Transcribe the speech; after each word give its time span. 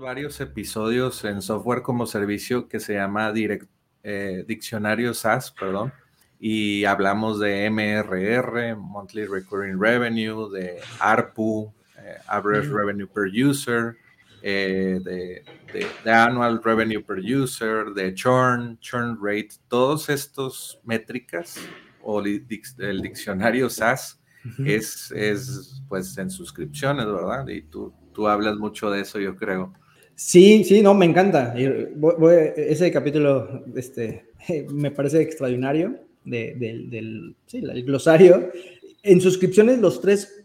varios 0.00 0.40
episodios 0.40 1.24
en 1.24 1.42
software 1.42 1.82
como 1.82 2.06
servicio 2.06 2.68
que 2.68 2.80
se 2.80 2.94
llama 2.94 3.32
eh, 4.02 4.44
Diccionario 4.48 5.12
SaaS, 5.12 5.52
perdón, 5.52 5.92
y 6.40 6.84
hablamos 6.86 7.38
de 7.38 7.68
MRR, 7.70 8.76
Monthly 8.76 9.26
Recurring 9.26 9.78
Revenue, 9.78 10.50
de 10.50 10.80
ARPU, 10.98 11.72
eh, 11.98 12.16
Average 12.26 12.70
Revenue 12.70 13.06
Per 13.06 13.26
User, 13.26 13.96
eh, 14.42 14.98
de, 15.04 16.10
Annual 16.10 16.62
Revenue 16.64 17.02
Per 17.02 17.18
User, 17.18 17.90
de 17.94 18.14
Churn, 18.14 18.78
Churn 18.80 19.18
Rate, 19.20 19.50
todos 19.68 20.08
estos 20.08 20.80
métricas 20.82 21.60
o 22.02 22.20
el 22.20 22.46
diccionario 22.48 23.68
SaaS 23.68 24.18
es, 24.64 25.12
es 25.12 25.82
pues 25.86 26.16
en 26.16 26.30
suscripciones, 26.30 27.04
¿verdad? 27.04 27.46
Y 27.48 27.60
tú, 27.60 27.92
tú 28.14 28.26
hablas 28.26 28.56
mucho 28.56 28.90
de 28.90 29.02
eso, 29.02 29.20
yo 29.20 29.36
creo. 29.36 29.74
Sí, 30.22 30.64
sí, 30.64 30.82
no, 30.82 30.92
me 30.92 31.06
encanta. 31.06 31.54
ese 31.56 32.92
capítulo 32.92 33.64
este, 33.74 34.26
me 34.70 34.90
parece 34.90 35.22
extraordinario 35.22 35.98
del 36.24 37.34
sí, 37.46 37.62
glosario. 37.62 38.52
En 39.02 39.18
suscripciones, 39.22 39.78
los 39.78 40.02
tres 40.02 40.44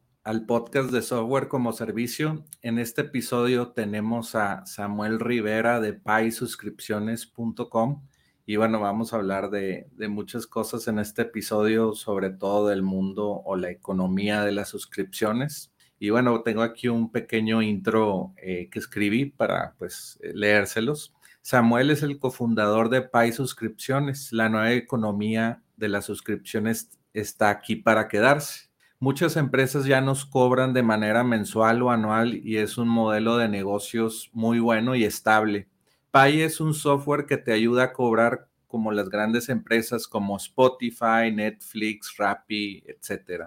al 0.23 0.45
podcast 0.45 0.91
de 0.91 1.01
Software 1.01 1.47
como 1.47 1.73
Servicio. 1.73 2.45
En 2.61 2.77
este 2.77 3.01
episodio 3.01 3.69
tenemos 3.69 4.35
a 4.35 4.65
Samuel 4.65 5.19
Rivera 5.19 5.79
de 5.79 5.93
paysuscripciones.com 5.93 8.07
y 8.45 8.55
bueno, 8.55 8.79
vamos 8.79 9.13
a 9.13 9.15
hablar 9.15 9.49
de, 9.49 9.87
muchas 10.09 10.45
cosas 10.45 10.87
en 10.87 10.99
este 10.99 11.23
episodio, 11.23 11.93
sobre 11.93 12.29
todo 12.29 12.67
del 12.67 12.83
mundo 12.83 13.29
o 13.29 13.55
la 13.55 13.71
economía 13.71 14.43
de 14.43 14.51
las 14.51 14.69
suscripciones. 14.69 15.71
Y 15.97 16.09
bueno, 16.09 16.41
tengo 16.43 16.61
aquí 16.61 16.87
un 16.87 17.11
pequeño 17.11 17.61
intro 17.61 18.33
eh, 18.37 18.69
que 18.71 18.79
escribí 18.79 19.25
para 19.25 19.75
pues 19.77 20.19
leérselos. 20.21 21.13
Samuel 21.41 21.91
es 21.91 22.03
el 22.03 22.19
cofundador 22.19 22.89
de 22.89 23.01
Pay 23.01 23.31
Suscripciones. 23.31 24.31
La 24.31 24.49
nueva 24.49 24.73
economía 24.73 25.63
de 25.77 25.89
las 25.89 26.05
suscripciones 26.05 26.89
está 27.13 27.49
aquí 27.49 27.75
para 27.75 28.07
quedarse 28.07 28.70
Muchas 29.03 29.35
empresas 29.35 29.85
ya 29.85 29.99
nos 29.99 30.25
cobran 30.25 30.73
de 30.73 30.83
manera 30.83 31.23
mensual 31.23 31.81
o 31.81 31.89
anual 31.89 32.35
y 32.35 32.57
es 32.57 32.77
un 32.77 32.87
modelo 32.87 33.35
de 33.37 33.49
negocios 33.49 34.29
muy 34.31 34.59
bueno 34.59 34.93
y 34.93 35.03
estable. 35.03 35.67
Pay 36.11 36.41
es 36.41 36.61
un 36.61 36.75
software 36.75 37.25
que 37.25 37.37
te 37.37 37.51
ayuda 37.51 37.85
a 37.85 37.93
cobrar 37.93 38.47
como 38.67 38.91
las 38.91 39.09
grandes 39.09 39.49
empresas 39.49 40.07
como 40.07 40.37
Spotify, 40.37 41.31
Netflix, 41.33 42.13
Rappi, 42.15 42.83
etc. 42.85 43.45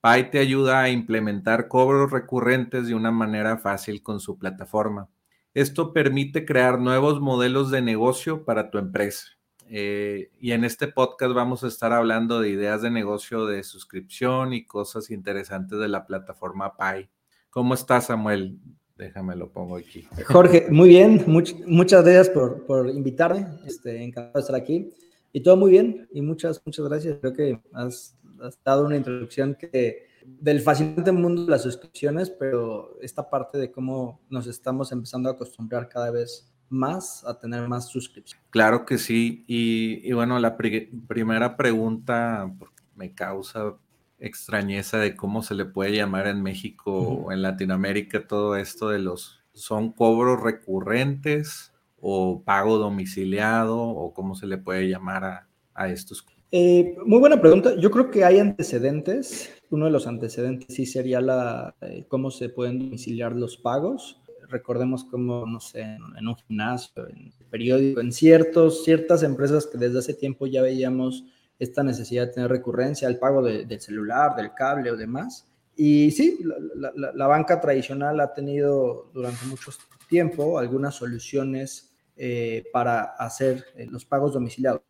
Pay 0.00 0.32
te 0.32 0.40
ayuda 0.40 0.80
a 0.80 0.90
implementar 0.90 1.68
cobros 1.68 2.10
recurrentes 2.10 2.88
de 2.88 2.96
una 2.96 3.12
manera 3.12 3.58
fácil 3.58 4.02
con 4.02 4.18
su 4.18 4.36
plataforma. 4.36 5.08
Esto 5.54 5.92
permite 5.92 6.44
crear 6.44 6.80
nuevos 6.80 7.20
modelos 7.20 7.70
de 7.70 7.80
negocio 7.80 8.44
para 8.44 8.72
tu 8.72 8.78
empresa. 8.78 9.35
Eh, 9.68 10.30
y 10.40 10.52
en 10.52 10.64
este 10.64 10.88
podcast 10.88 11.34
vamos 11.34 11.64
a 11.64 11.68
estar 11.68 11.92
hablando 11.92 12.40
de 12.40 12.50
ideas 12.50 12.82
de 12.82 12.90
negocio 12.90 13.46
de 13.46 13.62
suscripción 13.64 14.52
y 14.52 14.64
cosas 14.64 15.10
interesantes 15.10 15.78
de 15.78 15.88
la 15.88 16.06
plataforma 16.06 16.76
Pi. 16.76 17.08
¿Cómo 17.50 17.74
estás, 17.74 18.06
Samuel? 18.06 18.58
Déjame 18.96 19.36
lo 19.36 19.50
pongo 19.50 19.76
aquí. 19.76 20.08
Jorge, 20.26 20.66
muy 20.70 20.90
bien. 20.90 21.24
muchas 21.26 22.04
gracias 22.04 22.30
por, 22.30 22.64
por 22.64 22.88
invitarme. 22.88 23.46
Este, 23.66 24.02
encantado 24.02 24.34
de 24.34 24.40
estar 24.40 24.56
aquí. 24.56 24.92
Y 25.32 25.42
todo 25.42 25.56
muy 25.56 25.70
bien. 25.70 26.08
Y 26.12 26.22
muchas, 26.22 26.62
muchas 26.64 26.88
gracias. 26.88 27.18
Creo 27.20 27.32
que 27.32 27.60
has, 27.72 28.16
has 28.40 28.58
dado 28.64 28.86
una 28.86 28.96
introducción 28.96 29.54
que 29.54 30.06
del 30.26 30.60
fascinante 30.60 31.12
mundo 31.12 31.44
de 31.44 31.50
las 31.50 31.62
suscripciones, 31.62 32.30
pero 32.30 32.98
esta 33.00 33.28
parte 33.28 33.58
de 33.58 33.70
cómo 33.70 34.20
nos 34.28 34.46
estamos 34.46 34.90
empezando 34.92 35.28
a 35.28 35.32
acostumbrar 35.32 35.88
cada 35.88 36.10
vez 36.10 36.50
más 36.68 37.24
a 37.24 37.38
tener 37.38 37.68
más 37.68 37.88
suscripciones. 37.88 38.44
Claro 38.50 38.84
que 38.84 38.98
sí. 38.98 39.44
Y, 39.46 40.12
bueno, 40.12 40.38
la 40.38 40.56
primera 40.56 41.56
pregunta 41.56 42.52
me 42.94 43.12
causa 43.12 43.74
extrañeza 44.18 44.98
de 44.98 45.14
cómo 45.14 45.42
se 45.42 45.54
le 45.54 45.66
puede 45.66 45.94
llamar 45.94 46.26
en 46.26 46.42
México 46.42 46.92
o 46.92 47.32
en 47.32 47.42
Latinoamérica 47.42 48.26
todo 48.26 48.56
esto 48.56 48.88
de 48.88 48.98
los, 48.98 49.40
¿son 49.52 49.92
cobros 49.92 50.42
recurrentes 50.42 51.72
o 52.00 52.42
pago 52.42 52.78
domiciliado 52.78 53.78
o 53.78 54.14
cómo 54.14 54.34
se 54.34 54.46
le 54.46 54.56
puede 54.56 54.88
llamar 54.88 55.24
a, 55.24 55.48
a 55.74 55.88
estos? 55.88 56.24
Eh, 56.52 56.96
muy 57.04 57.18
buena 57.18 57.40
pregunta. 57.40 57.76
Yo 57.76 57.90
creo 57.90 58.10
que 58.10 58.24
hay 58.24 58.38
antecedentes. 58.38 59.52
Uno 59.70 59.86
de 59.86 59.90
los 59.90 60.06
antecedentes 60.06 60.74
sí 60.74 60.86
sería 60.86 61.20
la, 61.20 61.74
eh, 61.82 62.04
cómo 62.08 62.30
se 62.30 62.48
pueden 62.48 62.78
domiciliar 62.78 63.32
los 63.34 63.56
pagos 63.56 64.22
recordemos 64.48 65.04
como, 65.04 65.46
no 65.46 65.60
sé, 65.60 65.82
en, 65.82 66.28
un 66.28 66.36
gimnasio, 66.36 67.08
en 67.08 67.32
periódico, 67.50 68.00
en 68.00 68.12
ciertos, 68.12 68.84
ciertas 68.84 69.22
empresas 69.22 69.66
que 69.66 69.78
desde 69.78 69.98
hace 69.98 70.14
tiempo 70.14 70.46
ya 70.46 70.62
veíamos 70.62 71.24
esta 71.58 71.82
necesidad 71.82 72.26
de 72.26 72.32
tener 72.34 72.50
recurrencia 72.50 73.08
al 73.08 73.18
pago 73.18 73.42
del 73.42 73.80
celular, 73.80 74.36
del 74.36 74.52
cable 74.54 74.90
o 74.90 74.96
demás. 74.96 75.46
Y 75.76 76.10
sí, 76.10 76.38
la, 76.74 77.26
banca 77.26 77.60
tradicional 77.60 78.20
ha 78.20 78.32
tenido 78.32 79.10
durante 79.12 79.44
mucho 79.46 79.70
tiempo 80.08 80.58
algunas 80.58 80.94
soluciones 80.94 81.94
eh, 82.16 82.64
para 82.72 83.02
hacer 83.18 83.64
eh, 83.76 83.86
los 83.90 84.04
pagos 84.04 84.32
domiciliados. 84.32 84.80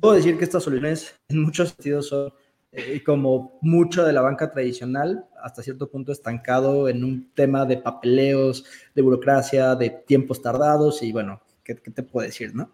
Puedo 0.00 0.14
decir 0.14 0.38
que 0.38 0.44
estas 0.44 0.62
soluciones 0.62 1.14
en 1.28 1.42
muchos 1.42 1.70
sentidos 1.70 2.08
son 2.08 2.32
eh, 2.76 3.02
como 3.02 3.58
mucho 3.62 4.04
de 4.04 4.12
la 4.12 4.20
banca 4.20 4.52
tradicional, 4.52 5.24
hasta 5.42 5.62
cierto 5.62 5.88
punto 5.88 6.12
estancado 6.12 6.90
en 6.90 7.04
un 7.04 7.30
tema 7.32 7.64
de 7.64 7.78
papeleos, 7.78 8.66
de 8.94 9.00
burocracia, 9.00 9.74
de 9.74 9.88
tiempos 9.88 10.42
tardados 10.42 11.02
y 11.02 11.10
bueno, 11.10 11.40
¿qué, 11.64 11.74
te 11.74 12.02
puedo 12.02 12.26
decir, 12.26 12.54
no? 12.54 12.70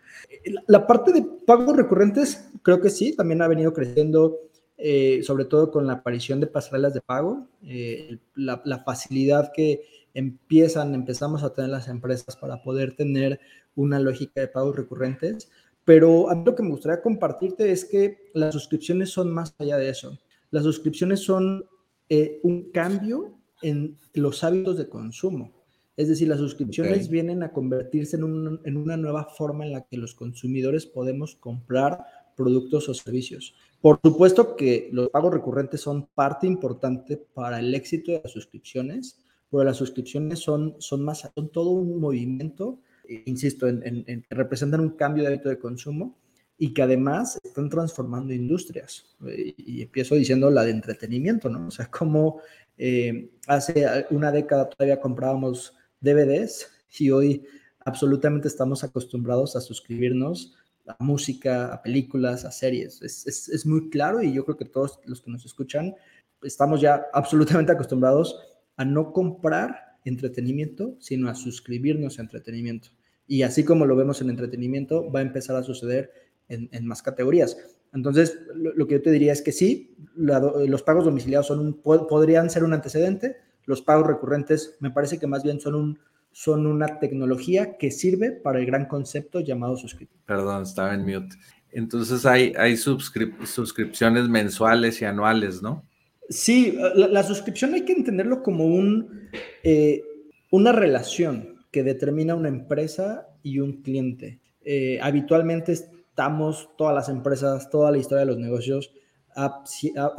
La 0.66 0.88
parte 0.88 1.12
de 1.12 1.24
pagos 1.46 1.76
recurrentes, 1.76 2.50
creo 2.62 2.80
que 2.80 2.90
sí, 2.90 3.14
también 3.14 3.42
ha 3.42 3.46
venido 3.46 3.72
creciendo, 3.72 4.40
eh, 4.76 5.20
sobre 5.22 5.44
todo 5.44 5.70
con 5.70 5.86
la 5.86 5.92
aparición 5.92 6.40
de 6.40 6.48
pasarelas 6.48 6.94
de 6.94 7.00
pago, 7.00 7.46
eh, 7.62 8.18
la, 8.34 8.60
la 8.64 8.82
facilidad 8.82 9.52
que 9.54 9.82
empiezan, 10.14 10.94
empezamos 10.96 11.44
a 11.44 11.54
tener 11.54 11.70
las 11.70 11.86
empresas 11.86 12.34
para 12.34 12.60
poder 12.60 12.96
tener 12.96 13.38
una 13.76 14.00
lógica 14.00 14.40
de 14.40 14.48
pagos 14.48 14.74
recurrentes 14.74 15.48
pero 15.84 16.30
a 16.30 16.34
mí 16.34 16.44
lo 16.44 16.54
que 16.54 16.62
me 16.62 16.70
gustaría 16.70 17.02
compartirte 17.02 17.70
es 17.72 17.84
que 17.84 18.30
las 18.34 18.54
suscripciones 18.54 19.10
son 19.10 19.32
más 19.32 19.54
allá 19.58 19.76
de 19.76 19.88
eso. 19.88 20.18
Las 20.50 20.64
suscripciones 20.64 21.20
son 21.20 21.64
eh, 22.08 22.40
un 22.42 22.70
cambio 22.70 23.38
en 23.62 23.98
los 24.14 24.44
hábitos 24.44 24.76
de 24.78 24.88
consumo. 24.88 25.52
Es 25.96 26.08
decir, 26.08 26.28
las 26.28 26.38
suscripciones 26.38 27.08
vienen 27.08 27.42
a 27.42 27.52
convertirse 27.52 28.16
en, 28.16 28.60
en, 28.64 28.76
una 28.76 28.96
nueva 28.96 29.24
forma 29.24 29.66
en 29.66 29.72
la 29.72 29.82
que 29.82 29.98
los 29.98 30.14
consumidores 30.14 30.86
podemos 30.86 31.36
comprar 31.36 32.04
productos 32.36 32.88
o 32.88 32.94
servicios. 32.94 33.54
Por 33.80 34.00
supuesto 34.02 34.56
que 34.56 34.88
los 34.92 35.10
pagos 35.10 35.34
recurrentes 35.34 35.80
son 35.80 36.08
parte 36.14 36.46
importante 36.46 37.16
para 37.16 37.58
el 37.58 37.74
éxito 37.74 38.12
de 38.12 38.20
las 38.22 38.32
suscripciones, 38.32 39.18
pero 39.50 39.64
las 39.64 39.76
suscripciones 39.76 40.38
son, 40.38 40.76
son 40.78 41.04
más, 41.04 41.30
son 41.34 41.50
todo 41.50 41.70
un 41.70 42.00
movimiento 42.00 42.78
insisto, 43.26 43.66
en, 43.68 44.04
que 44.04 44.34
representan 44.34 44.80
un 44.80 44.90
cambio 44.90 45.22
de 45.22 45.28
hábito 45.28 45.48
de 45.48 45.58
consumo 45.58 46.18
y 46.58 46.72
que 46.72 46.82
además 46.82 47.38
están 47.42 47.68
transformando 47.68 48.32
industrias. 48.32 49.16
Y, 49.56 49.82
empiezo 49.82 50.14
diciendo 50.14 50.50
la 50.50 50.64
de 50.64 50.70
entretenimiento, 50.70 51.48
¿no? 51.48 51.66
O 51.66 51.70
sea, 51.70 51.86
como 51.90 52.40
eh, 52.78 53.30
hace 53.46 54.06
una 54.10 54.30
década 54.30 54.68
todavía 54.68 55.00
comprábamos 55.00 55.74
DVDs 56.00 56.70
y 56.98 57.10
hoy 57.10 57.44
absolutamente 57.84 58.48
estamos 58.48 58.84
acostumbrados 58.84 59.56
a 59.56 59.60
suscribirnos 59.60 60.54
a 60.86 61.02
música, 61.02 61.72
a 61.72 61.82
películas, 61.82 62.44
a 62.44 62.50
series. 62.50 63.02
Es, 63.02 63.26
es, 63.26 63.48
es, 63.48 63.66
muy 63.66 63.88
claro 63.88 64.22
y 64.22 64.32
yo 64.32 64.44
creo 64.44 64.56
que 64.56 64.64
todos 64.64 64.98
los 65.04 65.20
que 65.20 65.30
nos 65.30 65.44
escuchan 65.44 65.94
estamos 66.42 66.80
ya 66.80 67.06
absolutamente 67.12 67.72
acostumbrados 67.72 68.36
a 68.76 68.84
no 68.84 69.12
comprar 69.12 69.98
entretenimiento, 70.04 70.96
sino 70.98 71.28
a 71.28 71.34
suscribirnos 71.34 72.18
a 72.18 72.22
entretenimiento. 72.22 72.88
Y 73.32 73.44
así 73.44 73.64
como 73.64 73.86
lo 73.86 73.96
vemos 73.96 74.20
en 74.20 74.28
entretenimiento, 74.28 75.10
va 75.10 75.20
a 75.20 75.22
empezar 75.22 75.56
a 75.56 75.62
suceder 75.62 76.12
en, 76.50 76.86
más 76.86 77.00
categorías. 77.00 77.56
Entonces, 77.94 78.38
lo, 78.54 78.86
que 78.86 78.96
yo 78.96 79.00
te 79.00 79.10
diría 79.10 79.32
es 79.32 79.40
que 79.40 79.52
sí, 79.52 79.96
los 80.14 80.82
pagos 80.82 81.06
domiciliados 81.06 81.46
son 81.46 81.60
un, 81.60 81.80
podrían 81.80 82.50
ser 82.50 82.62
un 82.62 82.74
antecedente, 82.74 83.38
los 83.64 83.80
pagos 83.80 84.06
recurrentes 84.06 84.76
me 84.80 84.90
parece 84.90 85.18
que 85.18 85.26
más 85.26 85.42
bien 85.42 85.60
son 85.60 85.76
un, 85.76 85.98
son 86.30 86.66
una 86.66 86.98
tecnología 86.98 87.78
que 87.78 87.90
sirve 87.90 88.32
para 88.32 88.58
el 88.58 88.66
gran 88.66 88.84
concepto 88.84 89.40
llamado 89.40 89.78
suscripción. 89.78 90.20
Perdón, 90.26 90.64
estaba 90.64 90.92
en 90.92 91.06
mute. 91.06 91.34
Entonces 91.70 92.26
hay, 92.26 92.52
hay 92.58 92.76
suscripciones 92.76 94.28
mensuales 94.28 95.00
y 95.00 95.06
anuales, 95.06 95.62
¿no? 95.62 95.86
Sí, 96.28 96.76
la, 96.96 97.22
suscripción 97.22 97.72
hay 97.72 97.86
que 97.86 97.94
entenderlo 97.94 98.42
como 98.42 98.66
un, 98.66 99.30
eh, 99.62 100.02
una 100.50 100.72
relación 100.72 101.51
que 101.72 101.82
determina 101.82 102.36
una 102.36 102.48
empresa 102.48 103.28
y 103.42 103.58
un 103.58 103.82
cliente. 103.82 104.40
Eh, 104.60 105.00
habitualmente 105.02 105.72
estamos, 105.72 106.68
todas 106.76 106.94
las 106.94 107.08
empresas, 107.08 107.70
toda 107.70 107.90
la 107.90 107.98
historia 107.98 108.20
de 108.20 108.26
los 108.26 108.38
negocios 108.38 108.92
ha, 109.34 109.64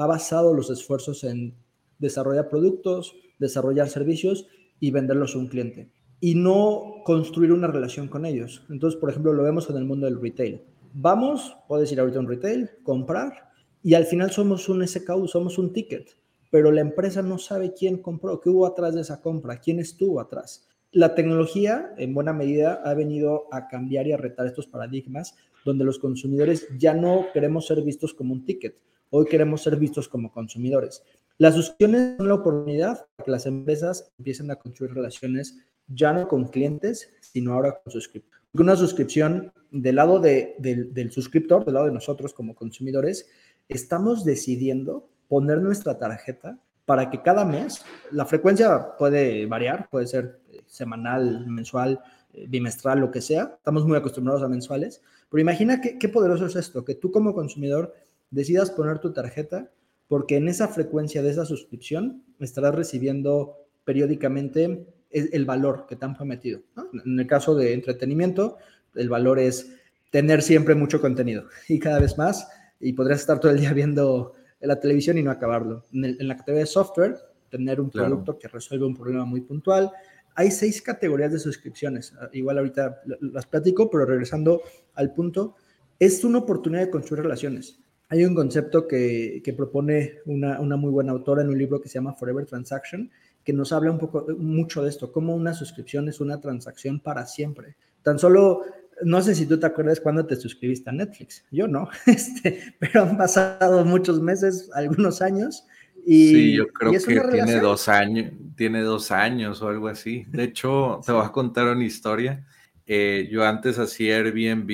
basado 0.08 0.54
los 0.54 0.72
esfuerzos 0.72 1.24
en 1.24 1.56
desarrollar 2.00 2.50
productos, 2.50 3.16
desarrollar 3.38 3.88
servicios 3.88 4.48
y 4.80 4.92
venderlos 4.92 5.36
a 5.36 5.38
un 5.38 5.48
cliente. 5.48 5.92
Y 6.20 6.36
no 6.36 7.04
construir 7.06 7.52
una 7.52 7.68
relación 7.68 8.08
con 8.08 8.26
ellos. 8.26 8.66
Entonces, 8.70 9.00
por 9.00 9.10
ejemplo, 9.10 9.34
lo 9.34 9.44
vemos 9.44 9.70
en 9.70 9.78
el 9.78 9.86
mundo 9.86 10.08
del 10.08 10.20
retail. 10.20 10.64
Vamos, 10.94 11.56
puedes 11.68 11.92
ir 11.92 12.00
ahorita 12.00 12.18
a 12.18 12.22
un 12.22 12.28
retail, 12.28 12.70
comprar, 12.84 13.52
y 13.84 13.94
al 13.94 14.06
final 14.06 14.32
somos 14.32 14.70
un 14.70 14.88
SKU, 14.88 15.28
somos 15.28 15.58
un 15.58 15.74
ticket, 15.74 16.16
pero 16.50 16.72
la 16.72 16.82
empresa 16.82 17.22
no 17.22 17.38
sabe 17.38 17.74
quién 17.74 17.98
compró, 17.98 18.40
qué 18.40 18.50
hubo 18.50 18.66
atrás 18.66 18.96
de 18.96 19.02
esa 19.02 19.22
compra, 19.22 19.60
quién 19.60 19.80
estuvo 19.80 20.20
atrás. 20.20 20.68
La 20.94 21.16
tecnología, 21.16 21.92
en 21.98 22.14
buena 22.14 22.34
medida, 22.34 22.80
ha 22.86 22.94
venido 22.94 23.48
a 23.52 23.68
cambiar 23.68 24.06
y 24.06 24.12
a 24.12 24.18
retar 24.18 24.46
estos 24.46 24.68
paradigmas 24.68 25.34
donde 25.66 25.86
los 25.86 25.98
consumidores 25.98 26.68
ya 26.78 26.94
no 26.94 27.26
queremos 27.34 27.66
ser 27.66 27.82
vistos 27.82 28.14
como 28.14 28.32
un 28.32 28.46
ticket, 28.46 28.78
hoy 29.10 29.26
queremos 29.26 29.64
ser 29.64 29.76
vistos 29.78 30.08
como 30.08 30.32
consumidores. 30.32 31.04
Las 31.40 31.56
suscripciones 31.56 32.18
son 32.18 32.28
la 32.28 32.36
oportunidad 32.36 33.08
para 33.16 33.26
que 33.26 33.32
las 33.32 33.48
empresas 33.48 34.14
empiecen 34.20 34.52
a 34.52 34.58
construir 34.58 34.94
relaciones 34.94 35.58
ya 35.88 36.14
no 36.14 36.28
con 36.28 36.46
clientes, 36.50 37.10
sino 37.22 37.54
ahora 37.54 37.82
con 37.84 37.92
suscriptores. 37.92 38.44
Una 38.54 38.76
suscripción 38.76 39.52
del 39.72 39.96
lado 39.96 40.20
del, 40.20 40.94
del 40.94 41.12
suscriptor, 41.12 41.66
del 41.66 41.74
lado 41.74 41.88
de 41.88 41.94
nosotros 41.94 42.36
como 42.36 42.54
consumidores, 42.54 43.28
estamos 43.68 44.24
decidiendo 44.26 45.10
poner 45.28 45.60
nuestra 45.60 45.98
tarjeta 45.98 46.60
para 46.86 47.10
que 47.10 47.22
cada 47.22 47.46
mes, 47.46 47.86
la 48.12 48.26
frecuencia 48.26 48.96
puede 48.98 49.46
variar, 49.46 49.88
puede 49.90 50.08
ser 50.08 50.40
eh, 50.52 50.62
semanal, 50.66 51.48
mensual, 51.48 52.02
eh, 52.34 52.46
bimestral, 52.48 53.00
lo 53.00 53.12
que 53.12 53.22
sea. 53.22 53.54
Estamos 53.58 53.86
muy 53.86 53.98
acostumbrados 53.98 54.44
a 54.44 54.50
mensuales, 54.50 55.02
pero 55.30 55.42
imagina 55.42 55.82
qué, 55.82 56.10
poderoso 56.10 56.46
es 56.46 56.56
esto, 56.56 56.84
que 56.84 56.96
tú 56.96 57.12
como 57.12 57.34
consumidor 57.34 57.94
decidas 58.32 58.72
poner 58.72 59.00
tu 59.00 59.14
tarjeta 59.14 59.72
porque 60.08 60.36
en 60.38 60.48
esa 60.48 60.68
frecuencia 60.68 61.24
de 61.24 61.32
esa 61.32 61.46
suscripción 61.46 62.24
estarás 62.40 62.76
recibiendo 62.76 63.58
periódicamente 63.86 64.86
el, 65.10 65.46
valor 65.46 65.86
que 65.88 65.96
te 65.96 66.06
han 66.06 66.16
prometido. 66.16 66.62
En 67.06 67.20
el 67.20 67.28
caso 67.28 67.56
de 67.56 67.74
entretenimiento, 67.74 68.58
el 68.96 69.10
valor 69.10 69.40
es 69.40 69.74
tener 70.12 70.42
siempre 70.42 70.76
mucho 70.76 71.02
contenido 71.02 71.46
y 71.68 71.80
cada 71.80 72.00
vez 72.00 72.18
más 72.18 72.48
y 72.80 72.94
podrías 72.94 73.22
estar 73.22 73.40
todo 73.40 73.52
el 73.52 73.60
día 73.60 73.74
viendo 73.74 74.34
la 74.68 74.80
televisión 74.80 75.18
y 75.18 75.24
no 75.24 75.32
acabarlo. 75.32 75.86
En, 75.94 76.28
la 76.28 76.38
categoría 76.38 76.62
de 76.62 76.68
software, 76.68 77.18
tener 77.50 77.80
un 77.80 77.90
producto 77.90 78.38
que 78.40 78.48
resuelve 78.48 78.86
un 78.86 78.96
problema 78.96 79.26
muy 79.26 79.42
puntual. 79.42 79.92
Hay 80.36 80.52
seis 80.52 80.82
categorías 80.82 81.32
de 81.32 81.40
suscripciones. 81.40 82.14
Ah, 82.20 82.30
igual 82.34 82.58
ahorita 82.58 83.02
las 83.22 83.46
platico, 83.46 83.90
pero 83.90 84.06
regresando 84.06 84.62
al 84.96 85.14
punto, 85.14 85.56
es 86.00 86.24
una 86.24 86.40
oportunidad 86.40 86.82
de 86.82 86.90
construir 86.90 87.24
relaciones. 87.24 87.80
Hay 88.10 88.26
un 88.26 88.36
concepto 88.36 88.88
que, 88.88 89.42
que 89.44 89.54
propone 89.54 90.20
una, 90.26 90.60
una, 90.60 90.76
muy 90.76 90.92
buena 90.92 91.12
autora 91.12 91.42
en 91.42 91.50
un 91.50 91.58
libro 91.58 91.82
que 91.82 91.90
se 91.90 91.96
llama 91.96 92.14
Forever 92.14 92.46
Transaction, 92.46 93.10
que 93.44 93.54
nos 93.54 93.72
habla 93.72 93.92
un 93.92 93.98
poco, 93.98 94.26
mucho 94.38 94.84
de 94.84 94.90
esto, 94.90 95.12
cómo 95.12 95.36
una 95.36 95.54
suscripción 95.54 96.08
es 96.08 96.20
una 96.20 96.40
transacción 96.40 97.00
para 97.00 97.26
siempre. 97.26 97.76
Tan 98.02 98.20
solo 98.20 98.62
no 99.04 99.22
sé 99.22 99.36
si 99.36 99.46
tú 99.46 99.60
te 99.60 99.66
acuerdas 99.66 100.00
cuando 100.00 100.26
te 100.26 100.36
suscribiste 100.36 100.90
a 100.90 100.94
Netflix. 100.94 101.44
Yo 101.52 101.68
no, 101.68 101.90
este, 102.06 102.76
pero 102.80 103.04
han 103.04 103.18
pasado 103.18 103.84
muchos 103.86 104.22
meses, 104.22 104.70
algunos 104.74 105.22
años. 105.22 105.66
Y, 106.06 106.28
sí, 106.28 106.54
yo 106.56 106.68
creo 106.68 106.92
que 106.92 107.00
tiene 107.32 107.60
dos 107.60 107.88
años, 107.88 108.34
tiene 108.56 108.82
dos 108.82 109.12
años 109.12 109.62
o 109.62 109.70
algo 109.70 109.88
así. 109.88 110.26
De 110.30 110.44
hecho, 110.44 111.00
te 111.06 111.12
voy 111.12 111.26
a 111.26 111.32
contar 111.32 111.68
una 111.68 111.86
historia. 111.86 112.46
Eh, 112.86 113.30
yo 113.32 113.46
antes 113.46 113.80
hacía 113.80 114.18
Airbnb 114.18 114.70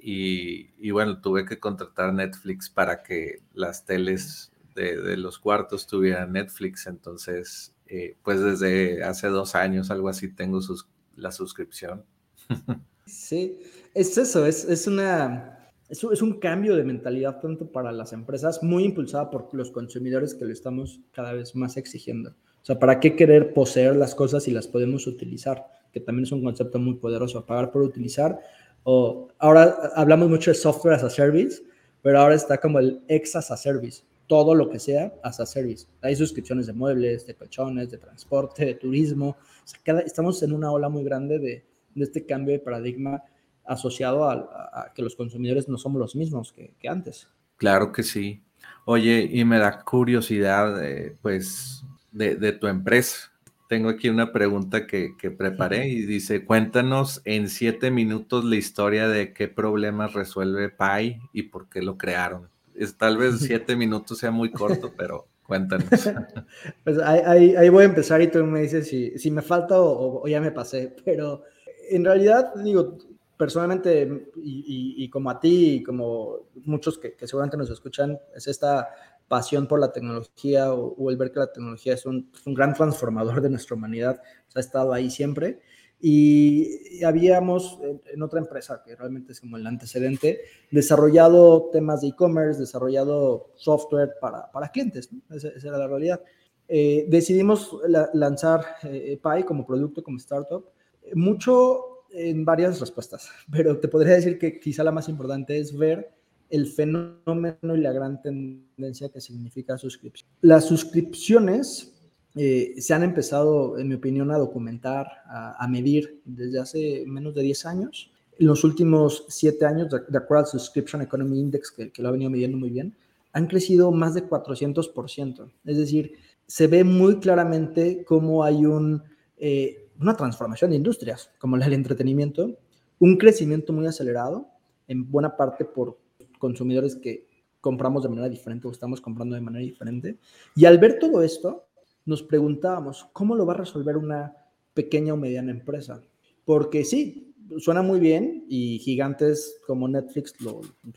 y, 0.00 0.70
y, 0.78 0.90
bueno, 0.90 1.20
tuve 1.20 1.44
que 1.46 1.58
contratar 1.58 2.12
Netflix 2.12 2.68
para 2.68 3.02
que 3.02 3.40
las 3.54 3.86
teles 3.86 4.52
de, 4.74 5.00
de 5.00 5.16
los 5.16 5.38
cuartos 5.38 5.86
tuvieran 5.86 6.32
Netflix. 6.32 6.86
Entonces, 6.86 7.74
eh, 7.90 8.16
pues 8.22 8.40
desde 8.40 9.02
hace 9.02 9.28
dos 9.28 9.54
años, 9.54 9.90
algo 9.90 10.10
así, 10.10 10.28
tengo 10.28 10.60
sus, 10.60 10.86
la 11.16 11.32
suscripción. 11.32 12.04
Sí, 13.08 13.58
es 13.94 14.18
eso, 14.18 14.44
es, 14.44 14.64
es 14.64 14.86
una, 14.86 15.72
es, 15.88 16.04
es, 16.04 16.20
un 16.22 16.38
cambio 16.38 16.76
de 16.76 16.84
mentalidad 16.84 17.40
tanto 17.40 17.66
para 17.72 17.90
las 17.90 18.12
empresas, 18.12 18.62
muy 18.62 18.84
impulsada 18.84 19.30
por 19.30 19.48
los 19.54 19.70
consumidores 19.70 20.34
que 20.34 20.44
lo 20.44 20.52
estamos 20.52 21.00
cada 21.12 21.32
vez 21.32 21.56
más 21.56 21.78
exigiendo. 21.78 22.30
O 22.30 22.64
sea, 22.64 22.78
¿para 22.78 23.00
qué 23.00 23.16
querer 23.16 23.54
poseer 23.54 23.96
las 23.96 24.14
cosas 24.14 24.44
si 24.44 24.50
las 24.50 24.68
podemos 24.68 25.06
utilizar? 25.06 25.64
Que 25.90 26.00
también 26.00 26.24
es 26.24 26.32
un 26.32 26.44
concepto 26.44 26.78
muy 26.78 26.94
poderoso, 26.96 27.46
pagar 27.46 27.72
por 27.72 27.80
utilizar. 27.80 28.38
O 28.84 29.28
ahora 29.38 29.92
hablamos 29.94 30.28
mucho 30.28 30.50
de 30.50 30.54
software 30.54 30.94
as 30.94 31.04
a 31.04 31.08
service, 31.08 31.62
pero 32.02 32.20
ahora 32.20 32.34
está 32.34 32.58
como 32.58 32.78
el 32.78 33.02
ex 33.08 33.36
as 33.36 33.50
a 33.50 33.56
service, 33.56 34.02
todo 34.26 34.54
lo 34.54 34.68
que 34.68 34.78
sea 34.78 35.14
as 35.22 35.40
a 35.40 35.46
service. 35.46 35.86
Hay 36.02 36.14
suscripciones 36.14 36.66
de 36.66 36.74
muebles, 36.74 37.26
de 37.26 37.34
colchones, 37.34 37.90
de 37.90 37.96
transporte, 37.96 38.66
de 38.66 38.74
turismo. 38.74 39.30
O 39.30 39.66
sea, 39.66 39.80
cada, 39.82 40.00
estamos 40.00 40.42
en 40.42 40.52
una 40.52 40.70
ola 40.70 40.90
muy 40.90 41.04
grande 41.04 41.38
de, 41.38 41.64
de 41.98 42.04
este 42.04 42.26
cambio 42.26 42.52
de 42.52 42.60
paradigma 42.60 43.22
asociado 43.64 44.28
a, 44.28 44.92
que 44.94 45.02
los 45.02 45.14
consumidores 45.14 45.68
no 45.68 45.76
somos 45.76 46.00
los 46.00 46.16
mismos 46.16 46.52
que, 46.52 46.88
antes. 46.88 47.28
Claro 47.56 47.92
que 47.92 48.02
sí. 48.02 48.42
Oye, 48.86 49.28
y 49.30 49.44
me 49.44 49.58
da 49.58 49.82
curiosidad, 49.82 50.80
pues, 51.20 51.84
de, 52.12 52.52
tu 52.52 52.66
empresa. 52.66 53.32
Tengo 53.68 53.90
aquí 53.90 54.08
una 54.08 54.32
pregunta 54.32 54.86
que, 54.86 55.14
preparé 55.36 55.88
y 55.88 56.06
dice, 56.06 56.44
cuéntanos 56.44 57.20
en 57.24 57.48
siete 57.48 57.90
minutos 57.90 58.44
la 58.44 58.56
historia 58.56 59.08
de 59.08 59.32
qué 59.34 59.48
problemas 59.48 60.14
resuelve 60.14 60.70
Pi 60.70 61.20
y 61.32 61.42
por 61.44 61.68
qué 61.68 61.82
lo 61.82 61.98
crearon. 61.98 62.48
Es, 62.74 62.96
tal 62.96 63.18
vez 63.18 63.38
siete 63.40 63.76
minutos 63.76 64.18
sea 64.18 64.30
muy 64.30 64.50
corto, 64.50 64.92
pero 64.96 65.26
cuéntanos. 65.46 65.88
pues 66.84 66.98
ahí, 66.98 67.68
voy 67.68 67.82
a 67.82 67.88
empezar 67.88 68.22
y 68.22 68.28
tú 68.28 68.42
me 68.44 68.62
dices 68.62 68.88
si, 68.88 69.18
si 69.18 69.30
me 69.30 69.42
falta 69.42 69.74
o, 69.78 70.26
ya 70.26 70.40
me 70.40 70.50
pasé, 70.50 70.96
pero 71.04 71.42
en 71.90 72.04
realidad, 72.04 72.54
digo, 72.56 72.98
personalmente, 73.38 74.30
y, 74.36 75.08
como 75.10 75.30
a 75.30 75.38
ti, 75.38 75.76
y 75.76 75.82
como 75.82 76.48
muchos 76.64 76.98
que, 76.98 77.14
seguramente 77.20 77.56
nos 77.56 77.70
escuchan, 77.70 78.18
es 78.34 78.48
esta 78.48 78.88
pasión 79.28 79.68
por 79.68 79.78
la 79.78 79.92
tecnología 79.92 80.72
o, 80.72 81.10
el 81.10 81.16
ver 81.16 81.30
que 81.30 81.38
la 81.38 81.52
tecnología 81.52 81.94
es 81.94 82.04
un, 82.04 82.30
gran 82.46 82.74
transformador 82.74 83.40
de 83.40 83.50
nuestra 83.50 83.76
humanidad, 83.76 84.20
ha 84.54 84.60
estado 84.60 84.92
ahí 84.92 85.08
siempre. 85.08 85.60
Y, 86.00 87.02
habíamos 87.04 87.78
en, 88.12 88.22
otra 88.22 88.40
empresa, 88.40 88.82
que 88.84 88.96
realmente 88.96 89.32
es 89.32 89.40
como 89.40 89.56
el 89.56 89.66
antecedente, 89.66 90.40
desarrollado 90.72 91.70
temas 91.72 92.00
de 92.00 92.08
e-commerce, 92.08 92.58
desarrollado 92.58 93.52
software 93.54 94.14
para, 94.20 94.50
para 94.50 94.68
clientes, 94.70 95.10
esa, 95.30 95.48
era 95.48 95.78
la 95.78 95.86
realidad. 95.86 96.20
Eh, 96.66 97.06
decidimos 97.08 97.74
lanzar 98.12 98.64
eh, 98.82 99.18
Pi 99.22 99.44
como 99.44 99.64
producto, 99.64 100.02
como 100.02 100.18
startup, 100.18 100.70
mucho 101.14 102.04
en 102.10 102.44
varias 102.44 102.80
respuestas, 102.80 103.28
pero 103.50 103.78
te 103.78 103.88
podría 103.88 104.14
decir 104.14 104.38
que 104.38 104.58
quizá 104.58 104.84
la 104.84 104.92
más 104.92 105.08
importante 105.08 105.58
es 105.58 105.76
ver 105.76 106.10
el 106.50 106.66
fenómeno 106.66 107.76
y 107.76 107.80
la 107.80 107.92
gran 107.92 108.22
tendencia 108.22 109.10
que 109.10 109.20
significa 109.20 109.76
suscripción. 109.76 110.30
Las 110.40 110.64
suscripciones 110.64 111.94
eh, 112.34 112.74
se 112.78 112.94
han 112.94 113.02
empezado, 113.02 113.78
en 113.78 113.88
mi 113.88 113.94
opinión, 113.96 114.30
a 114.30 114.38
documentar, 114.38 115.08
a, 115.26 115.66
medir 115.68 116.22
desde 116.24 116.58
hace 116.58 117.04
menos 117.06 117.34
de 117.34 117.42
10 117.42 117.66
años. 117.66 118.10
En 118.38 118.46
los 118.46 118.64
últimos 118.64 119.26
7 119.28 119.66
años, 119.66 119.88
de, 119.90 120.18
acuerdo 120.18 120.44
al 120.44 120.46
Subscription 120.46 121.02
Economy 121.02 121.38
Index, 121.38 121.70
que, 121.70 121.90
que, 121.90 122.00
lo 122.00 122.08
ha 122.08 122.12
venido 122.12 122.30
midiendo 122.30 122.56
muy 122.56 122.70
bien, 122.70 122.94
han 123.32 123.46
crecido 123.46 123.92
más 123.92 124.14
de 124.14 124.26
400%. 124.26 125.50
Es 125.64 125.76
decir, 125.76 126.12
se 126.46 126.66
ve 126.66 126.84
muy 126.84 127.18
claramente 127.18 128.04
cómo 128.06 128.42
hay 128.42 128.64
un... 128.64 129.02
Eh, 129.36 129.87
una 130.00 130.16
transformación 130.16 130.70
de 130.70 130.76
industrias 130.76 131.30
como 131.38 131.56
la 131.56 131.66
del 131.66 131.74
entretenimiento, 131.74 132.58
un 132.98 133.16
crecimiento 133.16 133.72
muy 133.72 133.86
acelerado, 133.86 134.48
en 134.86 135.10
buena 135.10 135.36
parte 135.36 135.64
por 135.64 135.98
consumidores 136.38 136.96
que 136.96 137.26
compramos 137.60 138.02
de 138.02 138.08
manera 138.08 138.28
diferente 138.28 138.66
o 138.66 138.70
estamos 138.70 139.00
comprando 139.00 139.34
de 139.34 139.40
manera 139.40 139.64
diferente. 139.64 140.18
Y 140.54 140.64
al 140.64 140.78
ver 140.78 140.98
todo 140.98 141.22
esto, 141.22 141.66
nos 142.06 142.22
preguntábamos, 142.22 143.08
¿cómo 143.12 143.34
lo 143.34 143.44
va 143.44 143.54
a 143.54 143.58
resolver 143.58 143.96
una 143.96 144.34
pequeña 144.72 145.14
o 145.14 145.16
mediana 145.16 145.50
empresa? 145.50 146.02
Porque 146.44 146.84
sí, 146.84 147.34
suena 147.58 147.82
muy 147.82 148.00
bien 148.00 148.44
y 148.48 148.78
gigantes 148.78 149.60
como 149.66 149.88
Netflix 149.88 150.34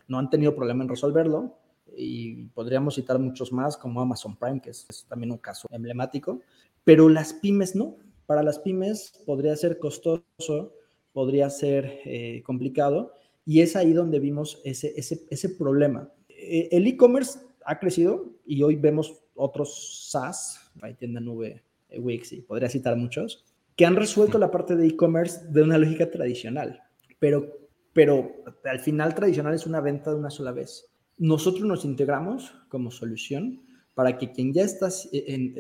no 0.08 0.20
han 0.20 0.30
tenido 0.30 0.56
problema 0.56 0.84
en 0.84 0.90
resolverlo 0.90 1.58
y 1.98 2.46
podríamos 2.50 2.96
citar 2.96 3.20
muchos 3.20 3.52
más 3.52 3.76
como 3.76 4.00
Amazon 4.02 4.38
Prime, 4.38 4.62
que 4.62 4.70
es 4.70 5.06
también 5.10 5.32
un 5.32 5.38
caso 5.38 5.68
emblemático, 5.72 6.40
pero 6.84 7.10
las 7.10 7.34
pymes 7.34 7.76
no 7.76 7.98
Para 8.26 8.44
las 8.44 8.60
pymes 8.60 9.14
podría 9.26 9.56
ser 9.56 9.80
costoso, 9.80 10.74
podría 11.14 11.50
ser 11.50 12.00
eh, 12.06 12.42
complicado, 12.46 13.14
y 13.46 13.62
es 13.62 13.76
ahí 13.76 13.94
donde 13.94 14.20
vimos 14.20 14.62
ese, 14.64 14.94
ese, 14.96 15.26
ese 15.30 15.50
problema. 15.50 16.12
E, 16.30 16.70
el 16.72 16.88
e-commerce 16.88 17.40
ha 17.66 17.80
crecido 17.80 18.26
y 18.46 18.64
hoy 18.64 18.76
vemos 18.76 19.22
otros 19.36 20.10
SaaS, 20.10 20.72
hay 20.82 20.94
tienda 20.94 21.20
nube, 21.20 21.64
Wix 21.98 22.32
y 22.32 22.42
podría 22.42 22.70
citar 22.70 22.96
muchos, 22.96 23.44
que 23.76 23.86
han 23.86 23.96
resuelto 23.96 24.38
la 24.38 24.52
parte 24.52 24.76
de 24.76 24.88
e-commerce 24.88 25.42
de 25.50 25.64
una 25.64 25.78
lógica 25.78 26.10
tradicional, 26.10 26.82
pero, 27.20 27.58
pero 27.94 28.32
al 28.64 28.80
final 28.80 29.16
tradicional 29.16 29.54
es 29.54 29.66
una 29.66 29.82
venta 29.82 30.12
de 30.12 30.18
una 30.18 30.30
sola 30.30 30.52
vez. 30.52 30.88
Nosotros 31.18 31.66
nos 31.66 31.86
integramos 31.86 32.54
como 32.70 32.92
solución 32.92 33.62
para 33.94 34.18
que 34.18 34.32
quien 34.32 34.54
ya 34.54 34.64
está 34.64 34.88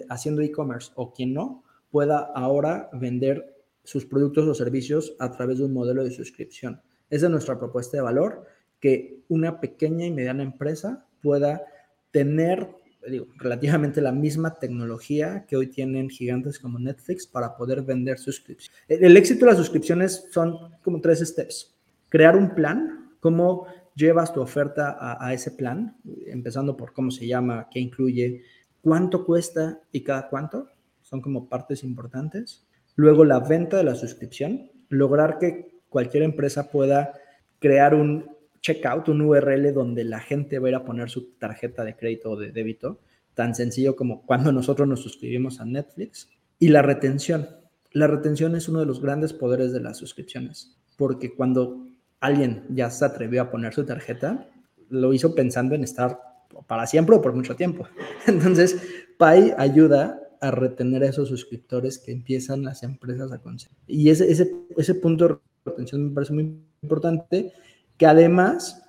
haciendo 0.09 0.41
e-commerce 0.41 0.91
o 0.95 1.13
quien 1.13 1.33
no 1.33 1.63
pueda 1.91 2.31
ahora 2.33 2.89
vender 2.93 3.55
sus 3.83 4.05
productos 4.05 4.47
o 4.47 4.55
servicios 4.55 5.15
a 5.19 5.31
través 5.31 5.57
de 5.57 5.65
un 5.65 5.73
modelo 5.73 6.03
de 6.03 6.11
suscripción. 6.11 6.81
Esa 7.09 7.25
es 7.25 7.31
nuestra 7.31 7.59
propuesta 7.59 7.97
de 7.97 8.03
valor, 8.03 8.45
que 8.79 9.19
una 9.27 9.59
pequeña 9.59 10.05
y 10.05 10.11
mediana 10.11 10.43
empresa 10.43 11.05
pueda 11.21 11.63
tener 12.11 12.69
digo, 13.09 13.27
relativamente 13.37 14.01
la 14.01 14.11
misma 14.11 14.55
tecnología 14.55 15.45
que 15.47 15.57
hoy 15.57 15.67
tienen 15.67 16.09
gigantes 16.09 16.59
como 16.59 16.79
Netflix 16.79 17.27
para 17.27 17.55
poder 17.55 17.81
vender 17.81 18.19
suscripciones. 18.19 18.79
El, 18.87 19.17
éxito 19.17 19.45
de 19.45 19.51
las 19.51 19.57
suscripciones 19.57 20.27
son 20.31 20.57
como 20.83 21.01
tres 21.01 21.19
steps. 21.19 21.73
Crear 22.09 22.35
un 22.35 22.53
plan, 22.53 23.11
cómo 23.19 23.65
llevas 23.95 24.33
tu 24.33 24.41
oferta 24.41 24.97
a, 24.99 25.25
a, 25.25 25.33
ese 25.33 25.51
plan, 25.51 25.97
empezando 26.27 26.77
por 26.77 26.93
cómo 26.93 27.11
se 27.11 27.27
llama, 27.27 27.67
qué 27.71 27.79
incluye, 27.79 28.43
cuánto 28.81 29.25
cuesta 29.25 29.79
y 29.91 30.01
cada 30.01 30.29
cuánto, 30.29 30.67
son 31.11 31.21
como 31.21 31.49
partes 31.49 31.83
importantes. 31.83 32.65
Luego 32.95 33.25
la 33.25 33.41
venta 33.41 33.77
de 33.77 33.83
la 33.83 33.95
suscripción, 33.95 34.71
lograr 34.89 35.37
que 35.39 35.81
cualquier 35.89 36.23
empresa 36.23 36.71
pueda 36.71 37.13
crear 37.59 37.93
un 37.93 38.31
checkout, 38.61 39.09
un 39.09 39.21
URL 39.21 39.73
donde 39.73 40.05
la 40.05 40.21
gente 40.21 40.57
va 40.57 40.67
a 40.67 40.69
ir 40.69 40.75
a 40.75 40.85
poner 40.85 41.09
su 41.09 41.33
tarjeta 41.33 41.83
de 41.83 41.97
crédito 41.97 42.31
o 42.31 42.37
de 42.37 42.51
débito, 42.51 42.99
tan 43.33 43.55
sencillo 43.55 43.95
como 43.95 44.25
cuando 44.25 44.51
nosotros 44.53 44.87
nos 44.87 45.01
suscribimos 45.01 45.59
a 45.59 45.65
Netflix. 45.65 46.29
Y 46.59 46.69
la 46.69 46.81
retención. 46.81 47.49
La 47.91 48.07
retención 48.07 48.55
es 48.55 48.69
uno 48.69 48.79
de 48.79 48.85
los 48.85 49.01
grandes 49.01 49.33
poderes 49.33 49.73
de 49.73 49.81
las 49.81 49.97
suscripciones, 49.97 50.77
porque 50.95 51.35
cuando 51.35 51.87
alguien 52.21 52.63
ya 52.69 52.89
se 52.89 53.03
atrevió 53.03 53.41
a 53.41 53.51
poner 53.51 53.73
su 53.73 53.83
tarjeta, 53.83 54.47
lo 54.87 55.11
hizo 55.11 55.35
pensando 55.35 55.75
en 55.75 55.83
estar 55.83 56.19
para 56.67 56.87
siempre 56.87 57.17
o 57.17 57.21
por 57.21 57.33
mucho 57.33 57.55
tiempo. 57.57 57.85
Entonces, 58.27 58.81
Pay 59.17 59.53
ayuda 59.57 60.20
a 60.41 60.51
retener 60.51 61.03
a 61.03 61.09
esos 61.09 61.29
suscriptores 61.29 61.99
que 61.99 62.11
empiezan 62.11 62.63
las 62.63 62.83
empresas 62.83 63.31
a 63.31 63.39
conseguir. 63.39 63.77
Y 63.87 64.09
ese, 64.09 64.29
ese, 64.75 64.95
punto 64.95 65.27
de 65.27 65.37
retención 65.63 66.09
me 66.09 66.13
parece 66.13 66.33
muy 66.33 66.59
importante 66.81 67.53
que 67.97 68.05
además 68.07 68.81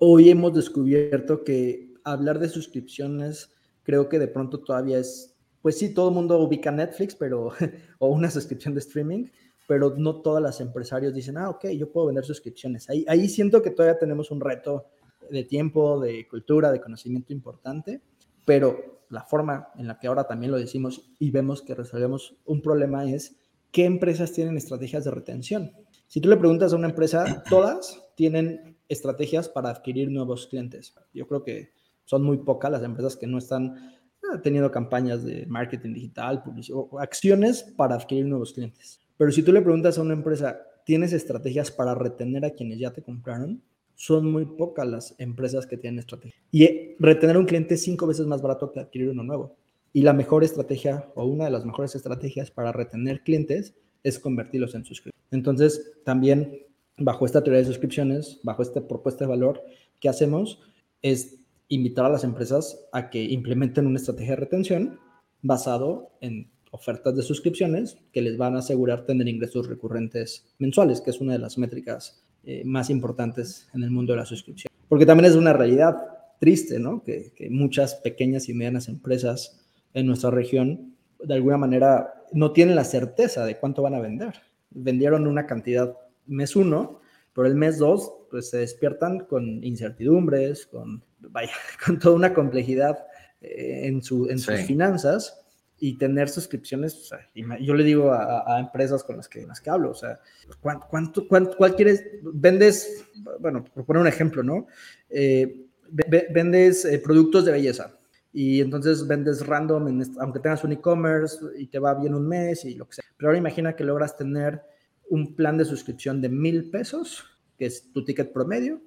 hoy 0.00 0.28
hemos 0.28 0.52
descubierto 0.54 1.44
que 1.44 1.94
hablar 2.02 2.40
de 2.40 2.48
suscripciones 2.48 3.50
creo 3.84 4.08
que 4.08 4.18
de 4.18 4.28
pronto 4.28 4.60
todavía 4.60 4.98
es, 4.98 5.34
pues 5.62 5.78
sí, 5.78 5.94
todo 5.94 6.08
el 6.08 6.14
mundo 6.14 6.38
ubica 6.38 6.70
Netflix, 6.70 7.14
pero, 7.14 7.52
o 7.98 8.08
una 8.08 8.30
suscripción 8.30 8.74
de 8.74 8.80
streaming, 8.80 9.28
pero 9.66 9.94
no 9.96 10.20
todas 10.20 10.42
las 10.42 10.60
empresarios 10.60 11.14
dicen, 11.14 11.38
ah, 11.38 11.48
ok, 11.48 11.68
yo 11.68 11.90
puedo 11.92 12.08
vender 12.08 12.24
suscripciones. 12.24 12.90
Ahí, 12.90 13.06
ahí 13.08 13.28
siento 13.28 13.62
que 13.62 13.70
todavía 13.70 13.98
tenemos 13.98 14.30
un 14.30 14.40
reto 14.40 14.86
de 15.30 15.44
tiempo, 15.44 16.00
de 16.00 16.26
cultura, 16.28 16.72
de 16.72 16.80
conocimiento 16.80 17.32
importante, 17.32 18.02
pero 18.44 18.97
la 19.10 19.22
forma 19.22 19.68
en 19.76 19.86
la 19.88 19.98
que 19.98 20.06
ahora 20.06 20.24
también 20.24 20.52
lo 20.52 20.58
decimos 20.58 21.10
y 21.18 21.30
vemos 21.30 21.62
que 21.62 21.74
resolvemos 21.74 22.36
un 22.44 22.62
problema 22.62 23.04
es 23.04 23.36
qué 23.72 23.84
empresas 23.84 24.32
tienen 24.32 24.56
estrategias 24.56 25.04
de 25.04 25.10
retención. 25.10 25.72
Si 26.06 26.20
tú 26.20 26.28
le 26.28 26.36
preguntas 26.36 26.72
a 26.72 26.76
una 26.76 26.88
empresa, 26.88 27.42
todas 27.50 28.02
tienen 28.14 28.76
estrategias 28.88 29.48
para 29.48 29.70
adquirir 29.70 30.10
nuevos 30.10 30.46
clientes. 30.46 30.94
Yo 31.12 31.26
creo 31.26 31.42
que 31.42 31.72
son 32.04 32.22
muy 32.22 32.38
pocas 32.38 32.70
las 32.70 32.82
empresas 32.82 33.16
que 33.16 33.26
no 33.26 33.38
están 33.38 33.76
eh, 34.22 34.38
teniendo 34.42 34.70
campañas 34.70 35.24
de 35.24 35.46
marketing 35.46 35.92
digital, 35.92 36.42
publicidad, 36.42 36.78
acciones 36.98 37.62
para 37.62 37.96
adquirir 37.96 38.26
nuevos 38.26 38.52
clientes. 38.52 39.00
Pero 39.16 39.30
si 39.32 39.42
tú 39.42 39.52
le 39.52 39.60
preguntas 39.60 39.98
a 39.98 40.02
una 40.02 40.14
empresa, 40.14 40.58
¿tienes 40.84 41.12
estrategias 41.12 41.70
para 41.70 41.94
retener 41.94 42.44
a 42.44 42.50
quienes 42.50 42.78
ya 42.78 42.92
te 42.92 43.02
compraron? 43.02 43.62
Son 43.98 44.30
muy 44.30 44.44
pocas 44.44 44.86
las 44.86 45.14
empresas 45.18 45.66
que 45.66 45.76
tienen 45.76 45.98
estrategia. 45.98 46.40
Y 46.52 46.62
eh, 46.62 46.96
retener 47.00 47.36
un 47.36 47.46
cliente 47.46 47.74
es 47.74 47.82
cinco 47.82 48.06
veces 48.06 48.26
más 48.26 48.40
barato 48.40 48.70
que 48.70 48.78
adquirir 48.78 49.08
uno 49.08 49.24
nuevo. 49.24 49.56
Y 49.92 50.02
la 50.02 50.12
mejor 50.12 50.44
estrategia 50.44 51.10
o 51.16 51.24
una 51.24 51.46
de 51.46 51.50
las 51.50 51.64
mejores 51.64 51.96
estrategias 51.96 52.52
para 52.52 52.70
retener 52.70 53.24
clientes 53.24 53.74
es 54.04 54.20
convertirlos 54.20 54.76
en 54.76 54.84
suscriptores. 54.84 55.26
Entonces, 55.32 55.94
también 56.04 56.60
bajo 56.96 57.26
esta 57.26 57.42
teoría 57.42 57.58
de 57.58 57.66
suscripciones, 57.66 58.38
bajo 58.44 58.62
esta 58.62 58.86
propuesta 58.86 59.24
de 59.24 59.30
valor, 59.30 59.64
¿qué 59.98 60.08
hacemos? 60.08 60.60
Es 61.02 61.40
invitar 61.66 62.04
a 62.04 62.10
las 62.10 62.22
empresas 62.22 62.88
a 62.92 63.10
que 63.10 63.24
implementen 63.24 63.88
una 63.88 63.98
estrategia 63.98 64.34
de 64.34 64.40
retención 64.40 65.00
basado 65.42 66.12
en 66.20 66.52
ofertas 66.70 67.16
de 67.16 67.22
suscripciones 67.22 67.98
que 68.12 68.22
les 68.22 68.36
van 68.36 68.54
a 68.54 68.60
asegurar 68.60 69.06
tener 69.06 69.26
ingresos 69.26 69.66
recurrentes 69.66 70.46
mensuales, 70.58 71.00
que 71.00 71.10
es 71.10 71.20
una 71.20 71.32
de 71.32 71.40
las 71.40 71.58
métricas 71.58 72.22
eh, 72.50 72.62
más 72.64 72.88
importantes 72.88 73.68
en 73.74 73.82
el 73.82 73.90
mundo 73.90 74.14
de 74.14 74.20
la 74.20 74.24
suscripción. 74.24 74.72
Porque 74.88 75.04
también 75.04 75.30
es 75.30 75.36
una 75.36 75.52
realidad 75.52 75.98
triste, 76.40 76.78
¿no? 76.78 77.04
Que, 77.04 77.30
que 77.36 77.50
muchas 77.50 77.96
pequeñas 77.96 78.48
y 78.48 78.54
medianas 78.54 78.88
empresas 78.88 79.60
en 79.92 80.06
nuestra 80.06 80.30
región 80.30 80.94
de 81.22 81.34
alguna 81.34 81.58
manera 81.58 82.14
no 82.32 82.52
tienen 82.52 82.74
la 82.74 82.84
certeza 82.84 83.44
de 83.44 83.58
cuánto 83.58 83.82
van 83.82 83.96
a 83.96 84.00
vender. 84.00 84.40
Vendieron 84.70 85.26
una 85.26 85.44
cantidad 85.44 85.94
mes 86.24 86.56
uno, 86.56 87.02
pero 87.34 87.46
el 87.46 87.54
mes 87.54 87.76
dos, 87.76 88.14
pues 88.30 88.48
se 88.48 88.56
despiertan 88.56 89.26
con 89.26 89.62
incertidumbres, 89.62 90.64
con, 90.64 91.04
vaya, 91.20 91.52
con 91.84 91.98
toda 91.98 92.16
una 92.16 92.32
complejidad 92.32 92.98
eh, 93.42 93.82
en, 93.88 94.02
su, 94.02 94.30
en 94.30 94.38
sus 94.38 94.58
finanzas 94.62 95.38
y 95.80 95.96
tener 95.96 96.28
suscripciones, 96.28 96.94
o 96.94 97.04
sea, 97.04 97.18
yo 97.60 97.74
le 97.74 97.84
digo 97.84 98.12
a, 98.12 98.58
empresas 98.58 99.04
con 99.04 99.16
las, 99.16 99.28
que, 99.28 99.46
las 99.46 99.60
que 99.60 99.70
hablo, 99.70 99.90
o 99.90 99.94
sea, 99.94 100.20
¿cuánto, 100.60 101.28
cuánto, 101.28 101.56
cuál 101.56 101.76
quieres? 101.76 102.04
Vendes, 102.22 103.04
bueno, 103.38 103.64
por 103.64 103.84
poner 103.84 104.02
un 104.02 104.08
ejemplo, 104.08 104.42
¿no? 104.42 104.66
Eh, 105.08 105.66
vendes 105.90 106.84
eh, 106.84 106.98
productos 106.98 107.44
de 107.44 107.52
belleza, 107.52 107.98
y 108.32 108.60
entonces 108.60 109.06
vendes 109.06 109.46
random, 109.46 110.02
aunque 110.20 110.40
tengas 110.40 110.62
un 110.64 110.72
e-commerce 110.72 111.38
y 111.56 111.66
te 111.66 111.78
va 111.78 111.94
bien 111.94 112.14
un 112.14 112.28
mes 112.28 112.64
y 112.64 112.74
lo 112.74 112.86
que 112.86 112.96
sea. 112.96 113.04
Pero 113.16 113.28
ahora 113.28 113.38
imagina 113.38 113.74
que 113.74 113.84
logras 113.84 114.16
tener 114.16 114.62
un 115.08 115.34
plan 115.34 115.56
de 115.56 115.64
suscripción 115.64 116.20
de 116.20 116.28
mil 116.28 116.70
pesos, 116.70 117.24
que 117.58 117.66
es 117.66 117.90
tu 117.92 118.04
ticket 118.04 118.32
promedio, 118.32 118.80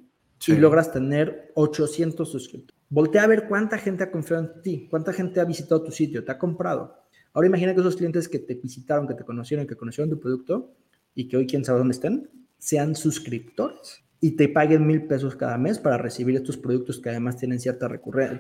y 0.48 0.54
logras 0.54 0.92
tener 0.92 1.52
800 1.56 2.32
suscriptores. 2.32 2.81
Voltea 2.92 3.24
a 3.24 3.28
ver 3.28 3.48
cuánta 3.48 3.78
gente 3.78 4.04
ha 4.04 4.12
confiado 4.12 4.44
en 4.44 4.62
ti, 4.62 4.88
cuánta 4.90 5.14
gente 5.14 5.40
ha 5.40 5.46
visitado 5.46 5.82
tu 5.82 5.92
sitio, 5.92 6.26
te 6.26 6.32
ha 6.34 6.38
comprado. 6.38 6.98
Ahora 7.32 7.48
imagina 7.48 7.74
que 7.74 7.80
esos 7.80 7.96
clientes 7.96 8.28
que 8.28 8.38
te 8.38 8.56
visitaron, 8.56 9.08
que 9.08 9.14
te 9.14 9.24
conocieron, 9.24 9.66
que 9.66 9.78
conocieron 9.78 10.10
tu 10.10 10.20
producto 10.20 10.74
y 11.16 11.30
que 11.30 11.38
hoy 11.38 11.48
quién 11.48 11.64
sabe 11.64 11.80
dónde 11.80 11.94
estén, 11.94 12.30
sean 12.58 12.94
suscriptores 12.94 14.04
y 14.20 14.32
te 14.32 14.50
paguen 14.50 14.86
mil 14.86 15.08
pesos 15.08 15.38
cada 15.38 15.58
mes 15.58 15.80
para 15.80 15.98
recibir 15.98 16.36
estos 16.36 16.58
productos 16.58 17.00
que 17.00 17.10
además 17.10 17.38
tienen 17.38 17.62
cierta, 17.62 17.90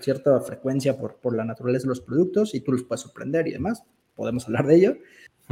cierta 0.01 0.41
frecuencia 0.41 0.97
por, 0.97 1.21
por 1.21 1.33
la 1.33 1.45
naturaleza 1.45 1.83
de 1.83 1.89
los 1.89 2.01
productos 2.01 2.53
y 2.53 2.59
tú 2.59 2.73
los 2.73 2.83
puedes 2.83 2.99
sorprender 2.99 3.47
y 3.47 3.51
demás. 3.51 3.83
Podemos 4.15 4.47
hablar 4.47 4.67
de 4.67 4.75
ello. 4.75 4.97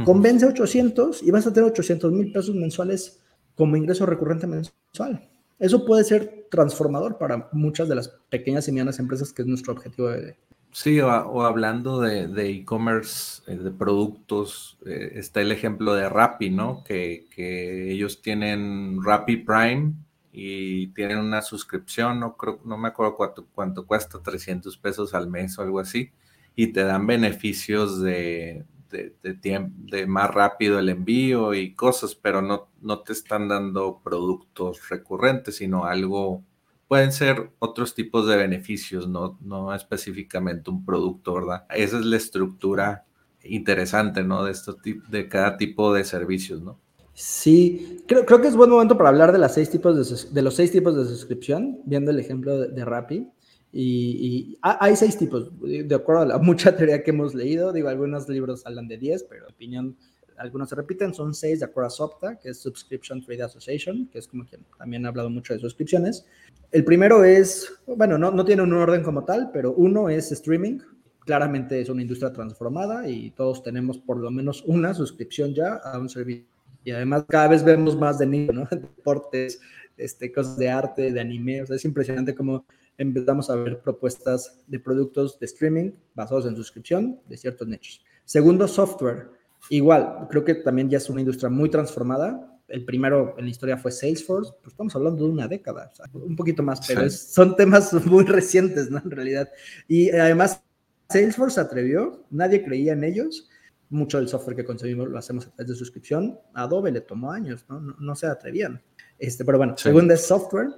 Convence 0.04 0.44
800 0.44 1.22
y 1.22 1.30
vas 1.30 1.46
a 1.46 1.54
tener 1.54 1.70
800 1.70 2.12
mil 2.12 2.32
pesos 2.32 2.54
mensuales 2.54 3.22
como 3.54 3.78
ingreso 3.78 4.04
recurrente 4.04 4.46
mensual. 4.46 5.29
Eso 5.60 5.84
puede 5.84 6.02
ser 6.02 6.48
transformador 6.50 7.18
para 7.18 7.48
muchas 7.52 7.88
de 7.88 7.94
las 7.94 8.08
pequeñas 8.08 8.66
y 8.66 8.72
medianas 8.72 8.98
empresas, 8.98 9.32
que 9.32 9.42
es 9.42 9.48
nuestro 9.48 9.72
objetivo 9.72 10.08
de... 10.08 10.36
Sí, 10.72 11.00
o, 11.00 11.42
hablando 11.42 12.00
de 12.00 12.50
e-commerce, 12.50 13.42
de, 13.46 13.54
eh, 13.54 13.58
de, 13.58 13.70
productos, 13.70 14.78
eh, 14.86 15.12
está 15.14 15.40
el 15.40 15.52
ejemplo 15.52 15.94
de 15.94 16.08
Rappi, 16.08 16.50
¿no? 16.50 16.84
Que, 16.84 17.26
que 17.34 17.92
ellos 17.92 18.22
tienen 18.22 18.98
Rappi 19.02 19.38
Prime, 19.38 19.94
y 20.32 20.88
tienen 20.88 21.18
una 21.18 21.42
suscripción, 21.42 22.20
no, 22.20 22.36
creo, 22.36 22.60
no 22.64 22.78
me 22.78 22.88
acuerdo 22.88 23.16
cuánto, 23.16 23.46
cuánto 23.52 23.86
cuesta, 23.86 24.22
300 24.22 24.76
pesos 24.78 25.14
al 25.14 25.28
mes 25.28 25.58
o 25.58 25.62
algo 25.62 25.80
así, 25.80 26.12
y 26.54 26.68
te 26.68 26.84
dan 26.84 27.06
beneficios 27.06 28.00
de, 28.00 28.64
de, 28.90 29.14
de, 29.22 29.70
de 29.76 30.06
más 30.06 30.32
rápido 30.32 30.78
el 30.78 30.88
envío 30.88 31.54
y 31.54 31.74
cosas, 31.74 32.14
pero 32.14 32.42
no, 32.42 32.68
no 32.80 33.00
te 33.00 33.12
están 33.12 33.48
dando 33.48 34.00
productos 34.02 34.88
recurrentes, 34.88 35.56
sino 35.56 35.84
algo, 35.84 36.42
pueden 36.88 37.12
ser 37.12 37.50
otros 37.58 37.94
tipos 37.94 38.26
de 38.26 38.36
beneficios, 38.36 39.08
no, 39.08 39.38
no 39.40 39.74
específicamente 39.74 40.70
un 40.70 40.84
producto, 40.84 41.34
¿verdad? 41.34 41.64
Esa 41.70 41.98
es 41.98 42.04
la 42.04 42.16
estructura 42.16 43.06
interesante, 43.44 44.22
¿no? 44.22 44.44
De, 44.44 44.52
esto, 44.52 44.76
de 44.84 45.28
cada 45.28 45.56
tipo 45.56 45.94
de 45.94 46.04
servicios, 46.04 46.60
¿no? 46.60 46.78
Sí, 47.14 48.02
creo, 48.06 48.24
creo 48.24 48.40
que 48.40 48.48
es 48.48 48.56
buen 48.56 48.70
momento 48.70 48.96
para 48.96 49.10
hablar 49.10 49.32
de, 49.32 49.38
las 49.38 49.54
seis 49.54 49.68
tipos 49.68 49.94
de, 49.94 50.30
de 50.32 50.42
los 50.42 50.54
seis 50.54 50.70
tipos 50.72 50.96
de 50.96 51.04
suscripción, 51.04 51.80
viendo 51.84 52.10
el 52.10 52.18
ejemplo 52.18 52.58
de, 52.58 52.68
de 52.68 52.84
Rappi. 52.84 53.28
Y, 53.72 54.58
hay 54.62 54.96
seis 54.96 55.16
tipos, 55.16 55.50
de 55.60 55.94
acuerdo 55.94 56.22
a 56.22 56.26
la 56.26 56.38
mucha 56.38 56.76
teoría 56.76 57.02
que 57.02 57.10
hemos 57.10 57.34
leído. 57.34 57.72
Digo, 57.72 57.88
algunos 57.88 58.28
libros 58.28 58.66
hablan 58.66 58.88
de 58.88 58.98
10, 58.98 59.24
pero 59.24 59.46
en 59.46 59.52
opinión 59.52 59.96
algunos 60.40 60.70
se 60.70 60.74
repiten, 60.74 61.12
son 61.12 61.34
seis 61.34 61.60
de 61.60 61.66
acuerdo 61.66 61.88
a 61.88 61.90
SOPTA, 61.90 62.38
que 62.38 62.48
es 62.48 62.60
Subscription 62.60 63.22
Trade 63.22 63.42
Association, 63.42 64.08
que 64.10 64.18
es 64.18 64.26
como 64.26 64.46
quien 64.46 64.64
también 64.78 65.04
ha 65.04 65.10
hablado 65.10 65.28
mucho 65.28 65.52
de 65.52 65.60
suscripciones. 65.60 66.26
El 66.72 66.84
primero 66.84 67.24
es, 67.24 67.70
bueno, 67.86 68.16
no, 68.16 68.30
no 68.30 68.44
tiene 68.44 68.62
un 68.62 68.72
orden 68.72 69.02
como 69.02 69.24
tal, 69.24 69.50
pero 69.52 69.72
uno 69.72 70.08
es 70.08 70.32
streaming. 70.32 70.78
Claramente 71.26 71.80
es 71.80 71.90
una 71.90 72.00
industria 72.00 72.32
transformada 72.32 73.06
y 73.06 73.30
todos 73.32 73.62
tenemos 73.62 73.98
por 73.98 74.16
lo 74.16 74.30
menos 74.30 74.64
una 74.66 74.94
suscripción 74.94 75.54
ya 75.54 75.74
a 75.74 75.98
un 75.98 76.08
servicio. 76.08 76.46
Y 76.84 76.92
además 76.92 77.24
cada 77.28 77.48
vez 77.48 77.62
vemos 77.62 77.94
más 77.94 78.18
de 78.18 78.26
niños, 78.26 78.54
¿no? 78.54 78.64
Deportes, 78.70 79.60
este, 79.98 80.32
cosas 80.32 80.56
de 80.56 80.70
arte, 80.70 81.12
de 81.12 81.20
anime. 81.20 81.62
O 81.62 81.66
sea, 81.66 81.76
es 81.76 81.84
impresionante 81.84 82.34
cómo 82.34 82.64
empezamos 83.00 83.48
a 83.48 83.56
ver 83.56 83.80
propuestas 83.80 84.62
de 84.66 84.78
productos 84.78 85.38
de 85.40 85.46
streaming 85.46 85.92
basados 86.14 86.46
en 86.46 86.54
suscripción 86.54 87.18
de 87.26 87.36
ciertos 87.38 87.66
nichos. 87.66 88.04
Segundo, 88.26 88.68
software. 88.68 89.30
Igual, 89.70 90.26
creo 90.28 90.44
que 90.44 90.56
también 90.56 90.90
ya 90.90 90.98
es 90.98 91.08
una 91.08 91.20
industria 91.20 91.48
muy 91.48 91.70
transformada. 91.70 92.58
El 92.68 92.84
primero 92.84 93.34
en 93.38 93.46
la 93.46 93.50
historia 93.50 93.78
fue 93.78 93.90
Salesforce, 93.90 94.52
pues 94.62 94.74
estamos 94.74 94.94
hablando 94.94 95.24
de 95.24 95.30
una 95.30 95.48
década, 95.48 95.90
un 96.12 96.36
poquito 96.36 96.62
más, 96.62 96.86
pero 96.86 97.08
son 97.10 97.56
temas 97.56 97.92
muy 98.06 98.24
recientes, 98.24 98.90
¿no? 98.90 98.98
En 98.98 99.10
realidad. 99.10 99.48
Y 99.88 100.10
además, 100.10 100.62
Salesforce 101.08 101.54
se 101.54 101.60
atrevió, 101.62 102.26
nadie 102.30 102.62
creía 102.62 102.92
en 102.92 103.04
ellos. 103.04 103.48
Mucho 103.88 104.18
del 104.18 104.28
software 104.28 104.56
que 104.56 104.64
consumimos 104.64 105.08
lo 105.08 105.18
hacemos 105.18 105.46
a 105.46 105.50
través 105.50 105.68
de 105.70 105.74
suscripción. 105.74 106.38
Adobe 106.54 106.92
le 106.92 107.00
tomó 107.00 107.32
años, 107.32 107.64
¿no? 107.68 107.80
No, 107.80 108.14
se 108.14 108.26
atrevían. 108.26 108.80
Este, 109.18 109.44
pero 109.44 109.58
bueno, 109.58 109.76
segunda 109.76 110.14
es 110.14 110.26
software. 110.26 110.68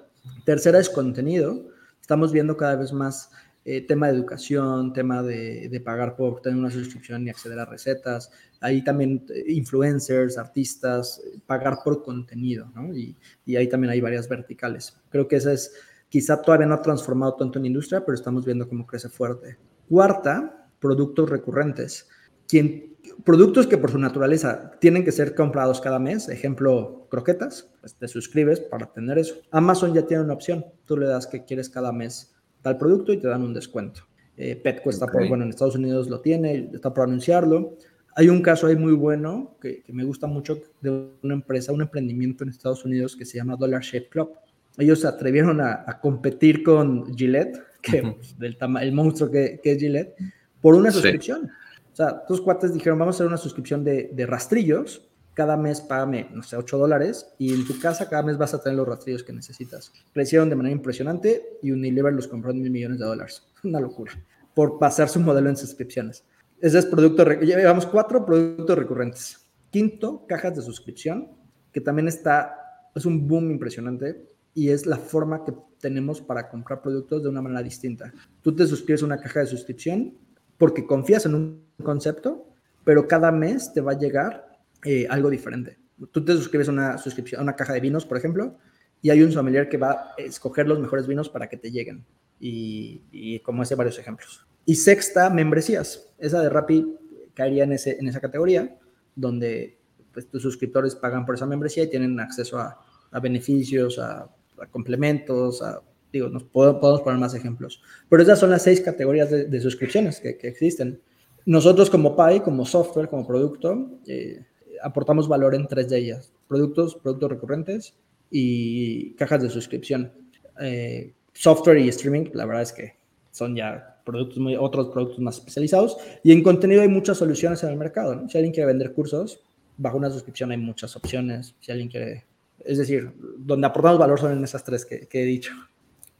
Tercera 0.47 0.79
es 0.79 0.88
contenido 0.88 1.72
estamos 2.02 2.32
viendo 2.32 2.56
cada 2.56 2.76
vez 2.76 2.92
más 2.92 3.30
eh, 3.64 3.80
tema 3.87 4.09
de 4.09 4.14
educación, 4.14 4.92
tema 4.92 5.23
de, 5.23 5.80
pagar 5.85 6.16
por 6.16 6.42
tener 6.42 6.59
una 6.59 6.71
suscripción 6.71 7.25
y 7.26 7.30
acceder 7.30 7.59
a 7.61 7.64
recetas. 7.64 8.30
Ahí 8.61 8.82
también 8.82 9.25
eh, 9.32 9.44
influencers, 9.52 10.37
artistas, 10.37 11.23
pagar 11.47 11.78
por 11.82 12.02
contenido, 12.02 12.71
¿no? 12.75 12.92
Y, 12.92 13.16
y, 13.47 13.54
ahí 13.54 13.68
también 13.68 13.92
hay 13.92 14.00
varias 14.00 14.28
verticales. 14.28 15.00
Creo 15.11 15.28
que 15.28 15.37
esa 15.37 15.52
es, 15.52 15.73
quizá 16.09 16.42
todavía 16.42 16.66
no 16.66 16.75
ha 16.75 16.82
transformado 16.82 17.37
tanto 17.37 17.61
en 17.61 17.66
industria, 17.66 18.04
pero 18.04 18.16
estamos 18.16 18.44
viendo 18.44 18.68
cómo 18.68 18.85
crece 18.85 19.09
fuerte. 19.09 19.56
Cuarta, 19.88 20.68
productos 20.80 21.30
recurrentes. 21.30 22.09
Quien, 22.52 22.99
productos 23.25 23.66
que 23.66 23.78
por 23.78 23.90
su 23.90 23.99
naturaleza 23.99 24.73
tienen 24.78 25.06
que 25.06 25.11
ser 25.11 25.35
comprados 25.35 25.80
cada 25.80 25.99
mes, 25.99 26.28
ejemplo, 26.28 27.06
croquetas, 27.11 27.71
pues 27.80 27.94
te 27.94 28.09
suscribes 28.09 28.61
para 28.61 28.92
tener 28.92 29.16
eso. 29.16 29.37
Amazon 29.52 29.94
ya 29.94 30.02
tiene 30.02 30.23
una 30.23 30.35
opción, 30.35 30.66
tú 30.85 30.99
le 30.99 31.06
das 31.06 31.26
que 31.26 31.47
quieres 31.47 31.71
cada 31.71 31.92
mes 31.92 32.35
tal 32.61 32.76
producto 32.76 33.11
y 33.14 33.16
te 33.16 33.26
dan 33.26 33.40
un 33.40 33.54
descuento. 33.54 34.02
Eh, 34.37 34.54
Pet 34.54 34.82
cuesta 34.82 35.06
por, 35.06 35.26
bueno, 35.28 35.44
en 35.44 35.49
Estados 35.49 35.76
Unidos 35.76 36.11
lo 36.11 36.21
tiene, 36.21 36.68
está 36.75 36.92
por 36.92 37.04
anunciarlo. 37.04 37.78
Hay 38.16 38.28
un 38.28 38.42
caso 38.42 38.66
ahí 38.66 38.76
muy 38.76 38.92
bueno 38.92 39.56
que, 39.59 39.82
me 39.88 40.04
gusta 40.04 40.26
mucho 40.26 40.61
de 40.82 41.09
una 41.23 41.32
empresa, 41.32 41.73
un 41.73 41.80
emprendimiento 41.80 42.44
en 42.44 42.50
Estados 42.50 42.85
Unidos 42.85 43.16
que 43.16 43.25
se 43.25 43.38
llama 43.38 43.56
Dollar 43.56 43.80
Shave 43.80 44.11
Club. 44.11 44.30
Ellos 44.76 45.00
se 45.00 45.06
atrevieron 45.06 45.59
a, 45.62 45.87
competir 46.02 46.62
con 46.62 47.16
Gillette, 47.16 47.62
que 47.80 48.14
del 48.37 48.59
el 48.82 48.92
monstruo 48.92 49.30
que, 49.30 49.59
es 49.64 49.78
Gillette, 49.78 50.14
por 50.61 50.75
una 50.75 50.90
suscripción. 50.90 51.50
O 51.92 51.96
sea, 51.96 52.25
tus 52.26 52.40
cuates 52.40 52.72
dijeron, 52.72 52.99
vamos 52.99 53.14
a 53.14 53.18
hacer 53.18 53.26
una 53.26 53.37
suscripción 53.37 53.84
de, 53.84 54.11
de 54.12 54.26
rastrillos 54.26 55.12
cada 55.34 55.56
mes 55.56 55.80
págame, 55.80 56.28
no 56.32 56.42
sé, 56.42 56.56
8 56.56 56.78
dólares 56.78 57.26
y 57.38 57.54
en 57.54 57.66
tu 57.66 57.78
casa 57.78 58.08
cada 58.08 58.22
mes 58.22 58.37
vas 58.37 58.54
a 58.54 58.62
tener 58.62 58.76
los 58.76 58.87
rastrillos 58.87 59.22
que 59.22 59.32
necesitas. 59.32 59.92
Crecieron 60.12 60.50
de 60.50 60.56
manera 60.56 60.75
impresionante 60.75 61.58
y 61.62 61.70
Unilever 61.70 62.12
los 62.12 62.28
compró 62.28 62.50
en 62.50 62.61
mil 62.61 62.70
millones 62.70 62.99
de 62.99 63.06
dólares. 63.06 63.42
Una 63.64 63.80
locura. 63.80 64.12
Por 64.54 64.78
pasar 64.78 65.08
su 65.08 65.20
modelo 65.20 65.49
en 65.49 65.56
suscripciones. 65.56 66.25
Ese 66.61 66.78
es 66.78 66.87
producto, 66.87 67.25
llevamos 67.40 67.87
cuatro 67.87 68.25
productos 68.25 68.78
recurrentes. 68.78 69.49
Quinto, 69.70 70.26
cajas 70.28 70.54
de 70.54 70.62
suscripción, 70.62 71.28
que 71.72 71.80
también 71.80 72.08
está, 72.08 72.54
es 72.94 73.06
un 73.06 73.26
boom 73.26 73.50
impresionante 73.50 74.28
y 74.54 74.68
es 74.68 74.84
la 74.84 74.99
forma 74.99 75.44
que 75.44 75.54
tenemos 75.81 76.20
para 76.20 76.48
comprar 76.48 76.83
productos 76.83 77.22
de 77.22 77.31
una 77.31 77.40
manera 77.40 77.62
distinta. 77.62 78.12
Tú 78.42 78.55
te 78.55 78.66
suscribes 78.66 79.02
a 79.02 79.07
una 79.07 79.18
caja 79.18 79.40
de 79.40 79.46
suscripción 79.46 80.14
porque 80.62 80.87
confías 80.87 81.27
en 81.27 81.35
un 81.35 81.66
concepto, 81.83 82.46
pero 82.85 83.09
cada 83.09 83.33
mes 83.33 83.72
te 83.72 83.81
va 83.81 83.90
a 83.90 83.98
llegar 83.98 84.61
eh, 84.85 85.09
algo 85.11 85.29
diferente. 85.29 85.77
Tú 86.12 86.25
te 86.25 86.35
suscribes 86.35 86.68
a 86.68 86.70
una 86.70 86.98
suscripción, 86.98 87.42
una 87.42 87.57
caja 87.57 87.72
de 87.72 87.81
vinos, 87.81 88.07
por 88.07 88.16
ejemplo, 88.16 88.59
y 89.01 89.11
hay 89.11 89.25
un 89.25 89.33
sommelier 89.33 89.68
que 89.68 89.77
va 89.77 89.90
a 90.16 90.22
escoger 90.22 90.68
los 90.68 90.79
mejores 90.79 91.09
vinos 91.09 91.29
para 91.29 91.48
que 91.48 91.57
te 91.57 91.72
lleguen. 91.72 92.07
Y, 92.38 93.40
como 93.40 93.64
ese, 93.64 93.75
varios 93.75 93.98
ejemplos. 93.98 94.46
Y 94.64 94.77
sexta, 94.77 95.31
membresías. 95.31 96.14
Esa 96.16 96.40
de 96.40 96.48
Rappi 96.48 96.96
caería 97.35 97.64
en, 97.64 97.72
ese, 97.72 97.98
en 97.98 98.07
esa 98.07 98.20
categoría, 98.20 98.79
donde 99.16 99.81
pues, 100.12 100.29
tus 100.29 100.42
suscriptores 100.42 100.94
pagan 100.94 101.27
por 101.27 101.35
esa 101.35 101.46
membresía 101.46 101.83
y 101.83 101.90
tienen 101.90 102.20
acceso 102.20 102.61
a, 102.61 102.79
beneficios, 103.20 103.98
a, 103.98 104.31
complementos, 104.70 105.61
a, 105.61 105.83
digo, 106.12 106.29
nos 106.29 106.44
podemos, 106.44 107.01
poner 107.03 107.18
más 107.18 107.35
ejemplos. 107.35 107.83
Pero 108.09 108.22
esas 108.22 108.38
son 108.38 108.51
las 108.51 108.62
seis 108.62 108.81
categorías 108.81 109.31
de, 109.31 109.61
suscripciones 109.61 110.20
que, 110.20 110.38
existen. 110.42 111.01
Nosotros 111.46 111.90
como 111.90 112.14
PAI, 112.14 112.40
como 112.40 112.64
software, 112.64 113.09
como 113.09 113.27
producto, 113.27 113.90
eh, 114.07 114.44
aportamos 114.83 115.29
valor 115.29 115.55
en 115.55 115.66
tres 115.66 115.88
de 115.88 115.98
ellas, 115.98 116.33
productos, 116.46 116.94
productos 116.96 117.31
recurrentes 117.31 117.94
y 118.31 119.14
cajas 119.14 119.42
de 119.42 119.51
suscripción. 119.51 120.12
Eh, 120.61 121.14
software 121.33 121.79
y 121.79 121.88
streaming, 121.88 122.27
la 122.35 122.46
verdad 122.46 122.62
es 122.62 122.72
que 122.72 122.96
son 123.31 123.57
ya 123.57 124.01
productos 124.05 124.38
muy, 124.38 124.57
otros 124.57 124.88
productos 124.88 125.18
más 125.20 125.38
especializados. 125.38 125.96
Y 126.22 126.33
en 126.33 126.42
contenido 126.42 126.83
hay 126.83 126.88
muchas 126.88 127.18
soluciones 127.18 127.62
en 127.62 127.70
el 127.70 127.77
mercado. 127.77 128.29
Si 128.29 128.37
alguien 128.37 128.53
quiere 128.53 128.66
vender 128.66 128.92
cursos, 128.92 129.40
bajo 129.77 129.96
una 129.96 130.11
suscripción 130.11 130.51
hay 130.51 130.59
muchas 130.59 130.94
opciones. 130.96 131.55
Si 131.61 131.72
alguien 131.72 131.88
quiere, 131.88 132.25
es 132.64 132.79
decir, 132.79 133.12
donde 133.38 133.66
aportamos 133.66 133.98
valor 133.98 134.20
son 134.20 134.33
en 134.33 134.44
esas 134.44 134.64
tres 134.64 134.85
que, 134.85 135.09
he 135.11 135.25
dicho. 135.25 135.53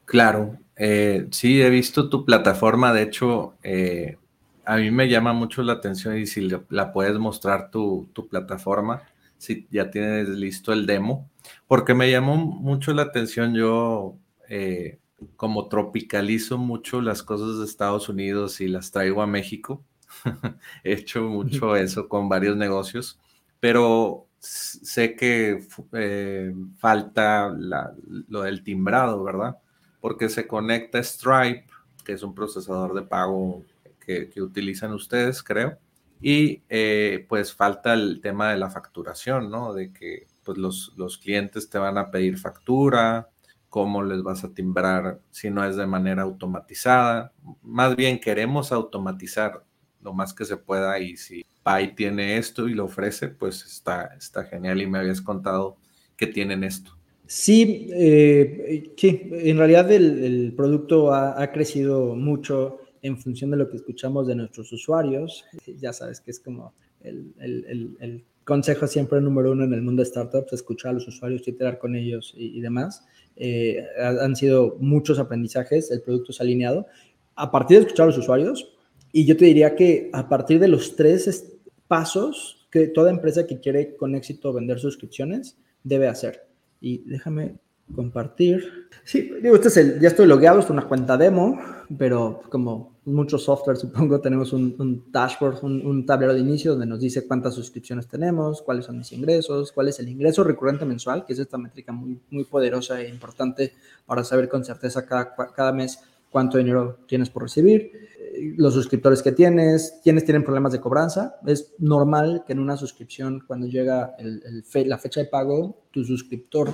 Claro, 0.05 0.57
eh, 0.75 1.27
sí, 1.31 1.61
he 1.61 1.69
visto 1.69 2.09
tu 2.09 2.25
plataforma. 2.25 2.93
De 2.93 3.03
hecho, 3.03 3.55
eh, 3.63 4.17
a 4.65 4.77
mí 4.77 4.91
me 4.91 5.09
llama 5.09 5.33
mucho 5.33 5.63
la 5.63 5.73
atención 5.73 6.17
y 6.17 6.25
si 6.25 6.49
la 6.69 6.93
puedes 6.93 7.17
mostrar 7.19 7.69
tu, 7.71 8.09
plataforma, 8.29 9.03
si 9.37 9.67
ya 9.71 9.91
tienes 9.91 10.29
listo 10.29 10.73
el 10.73 10.85
demo, 10.85 11.29
porque 11.67 11.93
me 11.93 12.09
llamó 12.09 12.37
mucho 12.37 12.93
la 12.93 13.03
atención 13.03 13.53
yo, 13.53 14.15
eh, 14.49 14.99
como 15.35 15.67
tropicalizo 15.67 16.57
mucho 16.57 17.01
las 17.01 17.23
cosas 17.23 17.59
de 17.59 17.65
Estados 17.65 18.09
Unidos 18.09 18.61
y 18.61 18.67
las 18.67 18.91
traigo 18.91 19.21
a 19.21 19.27
México, 19.27 19.83
he 20.83 20.93
hecho 20.93 21.23
mucho 21.23 21.75
eso 21.75 22.07
con 22.07 22.29
varios 22.29 22.55
negocios, 22.57 23.19
pero 23.59 24.27
sé 24.39 25.15
que 25.15 25.65
eh, 25.93 26.53
falta 26.77 27.49
lo 27.49 28.41
del 28.41 28.63
timbrado, 28.63 29.23
¿verdad? 29.23 29.57
Porque 30.03 30.27
se 30.27 30.45
conecta 30.45 31.01
Stripe, 31.01 31.63
que 32.03 32.11
es 32.11 32.23
un 32.23 32.35
procesador 32.35 32.93
de 32.93 33.03
pago 33.03 33.63
que, 34.05 34.29
utilizan 34.41 34.91
ustedes, 34.91 35.41
creo. 35.41 35.77
Y 36.19 36.61
eh, 36.67 37.25
pues 37.29 37.53
falta 37.53 37.93
el 37.93 38.19
tema 38.19 38.51
de 38.51 38.57
la 38.57 38.69
facturación, 38.69 39.49
¿no? 39.49 39.73
De 39.73 39.93
que 39.93 40.27
pues 40.43 40.57
los, 40.57 40.91
los 40.97 41.17
clientes 41.17 41.69
te 41.69 41.77
van 41.77 41.97
a 41.97 42.11
pedir 42.11 42.37
factura, 42.37 43.29
cómo 43.69 44.03
les 44.03 44.23
vas 44.23 44.43
a 44.43 44.53
timbrar 44.53 45.21
si 45.31 45.49
no 45.49 45.63
es 45.63 45.77
de 45.77 45.87
manera 45.87 46.23
automatizada. 46.23 47.31
Más 47.61 47.95
bien 47.95 48.19
queremos 48.19 48.73
automatizar 48.73 49.63
lo 50.01 50.11
más 50.11 50.33
que 50.33 50.43
se 50.43 50.57
pueda 50.57 50.99
y 50.99 51.15
si 51.15 51.45
Pi 51.63 51.95
tiene 51.95 52.35
esto 52.35 52.67
y 52.67 52.73
lo 52.73 52.85
ofrece, 52.85 53.29
pues 53.29 53.65
está, 53.65 54.15
está 54.17 54.43
genial 54.43 54.81
y 54.81 54.87
me 54.87 54.99
habías 54.99 55.21
contado 55.21 55.77
que 56.17 56.27
tienen 56.27 56.65
esto. 56.65 56.97
Sí, 57.35 57.89
eh, 57.91 58.93
sí 58.95 59.27
en 59.31 59.57
realidad 59.57 59.91
el, 59.91 60.53
producto 60.55 61.11
ha, 61.11 61.51
crecido 61.51 62.15
mucho 62.15 62.77
en 63.01 63.17
función 63.17 63.49
de 63.49 63.57
lo 63.57 63.67
que 63.67 63.77
escuchamos 63.77 64.27
de 64.27 64.35
nuestros 64.35 64.71
usuarios. 64.71 65.43
Ya 65.79 65.93
sabes 65.93 66.21
que 66.21 66.29
es 66.29 66.39
como 66.39 66.75
el, 67.01 68.23
consejo 68.43 68.85
siempre 68.85 69.19
número 69.19 69.51
uno 69.51 69.63
en 69.63 69.73
el 69.73 69.81
mundo 69.81 70.03
de 70.03 70.09
startups, 70.09 70.53
escuchar 70.53 70.91
a 70.91 70.93
los 70.93 71.07
usuarios, 71.07 71.47
iterar 71.47 71.79
con 71.79 71.95
ellos 71.95 72.35
y, 72.37 72.61
demás. 72.61 73.03
Eh, 73.35 73.83
han 73.99 74.35
sido 74.35 74.77
muchos 74.79 75.17
aprendizajes, 75.17 75.89
el 75.89 76.03
producto 76.03 76.33
se 76.33 76.43
ha 76.43 76.45
alineado. 76.45 76.85
A 77.33 77.49
partir 77.49 77.77
de 77.77 77.85
escuchar 77.85 78.03
a 78.03 78.07
los 78.07 78.17
usuarios, 78.19 78.77
y 79.11 79.25
yo 79.25 79.35
te 79.35 79.45
diría 79.45 79.75
que 79.75 80.11
a 80.13 80.29
partir 80.29 80.59
de 80.59 80.67
los 80.67 80.95
tres 80.95 81.51
pasos 81.87 82.67
que 82.69 82.89
toda 82.89 83.09
empresa 83.09 83.47
que 83.47 83.59
quiere 83.59 83.95
con 83.95 84.13
éxito 84.13 84.53
vender 84.53 84.79
suscripciones 84.79 85.57
debe 85.83 86.07
hacer. 86.07 86.52
Y 86.83 86.97
déjame 87.05 87.61
compartir. 87.95 88.89
Sí, 89.05 89.31
digo, 89.41 89.55
este 89.55 89.69
es 89.69 89.77
el, 89.77 89.99
ya 90.01 90.09
estoy 90.09 90.27
logueado, 90.27 90.59
es 90.59 90.69
una 90.69 90.85
cuenta 90.85 91.15
demo, 91.15 91.57
pero 91.97 92.41
como 92.49 92.97
muchos 93.05 93.45
software, 93.45 93.77
supongo, 93.77 94.19
tenemos 94.19 94.51
un, 94.51 95.05
dashboard, 95.09 95.63
un, 95.63 96.05
tablero 96.05 96.33
de 96.33 96.41
inicio 96.41 96.71
donde 96.71 96.85
nos 96.85 96.99
dice 96.99 97.25
cuántas 97.25 97.53
suscripciones 97.53 98.09
tenemos, 98.09 98.61
cuáles 98.61 98.85
son 98.85 98.97
mis 98.97 99.13
ingresos, 99.13 99.71
cuál 99.71 99.87
es 99.87 99.99
el 99.99 100.09
ingreso 100.09 100.43
recurrente 100.43 100.83
mensual, 100.83 101.25
que 101.25 101.31
es 101.31 101.39
esta 101.39 101.57
métrica 101.57 101.93
muy, 101.93 102.19
muy 102.29 102.43
poderosa 102.43 103.01
e 103.01 103.07
importante 103.07 103.73
para 104.05 104.25
saber 104.25 104.49
con 104.49 104.65
certeza 104.65 105.05
cada, 105.05 105.33
cada 105.55 105.71
mes 105.71 105.99
cuánto 106.33 106.57
dinero 106.57 107.05
tienes 107.07 107.29
por 107.29 107.43
recibir, 107.43 107.91
eh, 108.19 108.53
los 108.57 108.73
suscriptores 108.73 109.21
que 109.21 109.31
tienes, 109.31 109.99
quiénes 110.03 110.25
tienen 110.25 110.43
problemas 110.43 110.73
de 110.73 110.81
cobranza. 110.81 111.35
Es 111.45 111.73
normal 111.77 112.43
que 112.45 112.51
en 112.51 112.59
una 112.59 112.75
suscripción, 112.75 113.43
cuando 113.47 113.67
llega 113.67 114.15
la 114.19 114.97
fecha 114.97 115.21
de 115.21 115.27
pago, 115.27 115.85
tu 115.91 116.03
suscriptor, 116.03 116.71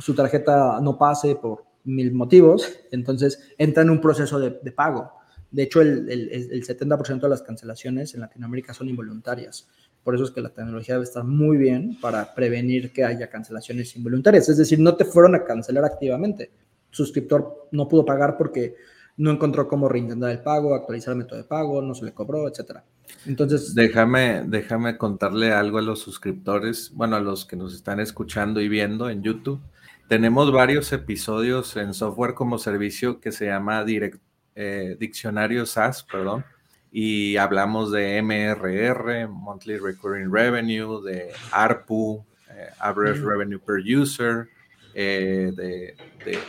su 0.00 0.14
tarjeta 0.14 0.80
no 0.80 0.98
pase 0.98 1.36
por 1.36 1.64
mil 1.84 2.12
motivos, 2.12 2.66
entonces 2.90 3.52
entra 3.58 3.82
en 3.82 3.90
un 3.90 4.00
proceso 4.00 4.40
de, 4.40 4.50
pago. 4.72 5.12
De 5.50 5.64
hecho, 5.64 5.82
el, 5.82 6.08
el 6.08 6.66
70% 6.66 7.20
de 7.20 7.28
las 7.28 7.42
cancelaciones 7.42 8.14
en 8.14 8.20
Latinoamérica 8.20 8.72
son 8.72 8.88
involuntarias. 8.88 9.68
Por 10.02 10.14
eso 10.14 10.24
es 10.24 10.30
que 10.30 10.40
la 10.40 10.48
tecnología 10.48 10.94
debe 10.94 11.04
estar 11.04 11.24
muy 11.24 11.56
bien 11.56 11.98
para 12.00 12.34
prevenir 12.34 12.92
que 12.92 13.04
haya 13.04 13.28
cancelaciones 13.28 13.94
involuntarias. 13.96 14.48
Es 14.48 14.56
decir, 14.56 14.80
no 14.80 14.96
te 14.96 15.04
fueron 15.04 15.34
a 15.34 15.44
cancelar 15.44 15.84
activamente. 15.84 16.50
suscriptor 16.90 17.68
no 17.70 17.88
pudo 17.88 18.04
pagar 18.04 18.36
porque 18.36 18.74
no 19.16 19.30
encontró 19.30 19.68
cómo 19.68 19.88
reintentar 19.88 20.30
el 20.30 20.40
pago, 20.40 20.74
actualizar 20.74 21.12
el 21.12 21.18
método 21.18 21.38
de 21.38 21.44
pago, 21.44 21.82
no 21.82 21.94
se 21.94 22.04
le 22.04 22.12
cobró, 22.12 22.48
etcétera. 22.48 22.84
Entonces, 23.26 23.74
déjame, 23.74 24.42
déjame 24.46 24.96
contarle 24.96 25.52
algo 25.52 25.78
a 25.78 25.82
los 25.82 26.00
suscriptores, 26.00 26.92
bueno, 26.94 27.16
a 27.16 27.20
los 27.20 27.44
que 27.44 27.56
nos 27.56 27.74
están 27.74 28.00
escuchando 28.00 28.60
y 28.60 28.68
viendo 28.68 29.10
en 29.10 29.22
YouTube. 29.22 29.60
Tenemos 30.08 30.52
varios 30.52 30.92
episodios 30.92 31.76
en 31.76 31.94
software 31.94 32.34
como 32.34 32.58
servicio 32.58 33.20
que 33.20 33.32
se 33.32 33.46
llama 33.46 33.84
direct, 33.84 34.20
eh, 34.54 34.96
Diccionario 34.98 35.64
SaaS, 35.66 36.02
perdón, 36.02 36.44
y 36.90 37.36
hablamos 37.36 37.90
de 37.90 38.18
MRR, 38.22 39.28
Monthly 39.28 39.78
Recurring 39.78 40.32
Revenue, 40.32 41.02
de 41.02 41.32
ARPU, 41.50 42.24
eh, 42.50 42.68
Average 42.78 43.22
Revenue 43.22 43.58
Per 43.58 43.78
User, 43.78 44.48
eh, 44.94 45.50
de, 45.54 45.94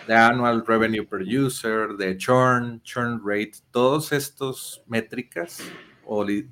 de, 0.07 0.13
Annual 0.13 0.65
Revenue 0.65 1.05
Per 1.05 1.21
User, 1.21 1.89
de 1.97 2.17
Churn, 2.17 2.81
Churn 2.83 3.21
Rate, 3.23 3.53
todos 3.71 4.11
estos 4.11 4.83
métricas 4.87 5.61
o 6.05 6.23
el 6.23 6.49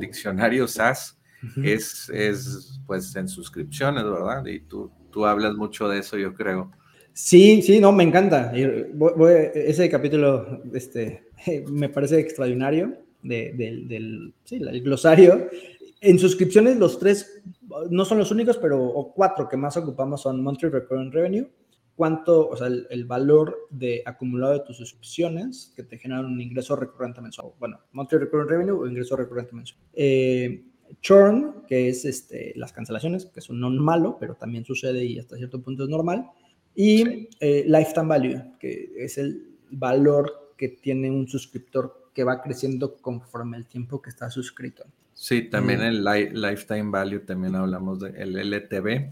diccionario 0.00 0.66
SaaS 0.66 1.18
es, 1.62 2.10
es 2.10 2.80
pues 2.86 3.14
en 3.14 3.28
suscripciones, 3.28 4.04
¿verdad? 4.04 4.44
Y 4.46 4.60
tú, 4.60 4.90
tú 5.10 5.24
hablas 5.24 5.54
mucho 5.54 5.88
de 5.88 6.00
eso, 6.00 6.16
yo 6.16 6.34
creo. 6.34 6.70
Sí, 7.12 7.62
sí, 7.62 7.80
no, 7.80 7.92
me 7.92 8.04
encanta. 8.04 8.52
ese 8.54 9.88
capítulo 9.88 10.62
este, 10.72 11.24
me 11.70 11.88
parece 11.88 12.20
extraordinario 12.20 12.96
del, 13.22 14.32
glosario. 14.82 15.48
En 16.00 16.18
suscripciones, 16.18 16.76
los 16.76 16.98
tres 16.98 17.42
no 17.90 18.04
son 18.04 18.18
los 18.18 18.30
únicos, 18.30 18.58
pero 18.58 18.82
o 18.82 19.12
cuatro 19.12 19.48
que 19.48 19.56
más 19.56 19.76
ocupamos 19.76 20.22
son 20.22 20.42
Monthly 20.42 20.68
Recurring 20.68 21.12
Revenue, 21.12 21.48
cuánto, 21.94 22.48
o 22.48 22.56
sea, 22.56 22.68
el, 22.68 23.04
valor 23.04 23.66
de 23.70 24.02
acumulado 24.06 24.52
de 24.52 24.60
tus 24.60 24.76
suscripciones 24.76 25.72
que 25.74 25.82
te 25.82 25.98
generan 25.98 26.26
un 26.26 26.40
ingreso 26.40 26.76
recurrente 26.76 27.20
mensual. 27.20 27.52
Bueno, 27.58 27.80
Monthly 27.92 28.18
Recurring 28.18 28.48
Revenue 28.48 28.78
o 28.78 28.86
ingreso 28.86 29.16
recurrente 29.16 29.54
mensual. 29.54 29.80
Eh, 29.94 30.64
churn, 31.00 31.64
que 31.66 31.88
es 31.88 32.04
este, 32.04 32.52
las 32.56 32.72
cancelaciones, 32.72 33.26
que 33.26 33.40
es 33.40 33.50
un 33.50 33.60
non 33.60 33.78
malo, 33.78 34.16
pero 34.18 34.34
también 34.34 34.64
sucede 34.64 35.04
y 35.04 35.18
hasta 35.18 35.36
cierto 35.36 35.60
punto 35.60 35.84
es 35.84 35.88
normal. 35.88 36.30
Y 36.74 37.28
eh, 37.40 37.64
Lifetime 37.66 38.06
Value, 38.06 38.58
que 38.58 38.92
es 38.96 39.18
el 39.18 39.58
valor 39.70 40.54
que 40.56 40.68
tiene 40.68 41.10
un 41.10 41.26
suscriptor 41.26 42.10
que 42.14 42.24
va 42.24 42.40
creciendo 42.42 42.96
conforme 42.96 43.56
el 43.56 43.66
tiempo 43.66 44.00
que 44.00 44.10
está 44.10 44.30
suscrito. 44.30 44.84
Sí, 45.20 45.42
también 45.50 45.80
el 45.80 46.04
lifetime 46.04 46.90
value, 46.92 47.18
también 47.18 47.56
hablamos 47.56 47.98
del 47.98 48.36
LTV. 48.36 49.10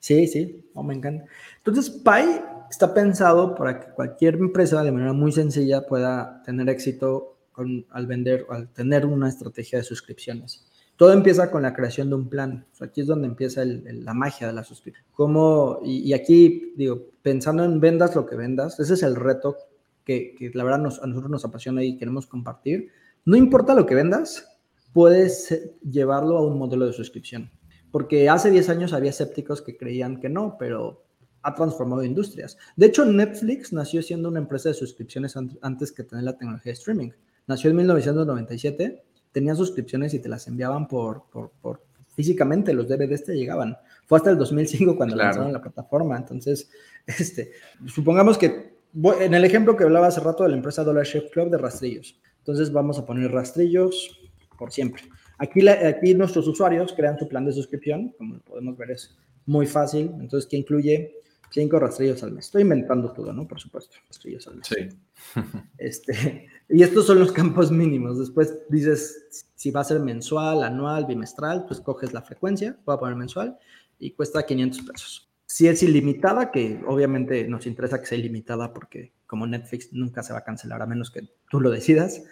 Sí, 0.00 0.26
sí, 0.26 0.68
oh, 0.74 0.82
me 0.82 0.94
encanta. 0.94 1.26
Entonces, 1.58 1.88
Pi 1.88 2.42
está 2.68 2.92
pensado 2.92 3.54
para 3.54 3.78
que 3.78 3.92
cualquier 3.92 4.34
empresa 4.34 4.82
de 4.82 4.90
manera 4.90 5.12
muy 5.12 5.30
sencilla 5.30 5.86
pueda 5.86 6.42
tener 6.42 6.68
éxito 6.68 7.36
con, 7.52 7.86
al 7.90 8.08
vender 8.08 8.44
o 8.48 8.52
al 8.54 8.68
tener 8.70 9.06
una 9.06 9.28
estrategia 9.28 9.78
de 9.78 9.84
suscripciones. 9.84 10.66
Todo 10.96 11.12
empieza 11.12 11.52
con 11.52 11.62
la 11.62 11.72
creación 11.72 12.08
de 12.08 12.16
un 12.16 12.28
plan. 12.28 12.66
aquí 12.80 13.02
es 13.02 13.06
donde 13.06 13.28
empieza 13.28 13.64
la 13.64 14.12
magia 14.12 14.48
de 14.48 14.54
la 14.54 14.64
suscripción. 14.64 15.06
Como, 15.12 15.78
y, 15.84 15.98
y, 15.98 16.14
aquí, 16.14 16.72
digo, 16.76 17.06
pensando 17.22 17.62
en 17.62 17.78
vendas 17.78 18.16
lo 18.16 18.26
que 18.26 18.34
vendas, 18.34 18.80
ese 18.80 18.94
es 18.94 19.04
el 19.04 19.14
reto 19.14 19.56
que, 20.04 20.50
la 20.54 20.64
verdad 20.64 20.80
a 20.80 21.06
nosotros 21.06 21.30
nos 21.30 21.44
apasiona 21.44 21.84
y 21.84 21.96
queremos 21.96 22.26
compartir, 22.26 22.90
no 23.24 23.36
importa 23.36 23.74
lo 23.74 23.86
que 23.86 23.94
vendas, 23.94 24.51
puedes 24.92 25.72
llevarlo 25.82 26.38
a 26.38 26.46
un 26.46 26.58
modelo 26.58 26.86
de 26.86 26.92
suscripción. 26.92 27.50
Porque 27.90 28.28
hace 28.28 28.50
10 28.50 28.68
años 28.70 28.92
había 28.92 29.10
escépticos 29.10 29.62
que 29.62 29.76
creían 29.76 30.20
que 30.20 30.28
no, 30.28 30.56
pero 30.58 31.04
ha 31.42 31.54
transformado 31.54 32.04
industrias. 32.04 32.56
De 32.76 32.86
hecho, 32.86 33.04
Netflix 33.04 33.72
nació 33.72 34.02
siendo 34.02 34.28
una 34.28 34.38
empresa 34.38 34.68
de 34.68 34.74
suscripciones 34.74 35.34
antes 35.36 35.92
que 35.92 36.04
tener 36.04 36.24
la 36.24 36.36
tecnología 36.36 36.70
de 36.70 36.78
streaming. 36.78 37.10
Nació 37.46 37.70
en 37.70 37.76
1997, 37.76 39.04
tenía 39.32 39.54
suscripciones 39.54 40.14
y 40.14 40.20
te 40.20 40.28
las 40.28 40.46
enviaban 40.46 40.86
por, 40.86 41.24
por, 41.30 41.82
físicamente, 42.14 42.72
los 42.72 42.88
DVDs 42.88 43.24
te 43.24 43.34
llegaban. 43.34 43.76
Fue 44.06 44.18
hasta 44.18 44.30
el 44.30 44.38
2005 44.38 44.96
cuando 44.96 45.16
lanzaron 45.16 45.52
la 45.52 45.60
plataforma. 45.60 46.16
Entonces, 46.16 46.70
este, 47.06 47.52
supongamos 47.86 48.38
que 48.38 48.72
en 49.20 49.34
el 49.34 49.44
ejemplo 49.44 49.76
que 49.76 49.84
hablaba 49.84 50.08
hace 50.08 50.20
rato 50.20 50.44
de 50.44 50.50
la 50.50 50.56
empresa 50.56 50.84
Dollar 50.84 51.04
Shave 51.04 51.30
Club 51.30 51.50
de 51.50 51.58
rastrillos. 51.58 52.20
Entonces 52.38 52.72
vamos 52.72 52.98
a 52.98 53.06
poner 53.06 53.30
rastrillos 53.30 54.21
por 54.62 54.70
siempre. 54.70 55.02
Aquí, 55.38 55.66
aquí 55.68 56.14
nuestros 56.14 56.46
usuarios 56.46 56.92
crean 56.92 57.18
su 57.18 57.26
plan 57.26 57.44
de 57.44 57.50
suscripción, 57.50 58.14
como 58.16 58.38
podemos 58.38 58.78
ver 58.78 58.92
es 58.92 59.18
muy 59.44 59.66
fácil. 59.66 60.12
Entonces, 60.20 60.48
que 60.48 60.56
incluye 60.56 61.16
cinco 61.50 61.80
rastrillos 61.80 62.22
al 62.22 62.30
mes. 62.30 62.44
Estoy 62.44 62.62
inventando 62.62 63.12
todo, 63.12 63.32
¿no? 63.32 63.48
Por 63.48 63.58
supuesto, 63.58 63.96
rastrillos 64.06 64.46
al 64.46 64.58
mes. 64.58 64.68
Sí. 64.68 64.88
este, 65.78 66.46
y 66.68 66.80
estos 66.84 67.08
son 67.08 67.18
los 67.18 67.32
campos 67.32 67.72
mínimos. 67.72 68.20
Después 68.20 68.56
dices 68.68 69.48
si 69.56 69.72
va 69.72 69.80
a 69.80 69.84
ser 69.84 69.98
mensual, 69.98 70.62
anual, 70.62 71.06
bimestral, 71.06 71.66
pues 71.66 71.80
coges 71.80 72.12
la 72.12 72.22
frecuencia, 72.22 72.78
voy 72.84 72.94
a 72.94 72.98
poner 73.00 73.16
mensual 73.16 73.58
y 73.98 74.12
cuesta 74.12 74.46
500 74.46 74.82
pesos. 74.82 75.28
Si 75.44 75.66
es 75.66 75.82
ilimitada, 75.82 76.52
que 76.52 76.80
obviamente 76.86 77.48
nos 77.48 77.66
interesa 77.66 77.98
que 77.98 78.06
sea 78.06 78.16
ilimitada 78.16 78.72
porque 78.72 79.12
como 79.26 79.44
Netflix 79.44 79.92
nunca 79.92 80.22
se 80.22 80.32
va 80.32 80.38
a 80.38 80.44
cancelar 80.44 80.82
a 80.82 80.86
menos 80.86 81.10
que 81.10 81.28
tú 81.50 81.60
lo 81.60 81.70
decidas, 81.70 82.22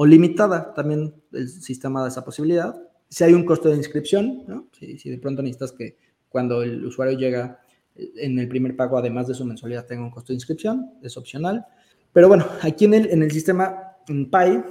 o 0.00 0.06
limitada, 0.06 0.72
también 0.72 1.12
el 1.30 1.50
sistema 1.50 2.00
da 2.00 2.08
esa 2.08 2.24
posibilidad. 2.24 2.74
Si 3.10 3.22
hay 3.22 3.34
un 3.34 3.44
costo 3.44 3.68
de 3.68 3.76
inscripción, 3.76 4.70
si, 4.72 5.10
de 5.10 5.18
pronto 5.18 5.42
necesitas 5.42 5.72
que 5.72 5.98
cuando 6.30 6.62
el 6.62 6.86
usuario 6.86 7.18
llega 7.18 7.60
eh, 7.94 8.10
en 8.16 8.38
el 8.38 8.48
primer 8.48 8.76
pago, 8.76 8.96
además 8.96 9.26
de 9.26 9.34
su 9.34 9.44
mensualidad, 9.44 9.84
tenga 9.84 10.02
un 10.02 10.10
costo 10.10 10.32
de 10.32 10.36
inscripción, 10.36 10.94
es 11.02 11.18
opcional. 11.18 11.66
Pero 12.14 12.28
bueno, 12.28 12.46
aquí 12.62 12.86
en 12.86 12.94
el, 12.94 13.10
en 13.10 13.22
el 13.22 13.30
sistema 13.30 13.96
en 14.08 14.30
Pi, 14.30 14.62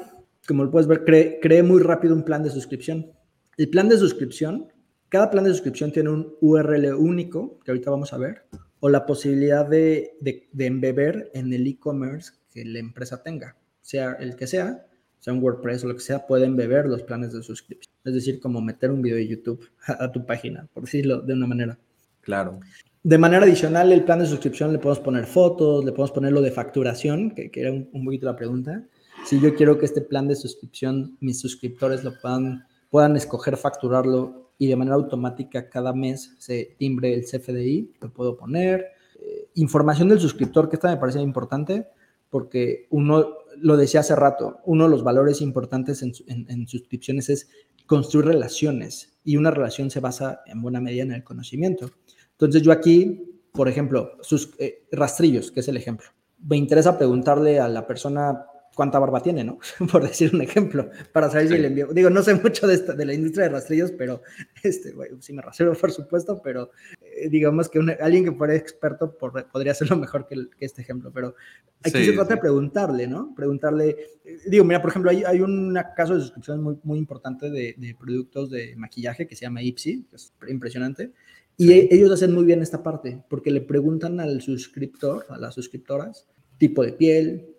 como 0.48 0.64
lo 0.64 0.72
puedes 0.72 0.88
ver, 0.88 1.06
cree 1.06 1.62
muy 1.62 1.84
rápido 1.84 2.16
un 2.16 2.24
plan 2.24 2.42
de 2.42 2.50
suscripción. 2.50 3.12
El 3.56 3.70
plan 3.70 3.88
de 3.88 3.98
suscripción 3.98 4.70
cada 5.10 5.32
plan 5.32 5.44
de 5.44 5.50
suscripción 5.50 5.92
tiene 5.92 6.12
un 6.12 6.36
URL 6.40 6.94
único, 6.94 7.60
que 7.66 7.72
ahorita 7.72 7.90
vamos 7.90 8.14
a 8.14 8.18
ver, 8.18 8.44
o 8.80 8.90
la 8.90 9.08
posibilidad 9.08 9.68
de, 9.68 10.16
de, 10.22 10.66
embeber 10.66 11.32
en 11.34 11.52
el 11.52 11.66
e-commerce 11.66 12.34
que 12.52 12.64
la 12.64 12.80
empresa 12.80 13.22
tenga, 13.24 13.58
sea 13.82 14.14
el 14.14 14.36
que 14.36 14.46
sea, 14.46 14.86
sea 15.20 15.34
un 15.34 15.44
WordPress 15.44 15.84
o 15.84 15.88
lo 15.88 15.96
que 15.96 16.02
sea, 16.02 16.26
pueden 16.26 16.56
beber 16.56 16.86
los 16.86 17.04
planes 17.04 17.34
de 17.34 17.44
suscripción. 17.44 17.94
Es 18.04 18.14
decir, 18.14 18.40
como 18.40 18.62
meter 18.62 18.92
un 18.92 19.02
video 19.02 19.18
de 19.18 19.28
YouTube 19.28 19.70
a, 19.88 20.12
tu 20.12 20.26
página, 20.26 20.68
por 20.74 20.84
decirlo 20.84 21.22
de 21.22 21.34
una 21.34 21.48
manera. 21.48 21.78
Claro. 22.22 22.60
De 23.04 23.18
manera 23.18 23.46
adicional, 23.46 23.92
el 23.92 24.04
plan 24.04 24.20
de 24.20 24.26
suscripción 24.26 24.74
le 24.74 24.80
podemos 24.80 25.00
poner 25.00 25.26
fotos, 25.26 25.86
le 25.86 25.92
podemos 25.92 26.12
poner 26.12 26.34
lo 26.34 26.42
de 26.42 26.52
facturación, 26.52 27.32
que, 27.32 27.52
era 27.54 27.72
un, 27.72 27.90
un, 27.94 28.06
poquito 28.06 28.26
la 28.26 28.36
pregunta. 28.36 28.84
Si 29.26 29.40
yo 29.40 29.56
quiero 29.56 29.78
que 29.78 29.86
este 29.86 30.02
plan 30.02 30.28
de 30.28 30.36
suscripción, 30.36 31.18
mis 31.20 31.40
suscriptores 31.40 32.04
lo 32.04 32.20
puedan, 32.20 32.66
puedan 32.90 33.16
escoger 33.16 33.58
facturarlo 33.58 34.50
y 34.58 34.68
de 34.68 34.76
manera 34.76 34.96
automática 34.96 35.70
cada 35.70 35.94
mes 35.94 36.36
se 36.38 36.76
timbre 36.78 37.14
el 37.14 37.24
CFDI, 37.24 37.94
lo 38.02 38.12
puedo 38.12 38.36
poner. 38.36 38.88
Eh, 39.20 39.50
información 39.56 40.10
del 40.10 40.20
suscriptor, 40.20 40.70
que 40.70 40.76
esta 40.76 40.90
me 40.90 40.98
parece 40.98 41.22
importante, 41.22 41.88
porque 42.30 42.88
uno, 42.90 43.36
lo 43.58 43.78
decía 43.78 44.02
hace 44.02 44.16
rato, 44.16 44.60
uno 44.66 44.86
de 44.86 44.90
los 44.90 45.04
valores 45.04 45.42
importantes 45.42 46.02
en, 46.04 46.68
suscripciones 46.68 47.30
es 47.30 47.50
construir 47.86 48.28
relaciones 48.28 49.20
y 49.24 49.38
una 49.38 49.52
relación 49.52 49.90
se 49.90 50.00
basa 50.00 50.42
en 50.46 50.62
buena 50.62 50.80
medida 50.80 51.04
en 51.04 51.12
el 51.12 51.24
conocimiento. 51.24 51.90
Entonces 52.32 52.62
yo 52.62 52.72
aquí, 52.72 53.42
por 53.52 53.68
ejemplo, 53.68 54.12
sus 54.22 54.52
eh, 54.60 54.86
rastrillos, 54.92 55.52
que 55.52 55.62
es 55.62 55.68
el 55.68 55.78
ejemplo, 55.78 56.08
me 56.40 56.58
interesa 56.58 56.98
preguntarle 56.98 57.60
a 57.60 57.68
la 57.68 57.86
persona 57.86 58.46
cuánta 58.80 58.98
barba 58.98 59.22
tiene, 59.22 59.44
¿no? 59.44 59.60
Por 59.92 60.08
decir 60.08 60.34
un 60.34 60.42
ejemplo, 60.42 60.90
para 61.12 61.30
saber 61.30 61.50
si 61.50 61.58
le 61.58 61.68
envío. 61.68 61.88
Digo, 61.88 62.10
no 62.10 62.24
sé 62.24 62.34
mucho 62.36 62.66
de, 62.66 62.76
esta, 62.76 62.94
de 62.94 63.06
la 63.06 63.14
industria 63.14 63.44
de 63.44 63.50
rastrillos, 63.50 63.92
pero 63.92 64.22
este, 64.64 64.94
bueno, 64.94 65.18
sí 65.22 65.34
me 65.34 65.42
rastreo, 65.42 65.74
por 65.74 65.92
supuesto, 65.92 66.42
pero 66.42 66.72
eh, 67.02 67.28
digamos 67.28 67.68
que 67.68 67.80
alguien 68.00 68.24
que 68.24 68.32
fuera 68.32 68.56
experto 68.56 69.18
podría 69.18 69.74
hacerlo 69.74 69.98
mejor 69.98 70.26
que, 70.28 70.48
este 70.62 70.82
ejemplo, 70.82 71.12
pero 71.14 71.36
aquí 71.84 72.06
se 72.06 72.14
trata 72.14 72.36
de 72.36 72.40
preguntarle, 72.40 73.06
¿no? 73.06 73.36
Preguntarle, 73.36 73.98
eh, 74.24 74.38
digo, 74.48 74.64
mira, 74.64 74.82
por 74.82 74.92
ejemplo, 74.92 75.12
hay, 75.12 75.26
hay 75.26 75.42
un 75.42 75.78
caso 75.98 76.16
de 76.16 76.22
suscripción 76.22 76.64
muy, 76.64 76.78
muy 76.84 77.00
importante 77.00 77.50
de, 77.50 77.76
de, 77.78 77.96
productos 78.00 78.50
de 78.50 78.78
maquillaje 78.78 79.28
que 79.28 79.36
se 79.36 79.42
llama 79.42 79.62
Ipsy, 79.62 80.06
que 80.10 80.16
es 80.16 80.32
impresionante, 80.48 81.12
y 81.58 81.74
ellos 81.74 82.10
hacen 82.14 82.34
muy 82.34 82.46
bien 82.46 82.62
esta 82.62 82.82
parte, 82.82 83.22
porque 83.30 83.52
le 83.52 83.60
preguntan 83.60 84.22
al 84.22 84.42
suscriptor, 84.42 85.26
a 85.28 85.38
las 85.38 85.56
suscriptoras, 85.56 86.30
tipo 86.58 86.82
de 86.82 86.94
piel, 86.94 87.59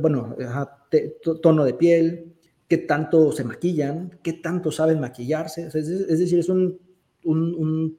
bueno, 0.00 0.36
tono 1.42 1.64
de 1.64 1.74
piel, 1.74 2.34
qué 2.68 2.78
tanto 2.78 3.32
se 3.32 3.44
maquillan, 3.44 4.18
qué 4.22 4.34
tanto 4.34 4.70
saben 4.70 5.00
maquillarse. 5.00 5.66
es, 5.66 6.08
decir, 6.18 6.38
es 6.38 6.48
un, 6.48 6.80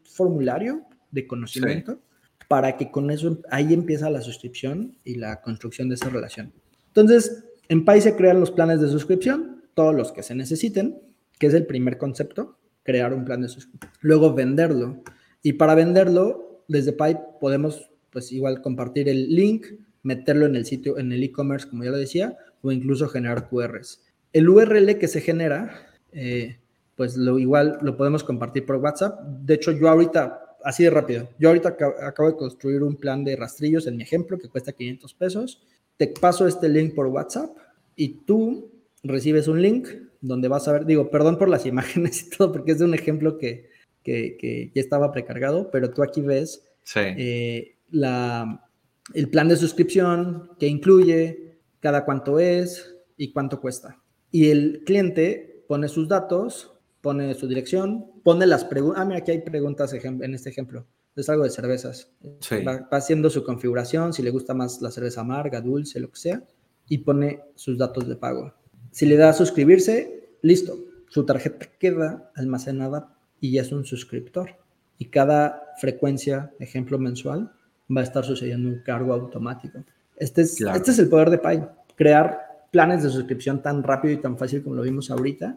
formulario 0.04 0.84
de 1.12 1.26
conocimiento 1.28 2.00
para 2.48 2.78
que 2.78 2.92
con 2.92 3.10
eso 3.10 3.40
ahí 3.50 3.74
empieza 3.74 4.10
la 4.10 4.22
suscripción 4.22 4.98
y 5.04 5.16
la 5.16 5.42
construcción 5.42 5.90
de 5.90 5.96
esa 5.96 6.10
relación. 6.10 6.54
Entonces, 6.88 7.44
en 7.70 7.86
Pai 7.86 8.02
se 8.02 8.16
crean 8.16 8.40
los 8.40 8.52
planes 8.52 8.82
de 8.82 8.88
suscripción, 8.88 9.64
todos 9.74 9.96
los 9.96 10.12
que 10.12 10.24
se 10.24 10.36
necesiten, 10.36 11.02
que 11.40 11.48
es 11.48 11.54
el 11.54 11.66
primer 11.66 11.98
concepto, 11.98 12.58
crear 12.84 13.14
un 13.14 13.26
plan 13.26 13.42
de 13.42 13.50
suscripción. 13.50 13.92
Luego 14.02 14.34
venderlo. 14.34 15.02
Y 15.42 15.54
para 15.54 15.76
venderlo, 15.76 16.64
desde 16.68 16.94
Pai 16.94 17.20
podemos, 17.40 17.90
pues 18.12 18.32
igual 18.32 18.62
compartir 18.62 19.10
el 19.10 19.36
link, 19.36 19.66
meterlo 20.06 20.46
en 20.46 20.56
el 20.56 20.66
sitio, 20.66 20.98
en 21.00 21.12
el 21.12 21.24
e-commerce, 21.24 21.68
como 21.68 21.84
ya 21.84 21.90
lo 21.90 21.98
decía, 21.98 22.38
o 22.62 22.72
incluso 22.72 23.10
generar 23.10 23.50
QRs. 23.50 24.04
El 24.32 24.48
URL 24.48 25.00
que 25.00 25.08
se 25.08 25.20
genera, 25.20 25.90
eh, 26.12 26.58
pues 26.96 27.18
lo 27.18 27.40
igual 27.40 27.80
lo 27.82 27.98
podemos 27.98 28.24
compartir 28.24 28.66
por 28.66 28.76
WhatsApp. 28.78 29.20
De 29.20 29.56
hecho, 29.56 29.72
yo 29.72 29.90
ahorita, 29.90 30.58
así 30.64 30.84
de 30.84 30.92
rápido, 30.92 31.30
yo 31.40 31.50
ahorita 31.50 31.76
acabo 32.04 32.30
de 32.30 32.38
construir 32.38 32.84
un 32.84 32.96
plan 32.96 33.24
de 33.24 33.36
rastrillos 33.36 33.88
en 33.88 33.98
mi 33.98 34.04
ejemplo 34.04 34.38
que 34.38 34.48
cuesta 34.48 34.74
500 34.74 35.14
pesos. 35.16 35.64
Te 35.98 36.08
paso 36.08 36.48
este 36.48 36.70
link 36.70 36.94
por 36.94 37.08
WhatsApp 37.08 37.58
y 37.96 38.10
tú 38.26 38.72
recibes 39.04 39.48
un 39.48 39.62
link 39.62 39.88
donde 40.22 40.48
vas 40.48 40.68
a 40.68 40.74
ver, 40.74 40.86
digo, 40.86 41.10
perdón 41.10 41.40
por 41.40 41.50
las 41.50 41.66
imágenes 41.66 42.28
y 42.28 42.30
todo, 42.30 42.52
porque 42.52 42.74
es 42.74 42.80
de 42.80 42.86
un 42.86 42.94
ejemplo 42.94 43.40
que, 43.40 43.70
que, 44.04 44.72
ya 44.74 44.82
estaba 44.82 45.12
precargado, 45.12 45.72
pero 45.72 45.90
tú 45.90 46.04
aquí 46.04 46.22
ves 46.22 46.64
eh, 46.96 47.78
la, 47.90 48.65
el 49.14 49.30
plan 49.30 49.48
de 49.48 49.58
suscripción 49.58 50.50
que 50.60 50.68
incluye, 50.68 51.60
cada 51.80 52.06
cuánto 52.06 52.40
es 52.40 52.96
y 53.18 53.32
cuánto 53.32 53.62
cuesta. 53.62 54.02
Y 54.32 54.50
el 54.50 54.84
cliente 54.86 55.64
pone 55.68 55.88
sus 55.88 56.08
datos, 56.08 56.74
pone 57.02 57.34
su 57.36 57.48
dirección, 57.48 58.06
pone 58.24 58.48
las 58.48 58.66
preguntas. 58.66 59.02
Ah, 59.02 59.06
mira, 59.06 59.20
aquí 59.20 59.32
hay 59.32 59.42
preguntas 59.42 59.94
en 59.94 60.34
este 60.34 60.50
ejemplo. 60.50 60.86
Es 61.16 61.30
algo 61.30 61.44
de 61.44 61.50
cervezas. 61.50 62.12
Va, 62.68 62.88
haciendo 62.92 63.30
su 63.30 63.44
configuración, 63.44 64.12
si 64.12 64.22
le 64.22 64.32
gusta 64.32 64.54
más 64.54 64.82
la 64.82 64.92
cerveza 64.92 65.22
amarga, 65.22 65.62
dulce, 65.62 66.00
lo 66.00 66.10
que 66.10 66.20
sea, 66.20 66.44
y 66.90 67.00
pone 67.00 67.42
sus 67.56 67.78
datos 67.78 68.08
de 68.08 68.16
pago. 68.16 68.54
Si 68.92 69.06
le 69.06 69.16
da 69.16 69.30
a 69.30 69.34
suscribirse, 69.34 70.38
listo. 70.42 70.78
Su 71.08 71.26
tarjeta 71.26 71.68
queda 71.80 72.32
almacenada 72.36 73.18
y 73.40 73.52
ya 73.52 73.62
es 73.62 73.72
un 73.72 73.86
suscriptor. 73.86 74.58
Y 74.98 75.06
cada 75.06 75.74
frecuencia, 75.80 76.54
ejemplo 76.60 77.00
mensual, 77.00 77.52
va 77.90 78.02
a 78.02 78.04
estar 78.04 78.24
sucediendo 78.24 78.70
un 78.70 78.80
cargo 78.80 79.14
automático. 79.14 79.80
Este 80.18 80.42
es, 80.42 80.60
este 80.62 80.92
es 80.92 81.00
el 81.00 81.10
poder 81.10 81.30
de 81.30 81.38
Pi, 81.38 81.62
crear 81.96 82.68
planes 82.72 83.04
de 83.04 83.10
suscripción 83.10 83.62
tan 83.62 83.84
rápido 83.84 84.14
y 84.14 84.18
tan 84.18 84.38
fácil 84.38 84.64
como 84.64 84.76
lo 84.76 84.82
vimos 84.82 85.12
ahorita 85.12 85.56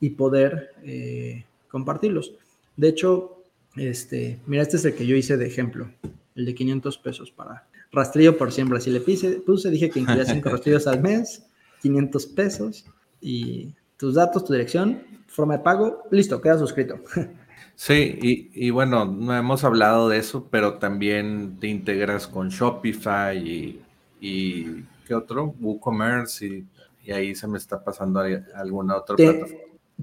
y 0.00 0.10
poder 0.10 0.72
eh, 0.82 1.44
compartirlos. 1.68 2.34
De 2.76 2.88
hecho, 2.88 3.42
este, 3.76 4.38
mira, 4.46 4.62
este 4.62 4.76
es 4.76 4.84
el 4.84 4.94
que 4.94 5.06
yo 5.06 5.16
hice 5.16 5.36
de 5.36 5.46
ejemplo, 5.46 5.88
el 6.34 6.44
de 6.44 6.54
500 6.54 6.98
pesos 6.98 7.30
para 7.30 7.66
rastrillo 7.92 8.36
por 8.36 8.52
siempre. 8.52 8.80
Si 8.80 8.90
le 8.90 9.00
puse, 9.00 9.40
puse 9.40 9.70
dije 9.70 9.90
que 9.90 10.00
incluía 10.00 10.24
5 10.24 10.48
rastrillos 10.50 10.86
al 10.86 11.02
mes, 11.02 11.44
500 11.82 12.26
pesos 12.26 12.86
y 13.20 13.74
tus 13.96 14.14
datos, 14.14 14.44
tu 14.44 14.52
dirección, 14.52 15.02
forma 15.26 15.58
de 15.58 15.62
pago, 15.62 16.04
listo, 16.10 16.40
queda 16.40 16.58
suscrito. 16.58 17.00
Sí, 17.80 18.50
y, 18.52 18.70
bueno, 18.70 19.04
no 19.04 19.36
hemos 19.36 19.62
hablado 19.62 20.08
de 20.08 20.18
eso, 20.18 20.48
pero 20.50 20.78
también 20.78 21.58
te 21.60 21.68
integras 21.68 22.26
con 22.26 22.48
Shopify 22.48 23.38
y, 23.38 23.80
y 24.20 24.84
¿qué 25.06 25.14
otro? 25.14 25.54
WooCommerce 25.60 26.44
y, 26.44 26.66
y 27.04 27.12
ahí 27.12 27.36
se 27.36 27.46
me 27.46 27.56
está 27.56 27.84
pasando 27.84 28.20
alguna 28.56 28.96
otra 28.96 29.14
plataforma. 29.14 29.54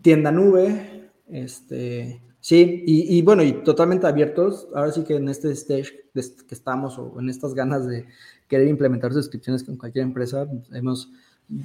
Tienda 0.02 0.32
nube, 0.32 1.10
este, 1.30 2.22
sí, 2.40 2.82
y, 2.86 3.22
bueno, 3.24 3.44
y 3.44 3.52
totalmente 3.52 4.08
abiertos. 4.08 4.70
Ahora 4.74 4.94
sí 4.94 5.04
que 5.04 5.18
en 5.18 5.28
este 5.28 5.52
stage 5.52 6.06
que 6.14 6.56
estamos 6.56 6.98
o 6.98 7.20
en 7.20 7.30
estas 7.30 7.54
ganas 7.54 7.86
de 7.86 8.06
querer 8.48 8.70
implementar 8.70 9.12
suscripciones 9.12 9.66
con 9.66 9.76
cualquier 9.76 10.06
empresa, 10.06 10.48
hemos 10.72 11.12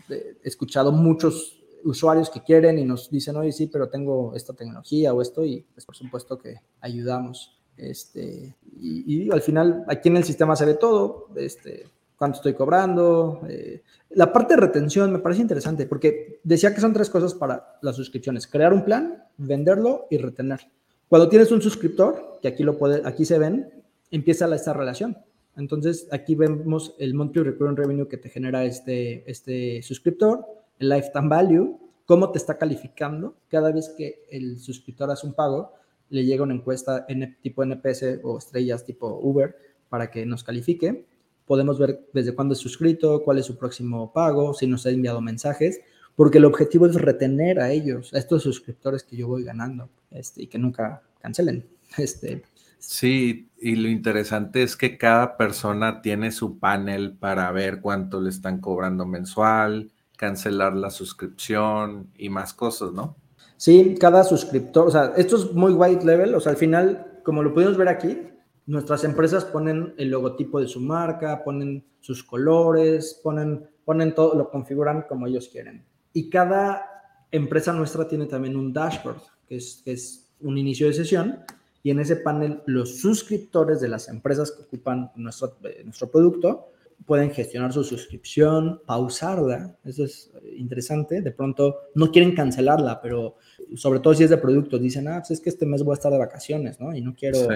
eh, 0.09 0.35
escuchado 0.43 0.91
muchos 0.91 1.57
usuarios 1.85 2.31
que 2.31 2.43
quieren 2.43 2.79
y 2.79 2.85
nos 2.85 3.11
dicen, 3.11 3.37
oye, 3.37 3.53
sí, 3.53 3.67
pero 3.67 3.89
tengo 3.89 4.35
esta 4.35 4.53
tecnología 4.53 5.13
o 5.13 5.23
esto, 5.23 5.45
y 5.45 5.65
pues 5.75 5.85
por 5.85 5.97
supuesto 5.97 6.39
que 6.39 6.57
ayudamos. 6.81 7.57
Este, 7.77 8.57
y, 8.77 9.31
al 9.31 9.41
final, 9.41 9.85
aquí 9.89 10.09
en 10.09 10.19
el 10.19 10.25
sistema 10.25 10.55
se 10.57 10.67
ve 10.67 10.75
todo, 10.75 11.29
este, 11.37 11.87
cuánto 12.17 12.37
estoy 12.37 12.55
cobrando. 12.55 13.41
Eh, 13.49 13.83
la 14.11 14.33
parte 14.33 14.55
de 14.55 14.61
retención 14.61 15.11
me 15.11 15.21
parece 15.21 15.41
interesante 15.41 15.87
porque 15.87 16.41
decía 16.45 16.75
que 16.75 16.81
son 16.81 16.93
tres 16.93 17.09
cosas 17.09 17.33
para 17.35 17.79
las 17.81 17.97
suscripciones: 17.97 18.47
crear 18.47 18.73
un 18.73 18.85
plan, 18.85 19.25
venderlo 19.39 20.07
y 20.11 20.19
retener. 20.19 20.61
Cuando 21.09 21.29
tienes 21.29 21.51
un 21.51 21.63
suscriptor, 21.63 22.39
que 22.43 22.49
aquí, 22.49 22.63
lo 22.63 22.77
puede, 22.79 23.03
aquí 23.05 23.25
se 23.25 23.39
ven, 23.39 23.71
empieza 24.11 24.55
esta 24.55 24.73
relación. 24.75 25.17
Entonces, 25.57 26.07
aquí 26.13 26.35
vemos 26.35 26.95
el 26.99 27.15
monthly 27.15 27.43
recurring 27.43 27.77
revenue 27.77 28.09
que 28.09 28.17
te 28.17 28.29
genera 28.29 28.65
este, 28.65 29.29
este 29.29 29.83
suscriptor 29.83 30.47
el 30.81 30.89
lifetime 30.89 31.29
value, 31.29 31.79
cómo 32.07 32.33
te 32.33 32.39
está 32.39 32.59
calificando. 32.59 33.37
Cada 33.49 33.71
vez 33.71 33.95
que 33.97 34.25
el 34.31 34.59
suscriptor 34.59 35.11
hace 35.11 35.27
un 35.27 35.35
pago, 35.35 35.75
le 36.09 36.25
llega 36.25 36.43
una 36.43 36.55
encuesta 36.55 37.05
en 37.09 37.37
tipo 37.41 37.63
NPS 37.63 38.21
o 38.25 38.39
estrellas 38.39 38.85
tipo 38.85 39.21
Uber 39.23 39.55
para 39.89 40.11
que 40.11 40.27
nos 40.27 40.43
califique. 40.43 41.07
Podemos 41.47 41.79
ver 41.79 42.09
desde 42.13 42.35
cuándo 42.35 42.55
es 42.55 42.59
suscrito, 42.59 43.23
cuál 43.23 43.39
es 43.39 43.47
su 43.47 43.57
próximo 43.57 44.13
pago, 44.13 44.55
si 44.55 44.67
nos 44.67 44.87
ha 44.87 44.91
enviado 44.91 45.21
mensajes, 45.21 45.81
porque 46.17 46.39
el 46.39 46.45
objetivo 46.47 46.87
es 46.87 46.97
retener 46.97 47.61
a 47.61 47.71
ellos, 47.71 48.13
a 48.13 48.19
estos 48.19 48.43
suscriptores 48.43 49.05
que 49.05 49.17
yo 49.17 49.29
voy 49.29 49.45
ganando 49.45 49.89
este, 50.11 50.43
y 50.43 50.47
que 50.49 50.59
nunca 50.59 51.03
cancelen. 51.21 51.67
Este, 51.99 52.45
Sí, 52.81 53.51
y 53.61 53.77
lo 53.77 53.89
interesante 53.89 54.63
es 54.63 54.75
que 54.75 54.97
cada 54.97 55.37
persona 55.37 56.01
tiene 56.01 56.33
su 56.33 56.59
panel 56.59 57.13
para 57.13 57.53
ver 57.53 57.83
cuánto 57.83 58.23
le 58.23 58.31
están 58.31 58.59
cobrando 58.59 59.05
mensual, 59.05 59.91
cancelar 60.21 60.77
la 60.77 60.91
suscripción 60.91 62.11
y 62.19 62.29
más 62.29 62.53
cosas, 62.53 62.93
¿no? 62.93 63.17
Sí, 63.57 63.97
cada 63.99 64.23
suscriptor, 64.23 64.89
o 64.89 64.91
sea, 64.91 65.15
esto 65.17 65.37
es 65.37 65.55
muy 65.55 65.73
white 65.73 66.05
level, 66.05 66.35
o 66.35 66.41
sea, 66.41 66.53
al 66.53 66.59
final, 66.59 67.23
como 67.25 67.43
lo 67.43 67.55
pudimos 67.55 67.79
ver 67.79 67.89
aquí, 67.89 68.29
nuestras 68.67 69.05
empresas 69.05 69.47
ponen 69.47 69.95
el 69.97 70.11
logotipo 70.11 70.61
de 70.61 70.69
su 70.69 70.79
marca, 70.79 71.43
ponen 71.43 71.87
sus 72.01 72.23
colores, 72.23 73.19
ponen, 73.23 73.67
ponen 73.83 74.15
todo, 74.15 74.35
lo 74.35 74.51
configuran 74.51 75.07
como 75.09 75.27
ellos 75.27 75.49
quieren. 75.49 75.87
Y 76.13 76.29
cada 76.29 76.85
empresa 77.31 77.73
nuestra 77.73 78.07
tiene 78.07 78.27
también 78.27 78.57
un 78.57 78.75
dashboard, 78.75 79.23
que 79.49 79.57
es, 79.57 79.81
que 79.83 79.93
es 79.93 80.31
un 80.43 80.59
inicio 80.59 80.87
de 80.87 80.93
sesión, 80.93 81.39
y 81.83 81.93
en 81.93 82.01
ese 82.01 82.17
panel 82.17 82.61
los 82.67 82.99
suscriptores 82.99 83.81
de 83.81 83.89
las 83.89 84.11
empresas 84.11 84.53
que 84.53 84.65
ocupan 84.65 85.13
nuestro, 85.17 85.57
eh, 85.65 85.81
nuestro 85.83 86.11
producto 86.11 86.73
pueden 87.07 87.31
gestionar 87.31 87.73
su 87.73 87.83
suscripción, 87.85 88.81
pausarla, 88.87 89.77
eso 89.85 90.05
es 90.05 90.31
interesante, 90.57 91.23
de 91.23 91.33
pronto 91.33 91.77
no 91.95 92.11
quieren 92.11 92.35
cancelarla, 92.35 93.01
pero 93.01 93.37
sobre 93.75 94.01
todo 94.01 94.15
si 94.15 94.25
es 94.25 94.31
de 94.31 94.37
productos, 94.37 94.81
dicen, 94.81 95.09
ah, 95.09 95.19
pues 95.19 95.33
es 95.33 95.41
que 95.41 95.51
este 95.51 95.67
mes 95.67 95.83
voy 95.83 95.93
a 95.93 95.95
estar 95.95 96.13
de 96.13 96.19
vacaciones, 96.19 96.79
¿no? 96.81 96.95
Y 96.95 97.01
no 97.01 97.15
quiero 97.15 97.49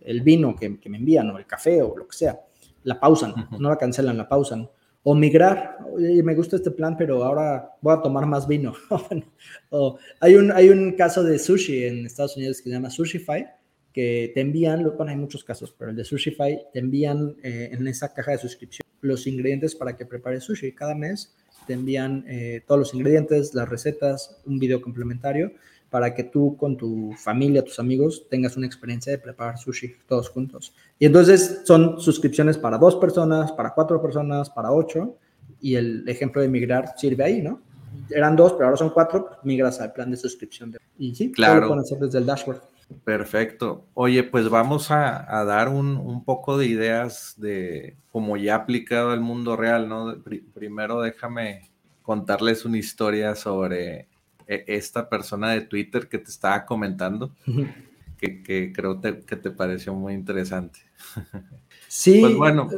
el 0.00 0.20
vino 0.22 0.56
que, 0.56 0.68
me 0.88 0.98
envían 0.98 1.30
o 1.30 1.38
el 1.38 1.46
café 1.46 1.82
o 1.82 1.96
lo 1.96 2.06
que 2.06 2.16
sea, 2.16 2.40
la 2.84 2.98
pausan, 2.98 3.34
no 3.58 3.68
la 3.68 3.76
cancelan, 3.76 4.16
la 4.16 4.28
pausan. 4.28 4.68
O 5.04 5.16
migrar, 5.16 5.78
oye, 5.92 6.22
me 6.22 6.34
gusta 6.34 6.54
este 6.54 6.70
plan, 6.70 6.96
pero 6.96 7.24
ahora 7.24 7.74
voy 7.80 7.92
a 7.92 8.00
tomar 8.00 8.24
más 8.24 8.46
vino. 8.46 8.72
o 9.70 9.98
hay, 10.20 10.36
un, 10.36 10.52
hay 10.52 10.68
un 10.68 10.92
caso 10.92 11.24
de 11.24 11.40
sushi 11.40 11.84
en 11.86 12.06
Estados 12.06 12.36
Unidos 12.36 12.58
que 12.58 12.64
se 12.64 12.70
llama 12.70 12.88
Sushify, 12.88 13.46
que 13.92 14.30
te 14.34 14.40
envían, 14.40 14.84
bueno, 14.96 15.10
hay 15.10 15.18
muchos 15.18 15.44
casos, 15.44 15.74
pero 15.76 15.90
el 15.90 15.96
de 15.96 16.04
Sushify 16.04 16.66
te 16.72 16.78
envían 16.78 17.36
eh, 17.42 17.70
en 17.72 17.86
esa 17.86 18.12
caja 18.12 18.32
de 18.32 18.38
suscripción 18.38 18.82
los 19.02 19.26
ingredientes 19.26 19.74
para 19.74 19.96
que 19.96 20.06
prepares 20.06 20.44
sushi. 20.44 20.72
Cada 20.72 20.94
mes 20.94 21.34
te 21.66 21.74
envían 21.74 22.24
eh, 22.26 22.62
todos 22.66 22.78
los 22.78 22.94
ingredientes, 22.94 23.54
las 23.54 23.68
recetas, 23.68 24.40
un 24.46 24.58
video 24.58 24.80
complementario 24.80 25.52
para 25.90 26.14
que 26.14 26.24
tú 26.24 26.56
con 26.56 26.78
tu 26.78 27.12
familia, 27.18 27.62
tus 27.62 27.78
amigos, 27.78 28.26
tengas 28.30 28.56
una 28.56 28.66
experiencia 28.66 29.12
de 29.12 29.18
preparar 29.18 29.58
sushi 29.58 29.92
todos 30.08 30.30
juntos. 30.30 30.72
Y 30.98 31.04
entonces 31.04 31.60
son 31.64 32.00
suscripciones 32.00 32.56
para 32.56 32.78
dos 32.78 32.96
personas, 32.96 33.52
para 33.52 33.74
cuatro 33.74 34.00
personas, 34.00 34.48
para 34.48 34.72
ocho, 34.72 35.18
y 35.60 35.74
el 35.74 36.08
ejemplo 36.08 36.40
de 36.40 36.48
migrar 36.48 36.94
sirve 36.96 37.24
ahí, 37.24 37.42
¿no? 37.42 37.60
Eran 38.08 38.36
dos, 38.36 38.54
pero 38.54 38.66
ahora 38.66 38.78
son 38.78 38.88
cuatro, 38.88 39.26
pues 39.26 39.38
migras 39.42 39.82
al 39.82 39.92
plan 39.92 40.10
de 40.10 40.16
suscripción. 40.16 40.74
Y 40.98 41.14
sí, 41.14 41.30
claro. 41.30 41.60
lo 41.60 41.66
pueden 41.66 41.82
hacer 41.82 41.98
desde 41.98 42.18
el 42.18 42.26
dashboard. 42.26 42.62
Perfecto. 43.04 43.86
Oye, 43.94 44.22
pues 44.22 44.48
vamos 44.48 44.90
a, 44.90 45.44
dar 45.44 45.68
un, 45.68 46.24
poco 46.24 46.58
de 46.58 46.66
ideas 46.66 47.34
de 47.36 47.96
cómo 48.10 48.36
ya 48.36 48.56
aplicado 48.56 49.10
al 49.10 49.20
mundo 49.20 49.56
real, 49.56 49.88
¿no? 49.88 50.16
primero 50.54 51.00
déjame 51.00 51.70
contarles 52.02 52.64
una 52.64 52.78
historia 52.78 53.34
sobre 53.34 54.08
e, 54.46 54.64
esta 54.66 55.08
persona 55.08 55.50
de 55.50 55.62
Twitter 55.62 56.08
que 56.08 56.18
te 56.18 56.30
estaba 56.30 56.64
comentando, 56.64 57.34
que, 58.18 58.72
creo 58.72 59.00
que 59.00 59.36
te 59.36 59.50
pareció 59.50 59.94
muy 59.94 60.14
interesante. 60.14 60.80
Sí. 61.88 62.22
Pues 62.22 62.34
bueno. 62.36 62.70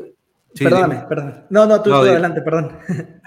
perdóname, 0.59 1.05
perdón. 1.09 1.45
No, 1.49 1.67
no, 1.67 1.81
tú, 1.81 1.95
adelante, 1.95 2.43
perdón. 2.43 2.79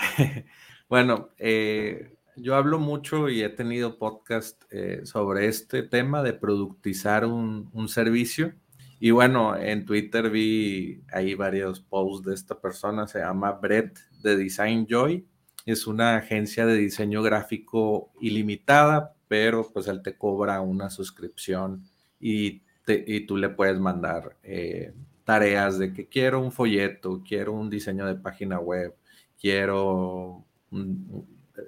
bueno, 0.90 1.30
eh, 1.38 2.17
yo 2.38 2.56
hablo 2.56 2.80
mucho 2.80 3.30
y 3.30 3.42
he 3.42 3.50
tenido 3.50 3.98
podcast 3.98 4.64
eh, 4.72 5.02
sobre 5.04 5.48
este 5.48 5.84
tema 5.84 6.24
de 6.24 6.34
productizar 6.34 7.26
un, 7.26 7.70
un, 7.74 7.90
servicio. 7.90 8.54
Y 9.00 9.12
bueno, 9.12 9.58
en 9.58 9.86
Twitter 9.86 10.30
vi 10.30 11.02
ahí 11.12 11.34
varios 11.36 11.80
posts 11.80 12.28
de 12.28 12.34
esta 12.34 12.60
persona, 12.60 13.08
se 13.08 13.20
llama 13.20 13.52
Brett 13.54 13.98
de 14.22 14.38
Design 14.38 14.88
Joy. 14.88 15.26
Es 15.66 15.88
una 15.88 16.16
agencia 16.16 16.66
de 16.66 16.78
diseño 16.78 17.22
gráfico 17.22 18.12
ilimitada, 18.22 19.16
pero 19.28 19.70
pues 19.72 19.88
él 19.88 20.02
te 20.02 20.16
cobra 20.18 20.62
una 20.62 20.90
suscripción 20.90 21.84
y, 22.20 22.62
y 22.88 23.22
tú 23.26 23.38
le 23.38 23.50
puedes 23.50 23.80
mandar 23.80 24.38
eh, 24.44 24.94
tareas 25.26 25.78
de 25.78 25.92
que 25.92 26.08
quiero 26.08 26.40
un 26.40 26.52
folleto, 26.52 27.22
quiero 27.28 27.54
un 27.54 27.70
diseño 27.70 28.06
de 28.06 28.16
página 28.16 28.60
web, 28.60 28.96
quiero 29.40 30.46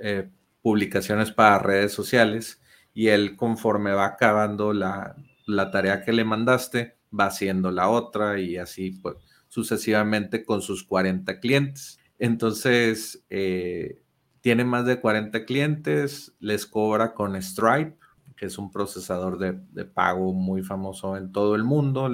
eh, 0.01 0.29
publicaciones 0.61 1.31
para 1.31 1.59
redes 1.59 1.93
sociales 1.93 2.61
y 2.93 3.07
él 3.07 3.35
conforme 3.35 3.91
va 3.91 4.05
acabando 4.05 4.73
la, 4.73 5.15
la, 5.45 5.71
tarea 5.71 6.03
que 6.03 6.11
le 6.11 6.25
mandaste, 6.25 6.97
va 7.17 7.27
haciendo 7.27 7.71
la 7.71 7.89
otra 7.89 8.39
y 8.39 8.57
así 8.57 8.91
pues 8.91 9.15
sucesivamente 9.47 10.43
con 10.43 10.61
sus 10.61 10.83
40 10.83 11.39
clientes. 11.39 11.99
Entonces, 12.17 13.23
eh, 13.29 14.01
tiene 14.41 14.63
más 14.63 14.85
de 14.85 14.99
40 14.99 15.45
clientes, 15.45 16.35
les 16.39 16.65
cobra 16.65 17.13
con 17.13 17.41
Stripe, 17.41 17.97
que 18.35 18.45
es 18.45 18.57
un 18.57 18.71
procesador 18.71 19.37
de, 19.37 19.59
de 19.71 19.85
pago 19.85 20.33
muy 20.33 20.63
famoso 20.63 21.17
en 21.17 21.31
todo 21.31 21.55
el 21.55 21.63
mundo. 21.63 22.09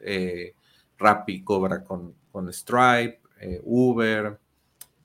Eh, 0.00 0.54
Rappi 0.98 1.42
cobra 1.42 1.82
con, 1.82 2.14
con 2.30 2.52
Stripe, 2.52 3.20
eh, 3.40 3.60
Uber, 3.64 4.38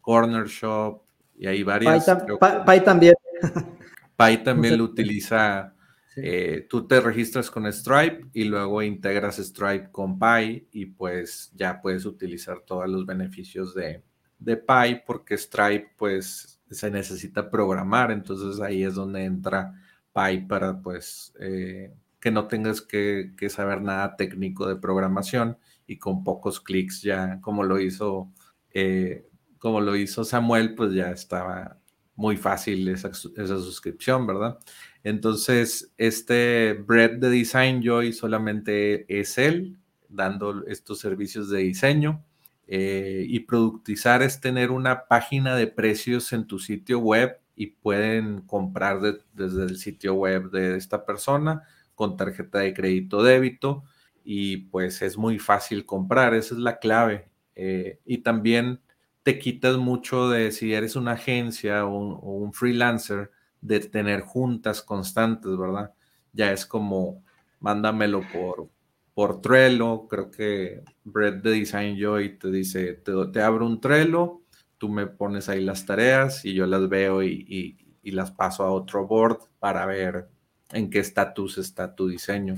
Corner 0.01 0.47
Shop, 0.47 1.01
y 1.39 1.47
hay 1.47 1.63
varias. 1.63 2.05
Pi, 2.05 2.79
también. 2.83 3.15
Pi 4.17 4.37
también 4.43 4.77
lo 4.77 4.83
utiliza. 4.83 5.73
Eh, 6.17 6.67
tú 6.69 6.85
te 6.85 6.99
registras 6.99 7.49
con 7.49 7.71
Stripe 7.71 8.25
y 8.33 8.43
luego 8.43 8.83
integras 8.83 9.37
Stripe 9.37 9.89
con 9.89 10.19
Pi 10.19 10.67
y 10.73 10.87
pues 10.87 11.49
ya 11.55 11.81
puedes 11.81 12.05
utilizar 12.05 12.59
todos 12.65 12.89
los 12.89 13.05
beneficios 13.05 13.73
de, 13.73 14.03
de 14.37 14.57
Pi 14.57 15.01
porque 15.07 15.37
Stripe 15.37 15.93
pues 15.95 16.59
se 16.69 16.91
necesita 16.91 17.49
programar, 17.49 18.11
entonces 18.11 18.59
ahí 18.61 18.83
es 18.83 18.95
donde 18.95 19.23
entra 19.23 19.73
Pi 20.13 20.39
para 20.39 20.81
pues 20.81 21.33
eh, 21.39 21.93
que 22.19 22.31
no 22.31 22.47
tengas 22.47 22.81
que, 22.81 23.31
que, 23.37 23.49
saber 23.49 23.81
nada 23.81 24.17
técnico 24.17 24.67
de 24.67 24.75
programación 24.75 25.57
y 25.87 25.97
con 25.97 26.25
pocos 26.25 26.59
clics 26.59 27.01
ya, 27.01 27.39
como 27.39 27.63
lo 27.63 27.79
hizo, 27.79 28.29
eh, 28.71 29.28
como 29.59 29.81
lo 29.81 29.95
hizo 29.95 30.23
Samuel, 30.23 30.75
pues 30.75 30.93
ya 30.93 31.11
estaba 31.11 31.77
muy 32.15 32.35
fácil 32.37 32.87
esa, 32.89 33.13
suscripción, 33.13 34.27
¿verdad? 34.27 34.59
Entonces, 35.03 35.93
este 35.97 36.73
Bread 36.73 37.17
de 37.19 37.29
Design 37.29 37.81
Joy 37.81 38.11
solamente 38.11 39.05
es 39.19 39.37
él 39.37 39.77
dando 40.09 40.65
estos 40.67 40.99
servicios 40.99 41.49
de 41.49 41.59
diseño. 41.59 42.23
Eh, 42.71 43.25
y 43.27 43.39
productizar 43.39 44.21
es 44.21 44.41
tener 44.41 44.69
una 44.69 45.07
página 45.07 45.55
de 45.55 45.65
precios 45.65 46.31
en 46.33 46.45
tu 46.45 46.59
sitio 46.59 46.99
web 46.99 47.39
y 47.55 47.67
pueden 47.67 48.41
comprar 48.41 49.01
desde 49.33 49.63
el 49.63 49.77
sitio 49.77 50.13
web 50.13 50.51
de 50.51 50.77
esta 50.77 51.03
persona 51.03 51.63
con 51.95 52.15
tarjeta 52.15 52.59
de 52.59 52.73
crédito 52.73 53.23
débito 53.23 53.83
y 54.23 54.57
pues 54.57 55.01
es 55.01 55.17
muy 55.17 55.39
fácil 55.39 55.85
comprar, 55.85 56.35
esa 56.35 56.53
es 56.53 56.59
la 56.61 56.77
clave. 56.77 57.29
Eh, 57.55 57.99
y 58.05 58.19
también 58.19 58.79
te 59.23 59.39
quitas 59.39 59.77
mucho 59.77 60.29
de 60.29 60.51
si 60.51 60.73
eres 60.73 60.95
una 60.95 61.13
agencia 61.13 61.85
o 61.85 61.97
un, 61.97 62.53
freelancer, 62.53 63.31
de 63.61 63.79
tener 63.81 64.21
juntas 64.21 64.81
constantes, 64.81 65.57
¿verdad? 65.57 65.93
Ya 66.31 66.51
es 66.51 66.65
como, 66.65 67.23
mándamelo 67.59 68.21
por, 68.31 68.69
por 69.13 69.41
Trello, 69.41 70.07
creo 70.07 70.31
que 70.31 70.83
Brett 71.03 71.43
de 71.43 71.51
Design 71.51 71.97
Joy 71.97 72.37
te 72.37 72.49
dice, 72.49 72.93
te, 72.93 73.11
te, 73.33 73.41
abro 73.41 73.65
un 73.65 73.81
Trello, 73.81 74.41
tú 74.77 74.89
me 74.89 75.07
pones 75.07 75.49
ahí 75.49 75.63
las 75.63 75.85
tareas 75.85 76.45
y 76.45 76.53
yo 76.53 76.65
las 76.65 76.87
veo 76.87 77.21
y, 77.23 77.77
y 78.01 78.11
las 78.11 78.31
paso 78.31 78.63
a 78.63 78.71
otro 78.71 79.05
board 79.07 79.39
para 79.59 79.85
ver 79.85 80.29
en 80.71 80.89
qué 80.89 80.99
estatus 80.99 81.57
está 81.57 81.95
tu 81.95 82.07
diseño. 82.07 82.55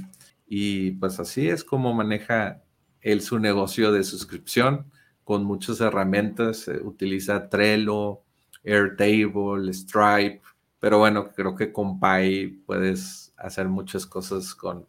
Y 0.47 0.91
pues 0.91 1.19
así 1.19 1.49
es 1.49 1.63
como 1.63 1.93
maneja 1.93 2.63
él 3.01 3.21
su 3.21 3.39
negocio 3.39 3.91
de 3.91 4.03
suscripción 4.03 4.91
con 5.31 5.45
muchas 5.45 5.79
herramientas. 5.79 6.69
utiliza 6.83 7.47
Trello, 7.47 8.19
Airtable, 8.65 9.73
Stripe. 9.73 10.41
Pero 10.77 10.99
bueno, 10.99 11.31
creo 11.31 11.55
que 11.55 11.71
con 11.71 12.01
puedes 12.65 13.31
hacer 13.37 13.69
muchas 13.69 14.05
cosas 14.05 14.53
con, 14.53 14.85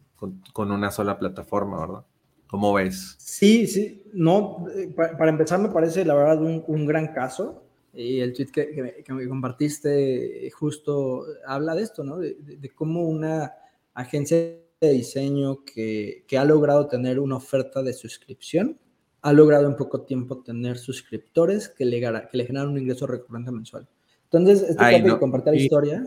con, 0.51 0.69
una 0.69 0.91
sola 0.91 1.17
plataforma, 1.17 1.79
¿verdad? 1.79 2.05
¿Cómo 2.47 2.73
ves? 2.73 3.15
Sí, 3.19 3.67
sí. 3.67 4.03
No, 4.11 4.65
eh, 4.75 4.93
para, 4.93 5.29
empezar 5.29 5.61
me 5.61 5.69
parece 5.69 6.03
la 6.03 6.13
verdad 6.13 6.41
un, 6.41 6.61
un 6.67 6.85
gran 6.85 7.13
caso. 7.13 7.63
Y 7.93 8.19
el 8.19 8.33
tweet 8.33 8.47
que, 8.47 9.01
que, 9.01 9.27
compartiste 9.29 10.51
justo 10.51 11.23
habla 11.47 11.73
de 11.73 11.83
esto, 11.83 12.03
¿no? 12.03 12.17
de, 12.17 12.35
de 12.35 12.69
cómo 12.71 13.03
una 13.03 13.53
agencia 13.93 14.35
de 14.81 14.91
diseño 14.91 15.63
que, 15.63 16.25
que, 16.27 16.37
ha 16.37 16.43
logrado 16.43 16.87
tener 16.87 17.17
una 17.17 17.37
oferta 17.37 17.81
de 17.81 17.93
suscripción, 17.93 18.77
ha 19.23 19.31
logrado 19.31 19.67
en 19.67 19.75
poco 19.75 20.01
tiempo 20.01 20.43
tener 20.43 20.77
suscriptores 20.77 21.69
que 21.69 21.85
le, 21.85 22.01
que 22.01 22.37
le 22.37 22.45
generan 22.45 22.69
un 22.69 22.77
ingreso 22.77 23.07
recurrente 23.07 23.51
mensual. 23.51 23.87
Entonces, 24.25 24.69
este 24.69 24.99
no, 24.99 25.13
de 25.13 25.19
compartir 25.19 25.53
la 25.53 25.59
historia. 25.59 26.03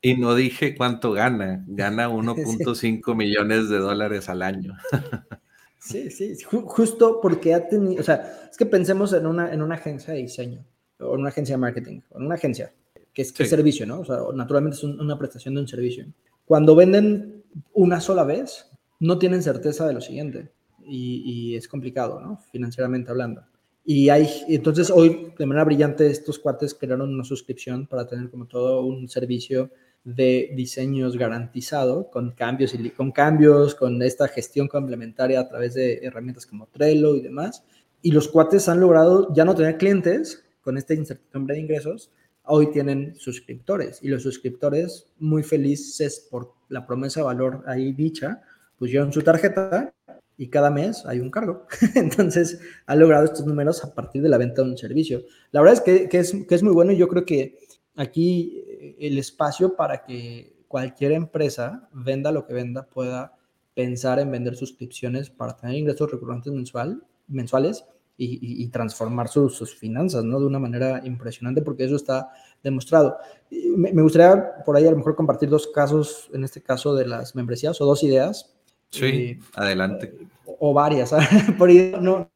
Y, 0.00 0.16
no 0.16 0.36
dije 0.36 0.76
cuánto 0.76 1.12
gana, 1.12 1.64
gana 1.66 2.08
1.5 2.10 3.16
millones 3.16 3.68
de 3.68 3.78
dólares 3.78 4.28
al 4.28 4.42
año. 4.42 4.76
sí, 5.78 6.10
sí, 6.10 6.36
justo 6.44 7.18
porque 7.20 7.54
ha 7.54 7.68
tenido, 7.68 8.00
o 8.00 8.04
sea, 8.04 8.48
es 8.48 8.56
que 8.56 8.66
pensemos 8.66 9.12
en 9.12 9.26
una, 9.26 9.52
en 9.52 9.60
una 9.60 9.74
agencia 9.74 10.14
de 10.14 10.20
diseño, 10.20 10.64
o 11.00 11.14
en 11.14 11.20
una 11.22 11.30
agencia 11.30 11.56
de 11.56 11.60
marketing, 11.60 12.02
o 12.10 12.18
en 12.18 12.26
una 12.26 12.36
agencia, 12.36 12.72
que 13.12 13.22
es, 13.22 13.32
que 13.32 13.46
servicio, 13.46 13.84
¿no? 13.84 14.00
O 14.00 14.04
sea, 14.04 14.18
naturalmente 14.32 14.76
es 14.76 14.84
una 14.84 15.18
prestación 15.18 15.54
de 15.54 15.62
un 15.62 15.68
servicio. 15.68 16.06
Cuando 16.44 16.76
venden 16.76 17.42
una 17.72 18.00
sola 18.00 18.22
vez, 18.22 18.70
no 19.00 19.18
tienen 19.18 19.42
certeza 19.42 19.88
de 19.88 19.94
lo 19.94 20.00
siguiente 20.00 20.53
y, 20.86 21.56
es 21.56 21.68
complicado, 21.68 22.20
¿no? 22.20 22.38
Financieramente 22.52 23.10
hablando. 23.10 23.42
Y 23.84 24.08
hay, 24.08 24.28
entonces 24.48 24.90
hoy, 24.90 25.32
de 25.38 25.46
manera 25.46 25.64
brillante, 25.64 26.06
estos 26.06 26.38
cuates 26.38 26.74
crearon 26.74 27.12
una 27.12 27.24
suscripción 27.24 27.86
para 27.86 28.06
tener 28.06 28.30
como 28.30 28.46
todo 28.46 28.82
un 28.84 29.08
servicio 29.08 29.70
de 30.04 30.52
diseños 30.54 31.16
garantizado 31.16 32.10
con 32.10 32.32
cambios 32.32 32.74
y 32.74 32.90
con 32.90 33.12
cambios, 33.12 33.74
con 33.74 34.00
esta 34.02 34.28
gestión 34.28 34.68
complementaria 34.68 35.40
a 35.40 35.48
través 35.48 35.74
de 35.74 35.98
herramientas 36.02 36.46
como 36.46 36.66
Trello 36.66 37.14
y 37.16 37.20
demás. 37.20 37.64
Y 38.02 38.12
los 38.12 38.28
cuates 38.28 38.68
han 38.68 38.80
logrado 38.80 39.32
ya 39.34 39.44
no 39.44 39.54
tener 39.54 39.76
clientes 39.76 40.44
con 40.62 40.78
esta 40.78 40.94
incertidumbre 40.94 41.54
de 41.54 41.60
ingresos, 41.60 42.10
hoy 42.46 42.70
tienen 42.70 43.14
suscriptores 43.16 43.98
y 44.02 44.08
los 44.08 44.22
suscriptores 44.22 45.06
muy 45.18 45.42
felices 45.42 46.26
por 46.30 46.52
la 46.68 46.86
promesa 46.86 47.20
de 47.20 47.24
valor 47.24 47.62
ahí 47.66 47.92
dicha, 47.92 48.42
llevan 48.86 49.12
su 49.12 49.22
tarjeta 49.22 49.92
y 50.36 50.48
cada 50.48 50.70
mes 50.70 51.04
hay 51.06 51.20
un 51.20 51.30
cargo. 51.30 51.66
Entonces 51.94 52.60
ha 52.86 52.96
logrado 52.96 53.24
estos 53.24 53.46
números 53.46 53.84
a 53.84 53.94
partir 53.94 54.22
de 54.22 54.28
la 54.28 54.38
venta 54.38 54.62
de 54.62 54.70
un 54.70 54.78
servicio. 54.78 55.24
La 55.50 55.60
verdad 55.60 55.74
es 55.74 55.80
que, 55.80 56.08
que, 56.08 56.18
es 56.18 56.34
que 56.48 56.54
es 56.54 56.62
muy 56.62 56.72
bueno 56.72 56.92
y 56.92 56.96
yo 56.96 57.08
creo 57.08 57.24
que 57.24 57.58
aquí 57.96 58.64
eh, 58.66 58.96
el 59.00 59.18
espacio 59.18 59.76
para 59.76 60.04
que 60.04 60.64
cualquier 60.68 61.12
empresa 61.12 61.88
venda 61.92 62.32
lo 62.32 62.46
que 62.46 62.54
venda 62.54 62.86
pueda 62.86 63.36
pensar 63.74 64.18
en 64.18 64.30
vender 64.30 64.56
suscripciones 64.56 65.30
para 65.30 65.56
tener 65.56 65.76
ingresos 65.76 66.10
recurrentes 66.10 66.52
mensual, 66.52 67.04
mensuales 67.28 67.84
y, 68.16 68.68
transformar 68.68 69.28
sus, 69.28 69.74
finanzas, 69.74 70.24
¿no? 70.24 70.38
De 70.38 70.46
una 70.46 70.60
manera 70.60 71.00
impresionante, 71.04 71.62
porque 71.62 71.84
eso 71.84 71.96
está 71.96 72.28
demostrado. 72.62 73.18
Me, 73.50 74.02
gustaría 74.02 74.62
por 74.64 74.76
ahí 74.76 74.86
a 74.86 74.90
lo 74.92 74.96
mejor 74.96 75.16
compartir 75.16 75.48
dos 75.48 75.66
casos, 75.66 76.30
en 76.32 76.44
este 76.44 76.62
caso 76.62 76.94
de 76.94 77.08
las 77.08 77.34
membresías, 77.34 77.80
o 77.80 77.86
dos 77.86 78.04
ideas. 78.04 78.53
Sí, 78.94 79.38
adelante. 79.54 80.14
O, 80.46 80.72
varias, 80.72 81.12
por 81.58 81.68
ahí 81.68 81.94
no, 82.00 82.30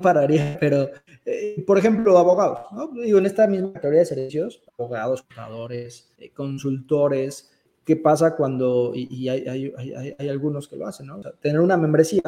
pararía, 0.00 0.56
pero, 0.58 0.88
eh, 1.24 1.62
por 1.66 1.78
ejemplo, 1.78 2.16
abogados, 2.16 2.60
¿no? 2.72 2.88
Digo, 3.02 3.18
en 3.18 3.26
esta 3.26 3.46
misma 3.46 3.72
categoría 3.72 4.00
de 4.00 4.06
servicios, 4.06 4.62
abogados, 4.78 5.22
contadores, 5.22 6.12
eh, 6.18 6.30
consultores, 6.30 7.50
¿qué 7.84 7.96
pasa 7.96 8.34
cuando, 8.36 8.92
y, 8.94 9.28
hay, 9.28 9.46
hay, 9.46 9.72
hay, 9.76 10.14
hay, 10.18 10.28
algunos 10.28 10.68
que 10.68 10.76
lo 10.76 10.86
hacen, 10.86 11.06
¿no? 11.06 11.20
tener 11.40 11.60
una 11.60 11.76
membresía, 11.76 12.22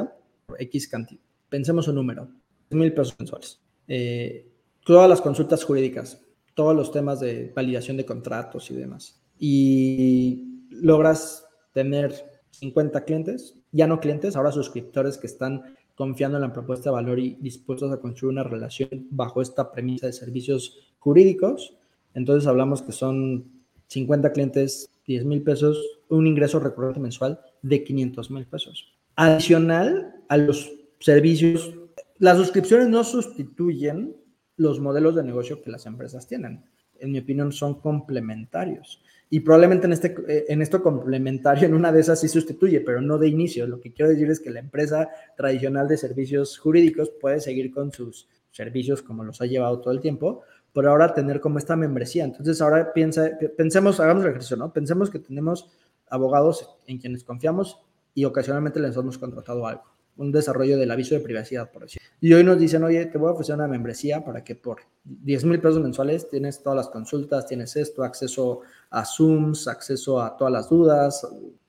X 0.59 0.89
cantidad, 0.89 1.23
pensemos 1.49 1.89
un 1.89 1.95
número, 1.95 2.29
mil 2.71 2.93
pesos 2.93 3.15
mensuales. 3.19 3.61
Eh, 3.89 4.49
todas 4.85 5.09
las 5.09 5.21
consultas 5.21 5.65
jurídicas, 5.65 6.21
todos 6.55 6.75
los 6.75 6.91
temas 6.93 7.21
de 7.21 7.53
validación 7.55 7.97
de 7.97 8.05
contratos 8.05 8.71
y 8.71 8.75
demás. 8.75 9.21
Y 9.39 10.67
logras 10.71 11.47
tener 11.73 12.13
50 12.51 13.05
clientes, 13.05 13.59
ya 13.73 13.87
no 13.87 14.01
clientes, 14.01 14.37
ahora 14.37 14.53
suscriptores 14.53 15.19
que 15.19 15.27
están 15.27 15.77
confiando 15.95 16.37
en 16.39 16.43
la 16.43 16.53
propuesta 16.53 16.91
de 16.91 16.95
valor 16.95 17.19
y 17.19 17.37
dispuestos 17.41 17.93
a 17.93 17.99
construir 17.99 18.33
una 18.33 18.45
relación 18.45 18.89
bajo 19.11 19.43
esta 19.43 19.73
premisa 19.73 20.07
de 20.07 20.13
servicios 20.13 20.79
jurídicos. 20.99 21.75
Entonces 22.15 22.47
hablamos 22.47 22.83
que 22.83 22.93
son 22.93 23.45
50 23.89 24.33
clientes, 24.33 24.91
10 25.07 25.25
mil 25.25 25.43
pesos, 25.43 25.83
un 26.09 26.27
ingreso 26.27 26.61
recurrente 26.61 27.01
mensual 27.01 27.41
de 27.63 27.83
500 27.83 28.31
mil 28.31 28.47
pesos. 28.47 28.93
Adicional 29.17 30.17
a 30.29 30.37
los 30.37 30.73
servicios, 30.99 31.73
las 32.19 32.39
suscripciones 32.39 32.89
no 32.89 33.05
sustituyen 33.05 34.17
los 34.57 34.81
modelos 34.81 35.15
de 35.15 35.25
negocio 35.25 35.63
que 35.63 35.71
las 35.71 35.87
empresas 35.87 36.27
tienen. 36.27 36.65
En 37.01 37.13
mi 37.13 37.19
opinión, 37.19 37.53
son 37.53 37.81
complementarios. 37.81 39.03
Y 39.35 39.41
probablemente 39.41 39.87
en, 39.87 39.95
este, 39.95 40.15
eh, 40.29 40.45
en 40.49 40.61
esto 40.61 40.83
complementario, 40.83 41.67
en 41.67 41.73
una 41.73 41.91
de 41.91 42.01
esas 42.01 42.21
sí 42.21 42.29
sustituye, 42.29 42.83
pero 42.83 43.01
no 43.01 43.17
de 43.17 43.29
inicio. 43.29 43.67
Lo 43.67 43.81
que 43.81 43.91
quiero 43.91 44.11
decir 44.11 44.31
es 44.31 44.41
que 44.41 44.51
la 44.51 44.61
empresa 44.61 45.09
tradicional 45.39 45.89
de 45.89 45.97
servicios 45.97 46.59
jurídicos 46.59 47.09
puede 47.19 47.41
seguir 47.41 47.73
con 47.73 47.91
sus 47.93 48.29
servicios 48.51 49.01
como 49.01 49.25
los 49.25 49.41
ha 49.41 49.47
llevado 49.47 49.81
todo 49.81 49.95
el 49.95 50.03
tiempo, 50.03 50.43
pero 50.75 50.91
ahora 50.91 51.15
tener 51.15 51.41
como 51.41 51.57
esta 51.57 51.77
membresía. 51.77 52.25
Entonces 52.25 52.61
ahora 52.61 52.93
piensa, 52.93 53.31
pensemos, 53.57 54.01
hagamos 54.01 54.23
el 54.25 54.33
ejercicio, 54.33 54.59
¿no? 54.59 54.71
Pensemos 54.71 55.09
que 55.09 55.19
tenemos 55.19 55.71
abogados 56.11 56.69
en 56.87 56.99
quienes 56.99 57.25
confiamos 57.25 57.81
y 58.13 58.27
ocasionalmente 58.27 58.81
les 58.81 58.95
hemos 58.99 59.17
contratado 59.17 59.67
algo 59.67 59.92
un 60.17 60.33
desarrollo 60.33 60.79
del 60.79 60.91
aviso 60.91 61.15
de 61.15 61.21
privacidad, 61.21 61.71
por 61.71 61.83
decirlo. 61.83 62.07
Y 62.21 62.33
hoy 62.33 62.45
nos 62.45 62.59
dicen, 62.59 62.85
oye, 62.85 63.07
te 63.07 63.19
voy 63.19 63.31
a 63.31 63.33
ofrecer 63.33 63.55
una 63.55 63.67
membresía 63.67 64.25
para 64.25 64.45
que 64.45 64.55
por 64.55 64.79
10 65.05 65.45
mil 65.45 65.61
pesos 65.61 65.81
mensuales 65.81 66.29
tienes 66.29 66.63
todas 66.63 66.77
las 66.77 66.89
consultas, 66.89 67.47
tienes 67.47 67.75
esto, 67.77 68.05
acceso 68.05 68.61
a 68.91 69.05
Zooms, 69.05 69.67
acceso 69.69 70.21
a 70.21 70.37
todas 70.37 70.53
las 70.53 70.69
dudas, 70.69 71.27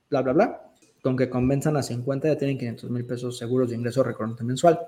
bla, 0.10 0.22
bla, 0.22 0.34
bla. 0.34 0.62
Con 1.02 1.18
que 1.18 1.30
convenzan 1.30 1.76
a 1.78 1.84
50 1.84 2.28
ya 2.28 2.38
tienen 2.38 2.58
500 2.58 2.90
mil 2.90 3.06
pesos 3.06 3.38
seguros 3.38 3.70
de 3.70 3.76
ingreso 3.76 4.04
recurrente 4.04 4.44
mensual. 4.44 4.80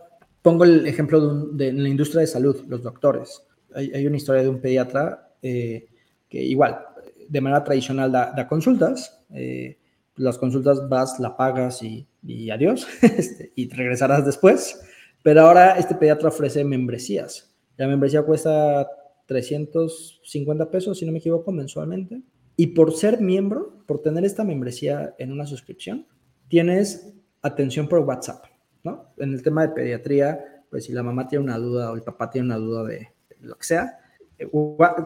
Pongo 0.41 0.63
el 0.63 0.85
ejemplo 0.85 1.45
de, 1.47 1.73
la 1.73 1.89
industria 1.89 2.21
de 2.21 2.27
salud, 2.27 2.63
los 2.67 2.83
doctores. 2.83 3.41
Hay, 3.73 4.05
una 4.05 4.15
historia 4.15 4.43
de 4.43 4.49
un 4.49 4.61
pediatra 4.61 5.31
eh, 5.41 5.87
que 6.29 6.41
igual, 6.41 6.79
de 7.27 7.41
manera 7.41 7.63
tradicional 7.63 8.11
da, 8.11 8.47
consultas. 8.47 9.19
Eh, 9.31 9.77
las 10.17 10.37
consultas 10.37 10.87
vas, 10.87 11.19
la 11.19 11.35
pagas 11.35 11.83
y, 11.83 12.07
adiós, 12.49 12.87
este, 13.01 13.51
y 13.55 13.69
regresarás 13.69 14.25
después. 14.25 14.81
Pero 15.23 15.41
ahora 15.41 15.77
este 15.77 15.95
pediatra 15.95 16.29
ofrece 16.29 16.63
membresías. 16.63 17.55
La 17.77 17.87
membresía 17.87 18.23
cuesta 18.23 18.87
350 19.25 20.69
pesos, 20.69 20.99
si 20.99 21.05
no 21.05 21.11
me 21.11 21.19
equivoco, 21.19 21.51
mensualmente. 21.51 22.21
Y 22.57 22.67
por 22.67 22.93
ser 22.93 23.19
miembro, 23.19 23.83
por 23.85 24.01
tener 24.01 24.23
esta 24.23 24.43
membresía 24.43 25.15
en 25.17 25.31
una 25.31 25.45
suscripción, 25.45 26.07
tienes 26.47 27.13
atención 27.41 27.87
por 27.87 27.99
WhatsApp, 27.99 28.45
¿no? 28.83 29.13
En 29.17 29.33
el 29.33 29.41
tema 29.41 29.63
de 29.63 29.73
pediatría, 29.73 30.63
pues 30.69 30.85
si 30.85 30.93
la 30.93 31.03
mamá 31.03 31.27
tiene 31.27 31.43
una 31.43 31.57
duda 31.57 31.91
o 31.91 31.95
el 31.95 32.03
papá 32.03 32.29
tiene 32.29 32.47
una 32.47 32.57
duda 32.57 32.83
de 32.83 33.09
lo 33.41 33.57
que 33.57 33.65
sea, 33.65 33.99
eh, 34.37 34.49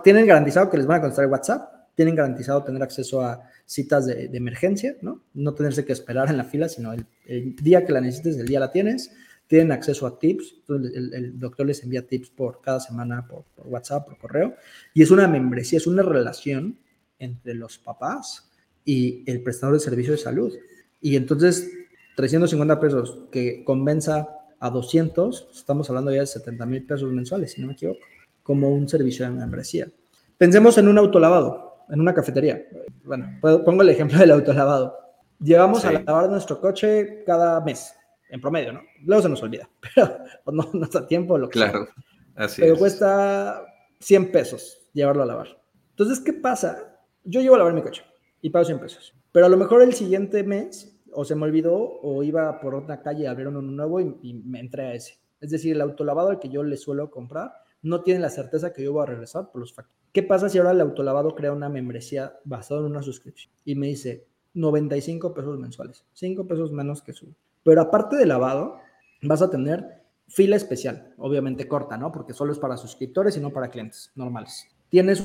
tienen 0.03 0.27
garantizado 0.27 0.69
que 0.69 0.77
les 0.77 0.85
van 0.85 0.97
a 0.97 1.01
contestar 1.01 1.27
WhatsApp 1.27 1.78
tienen 1.99 2.15
garantizado 2.15 2.63
tener 2.63 2.81
acceso 2.81 3.21
a 3.21 3.43
citas 3.65 4.05
de, 4.05 4.29
emergencia, 4.31 4.95
¿no? 5.01 5.21
No 5.33 5.53
tenerse 5.53 5.83
que 5.83 5.91
esperar 5.91 6.29
en 6.29 6.37
la 6.37 6.45
fila, 6.45 6.69
sino 6.69 6.93
el, 6.93 7.55
día 7.57 7.83
que 7.83 7.91
la 7.91 7.99
necesites, 7.99 8.37
el 8.37 8.47
día 8.47 8.61
la 8.61 8.71
tienes. 8.71 9.11
Tienen 9.47 9.73
acceso 9.73 10.07
a 10.07 10.17
tips, 10.17 10.55
el, 10.69 11.37
doctor 11.37 11.65
les 11.65 11.83
envía 11.83 12.07
tips 12.07 12.29
por 12.29 12.61
cada 12.61 12.79
semana 12.79 13.27
por, 13.27 13.43
WhatsApp, 13.65 14.07
por 14.07 14.17
correo. 14.17 14.55
Y 14.93 15.01
es 15.03 15.11
una 15.11 15.27
membresía, 15.27 15.75
es 15.75 15.87
una 15.87 16.01
relación 16.01 16.79
entre 17.17 17.53
los 17.53 17.77
papás 17.77 18.49
y 18.85 19.29
el 19.29 19.43
prestador 19.43 19.73
de 19.73 19.81
servicio 19.81 20.13
de 20.13 20.19
salud. 20.19 20.53
Y 21.01 21.17
entonces, 21.17 21.69
350 22.15 22.79
pesos 22.79 23.27
que 23.29 23.65
convenza 23.65 24.29
a 24.57 24.69
200, 24.69 25.49
estamos 25.53 25.89
hablando 25.89 26.13
ya 26.13 26.21
de 26.21 26.27
70 26.27 26.65
mil 26.65 26.85
pesos 26.85 27.11
mensuales, 27.11 27.51
si 27.51 27.59
no 27.59 27.67
me 27.67 27.73
equivoco, 27.73 27.99
como 28.41 28.69
un 28.69 28.87
servicio 28.87 29.25
de 29.25 29.31
membresía. 29.31 29.91
Pensemos 30.37 30.77
en 30.77 30.87
un 30.87 30.97
autolavado 30.97 31.68
en 31.89 31.99
una 31.99 32.13
cafetería. 32.13 32.63
Bueno, 33.03 33.39
pongo 33.41 33.81
el 33.81 33.89
ejemplo 33.89 34.17
del 34.19 34.31
autolavado. 34.31 34.97
Llevamos 35.39 35.85
a 35.85 35.91
lavar 35.93 36.29
nuestro 36.29 36.59
coche 36.59 37.23
cada 37.25 37.61
mes, 37.61 37.95
en 38.29 38.41
promedio, 38.41 38.73
¿no? 38.73 38.81
Luego 39.05 39.23
se 39.23 39.29
nos 39.29 39.41
olvida, 39.41 39.69
pero 39.95 40.25
no, 40.51 40.69
no 40.73 40.83
está 40.83 41.07
tiempo, 41.07 41.37
lo 41.37 41.47
que 41.47 41.59
Claro, 41.59 41.87
así 42.35 42.61
Pero 42.61 42.77
cuesta 42.77 43.65
100 43.99 44.31
pesos 44.31 44.89
llevarlo 44.93 45.23
a 45.23 45.25
lavar. 45.25 45.61
Entonces, 45.91 46.19
¿qué 46.19 46.33
pasa? 46.33 46.99
Yo 47.23 47.41
llevo 47.41 47.55
a 47.55 47.59
lavar 47.59 47.73
mi 47.73 47.81
coche 47.81 48.03
y 48.41 48.49
pago 48.49 48.65
100 48.65 48.79
pesos. 48.79 49.15
Pero 49.31 49.45
a 49.45 49.49
lo 49.49 49.57
mejor 49.57 49.81
el 49.81 49.93
siguiente 49.93 50.43
mes 50.43 50.99
o 51.13 51.23
se 51.23 51.35
me 51.35 51.43
olvidó 51.43 51.75
o 51.75 52.21
iba 52.23 52.59
por 52.59 52.75
otra 52.75 53.01
calle 53.01 53.27
a 53.27 53.33
ver 53.33 53.47
uno 53.47 53.61
nuevo 53.61 53.99
y, 54.01 54.15
y 54.21 54.33
me 54.33 54.59
entré 54.59 54.87
a 54.87 54.93
ese. 54.93 55.19
Es 55.39 55.51
decir, 55.51 55.75
el 55.75 55.81
autolavado 55.81 56.29
al 56.29 56.39
que 56.39 56.49
yo 56.49 56.63
le 56.63 56.75
suelo 56.75 57.09
comprar 57.09 57.53
no 57.81 58.01
tiene 58.01 58.19
la 58.19 58.29
certeza 58.29 58.73
que 58.73 58.83
yo 58.83 58.93
voy 58.93 59.03
a 59.03 59.07
regresar 59.07 59.51
por 59.51 59.61
los 59.61 59.73
factores. 59.73 59.99
¿Qué 60.11 60.23
pasa 60.23 60.49
si 60.49 60.57
ahora 60.57 60.71
el 60.71 60.81
autolavado 60.81 61.35
crea 61.35 61.53
una 61.53 61.69
membresía 61.69 62.39
basada 62.43 62.81
en 62.81 62.87
una 62.87 63.01
suscripción? 63.01 63.53
Y 63.63 63.75
me 63.75 63.87
dice 63.87 64.25
95 64.53 65.33
pesos 65.33 65.59
mensuales, 65.59 66.03
5 66.13 66.47
pesos 66.47 66.71
menos 66.71 67.01
que 67.01 67.13
su. 67.13 67.33
Pero 67.63 67.81
aparte 67.81 68.15
de 68.15 68.25
lavado, 68.25 68.79
vas 69.21 69.41
a 69.41 69.49
tener 69.49 70.03
fila 70.27 70.55
especial, 70.55 71.13
obviamente 71.17 71.67
corta, 71.67 71.97
¿no? 71.97 72.11
Porque 72.11 72.33
solo 72.33 72.51
es 72.51 72.59
para 72.59 72.77
suscriptores 72.77 73.37
y 73.37 73.39
no 73.39 73.51
para 73.51 73.69
clientes 73.69 74.11
normales. 74.15 74.67
Tienes 74.89 75.23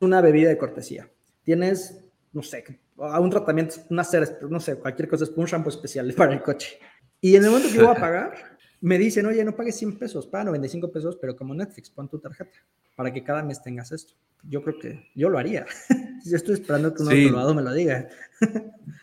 una 0.00 0.20
bebida 0.20 0.48
de 0.48 0.58
cortesía. 0.58 1.08
Tienes, 1.42 2.04
no 2.32 2.42
sé, 2.42 2.64
un 2.96 3.30
tratamiento, 3.30 3.76
una 3.90 4.04
cera, 4.04 4.26
no 4.48 4.60
sé, 4.60 4.76
cualquier 4.76 5.08
cosa, 5.08 5.26
un 5.36 5.46
shampoo 5.46 5.70
especial 5.70 6.12
para 6.14 6.32
el 6.32 6.42
coche. 6.42 6.78
Y 7.20 7.36
en 7.36 7.44
el 7.44 7.50
momento 7.50 7.68
que 7.68 7.76
yo 7.76 7.86
voy 7.86 7.96
a 7.96 8.00
pagar, 8.00 8.53
me 8.84 8.98
dicen, 8.98 9.24
oye, 9.24 9.42
no 9.46 9.56
pagues 9.56 9.76
100 9.76 9.98
pesos, 9.98 10.26
paga 10.26 10.44
95 10.44 10.92
pesos, 10.92 11.16
pero 11.18 11.34
como 11.34 11.54
Netflix, 11.54 11.88
pon 11.88 12.06
tu 12.06 12.18
tarjeta 12.18 12.58
para 12.94 13.10
que 13.10 13.24
cada 13.24 13.42
mes 13.42 13.62
tengas 13.62 13.90
esto. 13.92 14.12
Yo 14.42 14.62
creo 14.62 14.78
que 14.78 15.08
yo 15.14 15.30
lo 15.30 15.38
haría. 15.38 15.64
yo 16.26 16.36
estoy 16.36 16.52
esperando 16.52 16.92
que 16.92 17.02
un 17.02 17.08
sí. 17.08 17.30
me 17.30 17.62
lo 17.62 17.72
diga. 17.72 18.06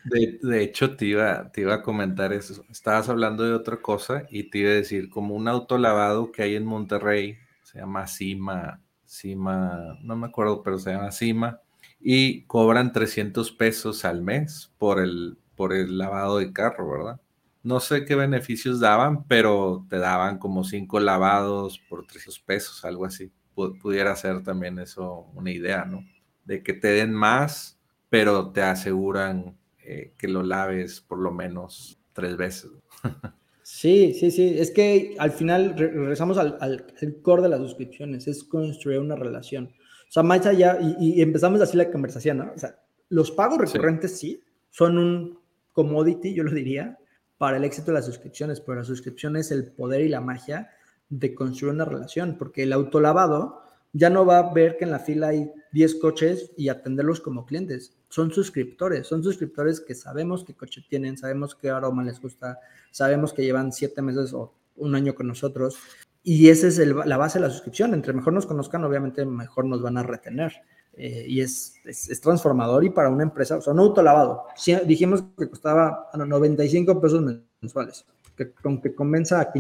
de, 0.04 0.62
hecho, 0.64 0.96
te 0.96 1.06
iba, 1.06 1.52
te 1.52 1.62
iba 1.62 1.74
a 1.74 1.82
comentar 1.82 2.32
eso. 2.32 2.64
Estabas 2.70 3.10
hablando 3.10 3.44
de 3.44 3.54
otra 3.54 3.82
cosa 3.82 4.28
y 4.30 4.52
te 4.52 4.60
iba 4.60 4.70
a 4.70 4.76
decir, 4.76 5.10
como 5.10 5.34
un 5.34 5.48
autolavado 5.48 6.32
que 6.32 6.44
hay 6.44 6.56
en 6.56 6.66
Monterrey, 6.66 7.38
se 7.64 7.80
llama 7.80 8.06
Cima, 8.06 8.80
Cima, 9.04 9.98
no 10.04 10.16
me 10.16 10.28
acuerdo, 10.28 10.62
pero 10.62 10.78
se 10.78 10.92
llama 10.92 11.12
Cima, 11.12 11.60
y 12.00 12.44
cobran 12.44 12.94
300 12.94 13.52
pesos 13.54 14.06
al 14.06 14.22
mes 14.22 14.72
por 14.78 15.00
el, 15.00 15.40
por 15.56 15.74
el 15.74 15.98
lavado 15.98 16.38
de 16.38 16.54
carro, 16.54 16.88
¿verdad? 16.88 17.22
No 17.64 17.80
sé 17.80 18.06
qué 18.06 18.16
beneficios 18.16 18.80
daban, 18.80 19.26
pero 19.28 19.86
te 19.90 19.98
daban 19.98 20.40
como 20.40 20.64
cinco 20.64 21.00
lavados 21.00 21.80
por 21.90 22.06
300 22.08 22.40
pesos, 22.40 22.86
algo 22.86 23.06
así. 23.06 23.32
pudiera 23.54 24.16
ser 24.16 24.44
también 24.44 24.80
eso 24.80 25.28
una 25.34 25.52
idea, 25.52 25.86
¿no? 25.86 26.04
De 26.46 26.64
que 26.64 26.74
te 26.74 26.88
den 26.88 27.14
más, 27.14 27.80
pero 28.10 28.52
te 28.52 28.62
aseguran 28.62 29.58
eh, 29.84 30.14
que 30.18 30.28
lo 30.28 30.44
laves 30.44 31.02
por 31.02 31.20
lo 31.20 31.32
menos 31.32 32.00
tres 32.14 32.38
veces. 32.38 32.72
Sí, 33.74 34.14
sí, 34.14 34.32
sí. 34.32 34.56
Es 34.60 34.70
que 34.70 35.16
al 35.18 35.32
final 35.32 35.78
regresamos 35.78 36.38
al, 36.38 36.58
al, 36.60 36.86
core 37.22 37.44
de 37.44 37.48
las 37.50 37.60
suscripciones, 37.60 38.28
es 38.28 38.44
construir 38.44 39.00
una 39.00 39.16
relación. 39.16 39.72
O 40.10 40.12
sea, 40.12 40.24
más 40.24 40.46
allá, 40.46 40.78
y, 41.00 41.22
empezamos 41.22 41.62
así 41.62 41.78
la 41.78 41.90
conversación, 41.90 42.40
¿no? 42.40 42.52
O 42.54 42.58
sea, 42.58 42.76
los 43.08 43.32
pagos 43.32 43.60
recurrentes 43.60 44.20
sí 44.20 44.42
son 44.70 44.98
un 44.98 45.40
commodity, 45.72 46.34
yo 46.34 46.44
lo 46.44 46.52
diría, 46.52 46.98
para 47.42 47.58
el 47.58 47.64
éxito 47.64 47.88
de 47.88 47.94
las 47.94 48.06
suscripciones, 48.06 48.62
pero 48.62 48.76
la 48.76 48.84
suscripción 48.84 49.36
es 49.36 49.50
el 49.50 49.72
poder 49.72 50.02
y 50.02 50.10
la 50.10 50.22
magia 50.22 50.70
de 51.10 51.34
construir 51.34 51.74
una 51.74 51.86
relación, 51.86 52.38
porque 52.38 52.62
el 52.62 52.72
autolavado 52.72 53.64
ya 53.94 54.12
no 54.12 54.28
va 54.28 54.38
a 54.38 54.54
ver 54.54 54.78
que 54.78 54.84
en 54.84 54.92
la 54.92 55.00
fila 55.00 55.30
hay 55.30 55.52
10 55.72 55.96
coches 55.96 56.52
y 56.56 56.70
atenderlos 56.70 57.20
como 57.20 57.48
clientes. 57.48 57.98
Son 58.10 58.32
suscriptores, 58.32 59.08
son 59.08 59.24
suscriptores 59.24 59.82
que 59.82 59.96
sabemos 59.96 60.44
qué 60.44 60.54
coche 60.54 60.86
tienen, 60.88 61.18
sabemos 61.18 61.56
qué 61.56 61.72
aroma 61.72 62.04
les 62.04 62.22
gusta, 62.22 62.60
sabemos 62.92 63.34
que 63.34 63.42
llevan 63.42 63.72
7 63.72 64.04
meses 64.04 64.34
o 64.34 64.54
un 64.76 64.94
año 64.94 65.16
con 65.16 65.26
nosotros. 65.26 65.80
Y 66.22 66.50
esa 66.50 66.68
es 66.68 66.78
la 66.78 67.18
base 67.18 67.40
de 67.40 67.48
la 67.48 67.52
suscripción. 67.52 67.96
Entre 67.96 68.14
mejor 68.14 68.34
nos 68.34 68.46
conozcan, 68.46 68.84
obviamente 68.84 69.26
mejor 69.26 69.66
nos 69.66 69.82
van 69.82 69.98
a 69.98 70.04
retener. 70.04 70.54
Eh, 70.94 71.26
y 71.28 71.42
es, 71.42 71.76
es, 71.86 72.20
transformador 72.22 72.84
y 72.84 72.90
para 72.90 73.10
una 73.10 73.24
empresa, 73.24 73.58
o 73.58 73.62
sea, 73.62 73.74
un 73.74 73.80
auto 73.80 74.04
lavado. 74.04 74.46
dijimos 74.86 75.24
que 75.38 75.50
costaba 75.50 76.10
95 76.14 77.00
pesos 77.00 77.24
mensuales, 77.62 78.06
que 78.36 78.52
con 78.52 78.82
que 78.82 78.94
convenza 78.94 79.40
a 79.40 79.52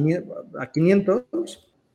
500, 0.71 1.23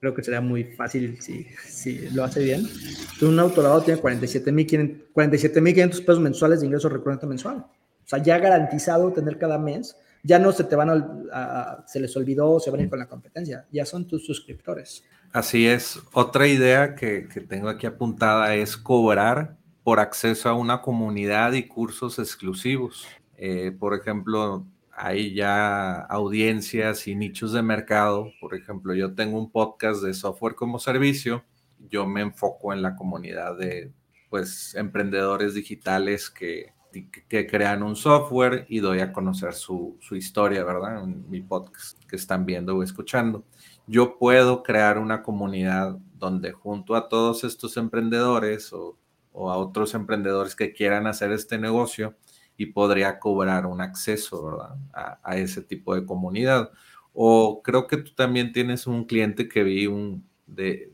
creo 0.01 0.15
que 0.15 0.23
sería 0.23 0.41
muy 0.41 0.65
fácil 0.65 1.21
si, 1.21 1.47
si 1.67 2.09
lo 2.11 2.25
hace 2.25 2.43
bien. 2.43 2.61
Entonces, 2.61 3.29
un 3.29 3.39
auto 3.39 3.63
lavado 3.63 3.83
tiene 3.83 4.01
47.500 4.01 5.13
47, 5.13 5.63
pesos 6.03 6.21
mensuales 6.21 6.61
de 6.61 6.67
ingreso 6.67 6.89
recurrente 6.89 7.27
mensual. 7.27 7.59
O 7.59 8.09
sea, 8.09 8.23
ya 8.23 8.39
garantizado 8.39 9.13
tener 9.13 9.39
cada 9.39 9.59
mes 9.59 9.97
ya 10.27 10.41
no 10.41 10.51
se 10.51 10.65
te 10.65 10.75
van 10.75 10.91
a, 11.33 11.85
se 11.87 12.01
les 12.01 12.17
olvidó, 12.17 12.59
se 12.59 12.71
van 12.71 12.81
a 12.81 12.83
ir 12.83 12.91
con 12.91 12.99
la 12.99 13.07
competencia, 13.07 13.67
ya 13.71 13.87
son 13.87 14.07
tus 14.07 14.27
suscriptores. 14.27 15.05
Así 15.33 15.67
es. 15.67 16.01
Otra 16.13 16.49
idea 16.49 16.97
que, 16.97 17.29
que 17.29 17.41
tengo 17.41 17.69
aquí 17.69 17.87
apuntada 17.87 18.55
es 18.55 18.77
cobrar 18.77 19.57
por 19.85 20.01
acceso 20.01 20.49
a 20.49 20.55
una 20.55 20.83
comunidad 20.83 21.53
y 21.53 21.69
cursos 21.69 22.19
exclusivos. 22.19 23.07
Eh, 23.37 23.71
por 23.79 23.95
ejemplo, 23.95 24.67
hay 24.91 25.33
ya 25.33 26.01
audiencias 26.01 27.07
y 27.07 27.15
nichos 27.15 27.53
de 27.53 27.63
mercado. 27.63 28.33
Por 28.41 28.57
ejemplo, 28.57 28.95
yo 28.95 29.15
tengo 29.15 29.39
un 29.39 29.53
podcast 29.53 30.03
de 30.03 30.13
software 30.13 30.57
como 30.57 30.81
servicio. 30.81 31.45
Yo 31.89 32.05
me 32.05 32.23
enfoco 32.23 32.73
en 32.73 32.83
la 32.83 32.97
comunidad 32.97 33.57
de 33.59 33.93
pues 34.29 34.75
emprendedores 34.75 35.55
digitales 35.55 36.31
que, 36.31 36.73
que 37.05 37.47
crean 37.47 37.83
un 37.83 37.97
software 37.97 38.67
y 38.69 38.81
doy 38.81 39.01
a 39.01 39.13
conocer 39.13 39.55
su, 39.55 39.97
su 40.01 40.17
historia, 40.17 40.65
¿verdad? 40.65 41.05
En 41.05 41.29
mi 41.31 41.41
podcast 41.41 42.03
que 42.05 42.17
están 42.17 42.47
viendo 42.47 42.77
o 42.77 42.83
escuchando. 42.83 43.45
Yo 43.87 44.19
puedo 44.19 44.63
crear 44.63 44.99
una 44.99 45.23
comunidad 45.23 45.99
donde 46.15 46.53
junto 46.53 46.95
a 46.95 47.09
todos 47.09 47.45
estos 47.45 47.77
emprendedores 47.77 48.73
o, 48.73 48.99
o 49.33 49.51
a 49.51 49.57
otros 49.57 49.95
emprendedores 49.95 50.57
que 50.57 50.73
quieran 50.73 51.07
hacer 51.07 51.33
este 51.33 51.59
negocio, 51.59 52.17
y 52.57 52.67
podría 52.67 53.19
cobrar 53.19 53.67
un 53.67 53.81
acceso 53.81 54.61
A, 54.93 55.37
ese 55.37 55.63
tipo 55.63 55.95
de 55.95 56.05
comunidad. 56.05 56.71
O 57.13 57.63
creo 57.63 57.87
que 57.87 57.99
tú 57.99 58.13
también 58.15 58.53
tienes 58.53 58.87
un 58.87 59.05
cliente 59.05 59.49
que 59.49 59.63
vi 59.63 59.87
un, 59.87 60.27
de, 60.47 60.91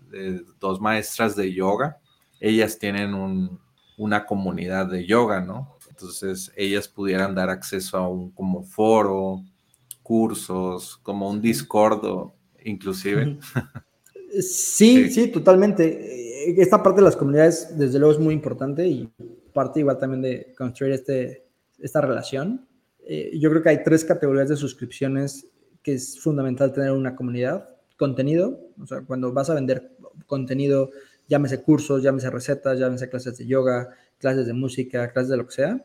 dos 0.58 0.80
maestras 0.80 1.36
de 1.36 1.52
yoga. 1.52 1.98
Ellas 2.40 2.78
tienen 2.78 3.14
una 3.96 4.26
comunidad 4.26 4.86
de 4.86 5.06
yoga, 5.06 5.40
¿no? 5.40 5.76
Entonces 6.02 6.52
ellas 6.56 6.88
pudieran 6.88 7.34
dar 7.34 7.48
acceso 7.48 7.96
a 7.96 8.08
un 8.08 8.30
como 8.32 8.62
foro, 8.64 9.42
cursos, 10.02 10.98
como 11.02 11.30
un 11.30 11.40
Discord 11.40 12.32
inclusive. 12.64 13.38
Sí, 14.40 15.10
sí, 15.10 15.28
totalmente. 15.28 16.58
Esta 16.58 16.82
parte 16.82 17.02
de 17.02 17.04
las 17.04 17.16
comunidades, 17.16 17.76
desde 17.76 17.98
luego, 17.98 18.14
es 18.14 18.18
muy 18.18 18.32
importante 18.32 18.88
y 18.88 19.06
parte 19.52 19.80
igual 19.80 19.98
también 19.98 20.22
de 20.22 20.54
construir 20.56 20.94
este, 20.94 21.44
esta 21.78 22.00
relación. 22.00 22.66
Eh, 23.04 23.38
yo 23.38 23.50
creo 23.50 23.62
que 23.62 23.68
hay 23.68 23.84
tres 23.84 24.06
categorías 24.06 24.48
de 24.48 24.56
suscripciones 24.56 25.46
que 25.82 25.92
es 25.92 26.18
fundamental 26.18 26.72
tener 26.72 26.92
una 26.92 27.14
comunidad. 27.14 27.68
Contenido, 27.98 28.58
o 28.80 28.86
sea, 28.86 29.02
cuando 29.02 29.34
vas 29.34 29.50
a 29.50 29.54
vender 29.54 29.92
contenido, 30.26 30.90
llámese 31.28 31.62
cursos, 31.62 32.02
llámese 32.02 32.30
recetas, 32.30 32.78
llámese 32.78 33.10
clases 33.10 33.36
de 33.36 33.46
yoga, 33.46 33.90
clases 34.18 34.46
de 34.46 34.54
música, 34.54 35.12
clases 35.12 35.30
de 35.30 35.36
lo 35.36 35.46
que 35.46 35.52
sea, 35.52 35.84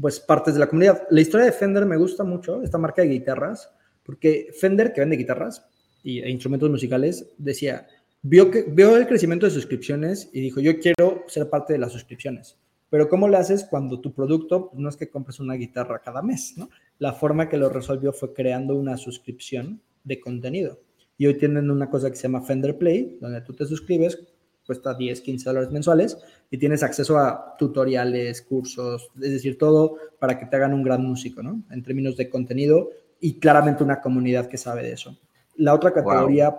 pues 0.00 0.20
partes 0.20 0.54
de 0.54 0.60
la 0.60 0.68
comunidad. 0.68 1.02
La 1.10 1.20
historia 1.20 1.46
de 1.46 1.52
Fender 1.52 1.86
me 1.86 1.96
gusta 1.96 2.24
mucho, 2.24 2.62
esta 2.62 2.78
marca 2.78 3.02
de 3.02 3.08
guitarras, 3.08 3.70
porque 4.02 4.48
Fender, 4.58 4.92
que 4.92 5.00
vende 5.00 5.16
guitarras 5.16 5.66
y, 6.02 6.20
e 6.20 6.30
instrumentos 6.30 6.70
musicales, 6.70 7.34
decía, 7.38 7.86
vio, 8.22 8.50
que, 8.50 8.64
vio 8.68 8.96
el 8.96 9.06
crecimiento 9.06 9.46
de 9.46 9.52
suscripciones 9.52 10.30
y 10.32 10.40
dijo, 10.40 10.60
yo 10.60 10.78
quiero 10.78 11.24
ser 11.28 11.48
parte 11.48 11.72
de 11.72 11.78
las 11.78 11.92
suscripciones. 11.92 12.58
Pero 12.88 13.08
¿cómo 13.08 13.26
lo 13.26 13.36
haces 13.36 13.64
cuando 13.64 14.00
tu 14.00 14.12
producto 14.12 14.70
no 14.74 14.88
es 14.88 14.96
que 14.96 15.10
compres 15.10 15.40
una 15.40 15.54
guitarra 15.54 16.00
cada 16.00 16.22
mes? 16.22 16.54
La 16.98 17.12
forma 17.12 17.48
que 17.48 17.56
lo 17.56 17.68
resolvió 17.68 18.12
fue 18.12 18.32
creando 18.32 18.76
una 18.76 18.96
suscripción 18.96 19.82
de 20.04 20.20
contenido. 20.20 20.80
Y 21.18 21.26
hoy 21.26 21.34
tienen 21.34 21.70
una 21.70 21.90
cosa 21.90 22.10
que 22.10 22.16
se 22.16 22.24
llama 22.24 22.42
Fender 22.42 22.78
Play, 22.78 23.18
donde 23.20 23.40
tú 23.40 23.54
te 23.54 23.64
suscribes, 23.64 24.18
cuesta 24.66 24.94
10, 24.94 25.20
15 25.20 25.48
dólares 25.48 25.70
mensuales 25.70 26.18
y 26.50 26.58
tienes 26.58 26.82
acceso 26.82 27.18
a 27.18 27.56
tutoriales, 27.56 28.42
cursos, 28.42 29.10
es 29.16 29.30
decir, 29.30 29.56
todo 29.56 29.96
para 30.18 30.38
que 30.38 30.46
te 30.46 30.56
hagan 30.56 30.74
un 30.74 30.82
gran 30.82 31.02
músico, 31.02 31.42
¿no? 31.42 31.62
En 31.70 31.82
términos 31.82 32.16
de 32.16 32.28
contenido 32.28 32.90
y 33.20 33.38
claramente 33.38 33.84
una 33.84 34.00
comunidad 34.00 34.48
que 34.48 34.58
sabe 34.58 34.82
de 34.82 34.92
eso. 34.92 35.16
La 35.56 35.74
otra 35.74 35.92
categoría 35.92 36.54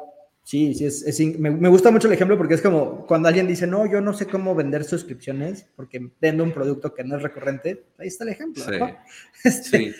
Sí, 0.47 0.73
sí, 0.75 0.85
es, 0.85 1.19
me, 1.37 1.67
gusta 1.67 1.91
mucho 1.91 2.07
el 2.07 2.13
ejemplo 2.13 2.37
porque 2.37 2.53
es 2.53 2.61
como 2.61 3.05
cuando 3.05 3.27
alguien 3.27 3.47
dice, 3.47 3.67
no, 3.67 3.85
yo 3.85 3.99
no 3.99 4.13
sé 4.13 4.27
cómo 4.27 4.55
vender 4.55 4.85
suscripciones 4.85 5.65
porque 5.75 6.09
vendo 6.21 6.41
un 6.41 6.53
producto 6.53 6.93
que 6.93 7.03
no 7.03 7.17
es 7.17 7.21
recurrente, 7.21 7.83
ahí 7.97 8.07
está 8.07 8.23
el 8.23 8.29
ejemplo. 8.29 8.63
Sí, 8.63 8.73
este, 9.43 9.93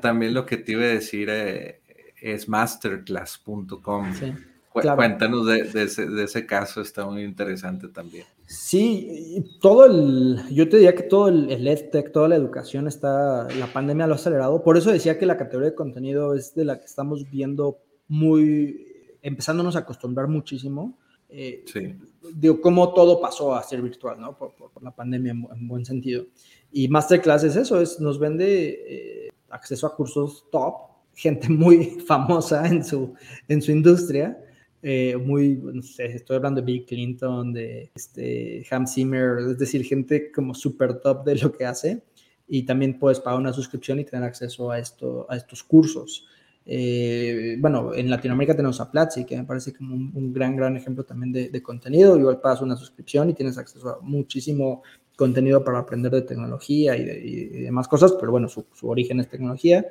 también 0.00 0.32
lo 0.32 0.46
que 0.46 0.58
te 0.58 0.70
iba 0.70 0.84
a 0.84 0.86
decir 0.86 1.28
eh, 1.28 1.80
es 2.22 2.48
masterclass.com. 2.48 4.14
Sí, 4.14 4.32
Cuéntanos 4.74 5.46
de, 5.46 5.82
ese, 6.24 6.46
caso, 6.46 6.80
está 6.80 7.06
muy 7.06 7.22
interesante 7.22 7.86
también. 7.86 8.24
Sí, 8.46 9.44
todo 9.60 9.84
el, 9.84 10.42
yo 10.50 10.68
te 10.68 10.78
diría 10.78 10.96
que 10.96 11.04
todo 11.04 11.28
el, 11.28 11.48
el 11.48 11.68
EdTech, 11.68 12.10
toda 12.10 12.28
la 12.28 12.34
educación 12.34 12.88
está, 12.88 13.46
la 13.58 13.72
pandemia 13.72 14.08
lo 14.08 14.14
ha 14.14 14.16
acelerado, 14.16 14.64
por 14.64 14.76
eso 14.76 14.90
decía 14.90 15.16
que 15.16 15.26
la 15.26 15.36
categoría 15.36 15.70
de 15.70 15.76
contenido 15.76 16.34
es 16.34 16.56
de 16.56 16.64
la 16.64 16.80
que 16.80 16.86
estamos 16.86 17.30
viendo 17.30 17.78
muy 18.08 18.94
empezándonos 19.22 19.74
a 19.74 19.80
acostumbrar 19.80 20.28
muchísimo. 20.28 20.98
Eh, 21.28 21.64
sí. 21.66 21.96
Digo, 22.34 22.60
cómo 22.60 22.92
todo 22.92 23.20
pasó 23.20 23.54
a 23.54 23.62
ser 23.62 23.80
virtual, 23.80 24.20
¿no? 24.20 24.36
Por, 24.36 24.54
la 24.82 24.94
pandemia 24.94 25.32
en, 25.32 25.68
buen 25.68 25.84
sentido. 25.84 26.26
Y 26.70 26.88
Masterclass 26.88 27.44
es 27.44 27.56
eso, 27.56 27.80
es, 27.80 27.98
nos 28.00 28.18
vende 28.18 28.84
eh, 28.86 29.28
acceso 29.50 29.86
a 29.86 29.96
cursos 29.96 30.46
top, 30.50 30.74
gente 31.14 31.48
muy 31.48 32.00
famosa 32.06 32.66
en 32.66 32.84
su, 32.84 33.14
en 33.48 33.62
su 33.62 33.72
industria, 33.72 34.38
eh, 34.86 35.16
muy, 35.16 35.56
no 35.56 35.80
sé, 35.80 36.04
estoy 36.04 36.36
hablando 36.36 36.60
de 36.60 36.66
Bill 36.66 36.84
Clinton, 36.84 37.54
de 37.54 37.90
este, 37.94 38.66
Ham 38.70 38.86
Zimmer, 38.86 39.38
es 39.38 39.58
decir, 39.58 39.82
gente 39.82 40.30
como 40.30 40.52
súper 40.54 41.00
top 41.00 41.24
de 41.24 41.36
lo 41.36 41.50
que 41.52 41.64
hace. 41.64 42.02
Y 42.46 42.64
también 42.64 42.98
puedes 42.98 43.18
pagar 43.18 43.40
una 43.40 43.54
suscripción 43.54 43.98
y 43.98 44.04
tener 44.04 44.26
acceso 44.26 44.70
a, 44.70 44.78
esto, 44.78 45.26
a 45.30 45.36
estos 45.36 45.62
cursos. 45.62 46.26
Eh, 46.66 47.56
bueno, 47.60 47.94
en 47.94 48.10
Latinoamérica 48.10 48.54
tenemos 48.54 48.78
a 48.78 48.90
Platzi, 48.90 49.24
que 49.24 49.38
me 49.38 49.44
parece 49.44 49.72
como 49.72 49.94
un, 49.94 50.32
gran, 50.34 50.54
gran 50.54 50.76
ejemplo 50.76 51.02
también 51.02 51.32
de, 51.32 51.62
contenido. 51.62 52.18
Igual 52.18 52.42
pagas 52.42 52.60
una 52.60 52.76
suscripción 52.76 53.30
y 53.30 53.34
tienes 53.34 53.56
acceso 53.56 53.88
a 53.88 54.00
muchísimo 54.02 54.82
contenido 55.16 55.64
para 55.64 55.78
aprender 55.78 56.12
de 56.12 56.22
tecnología 56.22 56.94
y, 56.94 57.04
de, 57.06 57.60
demás 57.62 57.88
cosas, 57.88 58.12
pero 58.20 58.32
bueno, 58.32 58.50
su, 58.50 58.66
origen 58.82 59.18
es 59.20 59.30
tecnología. 59.30 59.86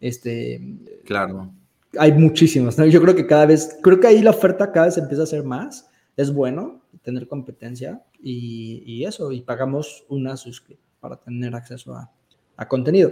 Este, 0.00 0.58
claro. 1.04 1.52
Hay 1.96 2.12
muchísimos, 2.12 2.76
Yo 2.76 3.00
creo 3.00 3.14
que 3.14 3.26
cada 3.26 3.46
vez, 3.46 3.78
creo 3.82 3.98
que 3.98 4.08
ahí 4.08 4.22
la 4.22 4.30
oferta 4.30 4.72
cada 4.72 4.86
vez 4.86 4.98
empieza 4.98 5.22
a 5.22 5.26
ser 5.26 5.44
más. 5.44 5.88
Es 6.16 6.32
bueno 6.32 6.82
tener 7.02 7.28
competencia 7.28 8.02
y, 8.20 9.04
eso, 9.04 9.30
y 9.32 9.40
pagamos 9.40 10.04
una 10.08 10.36
suscripción 10.36 10.86
para 11.00 11.16
tener 11.16 11.54
acceso 11.54 11.94
a, 11.94 12.10
a 12.56 12.68
contenido 12.68 13.10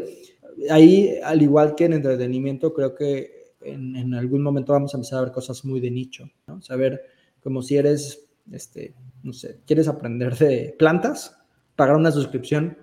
ahí, 0.70 1.18
al 1.22 1.42
igual 1.42 1.74
que 1.74 1.84
en 1.84 1.94
entretenimiento, 1.94 2.72
creo 2.72 2.94
que 2.94 3.52
en, 3.60 4.14
algún 4.14 4.42
momento 4.42 4.72
vamos 4.72 4.94
a 4.94 4.98
empezar 4.98 5.18
a 5.18 5.22
ver 5.22 5.32
cosas 5.32 5.64
muy 5.64 5.80
de 5.80 5.90
nicho, 5.90 6.28
¿no? 6.46 6.62
Saber 6.62 7.02
como 7.42 7.62
si 7.62 7.76
eres, 7.76 8.28
este, 8.50 8.94
no 9.22 9.32
sé, 9.32 9.60
quieres 9.66 9.88
aprender 9.88 10.36
de 10.36 10.74
plantas, 10.78 11.36
pagar 11.74 11.96
una 11.96 12.12
suscripción 12.12 12.76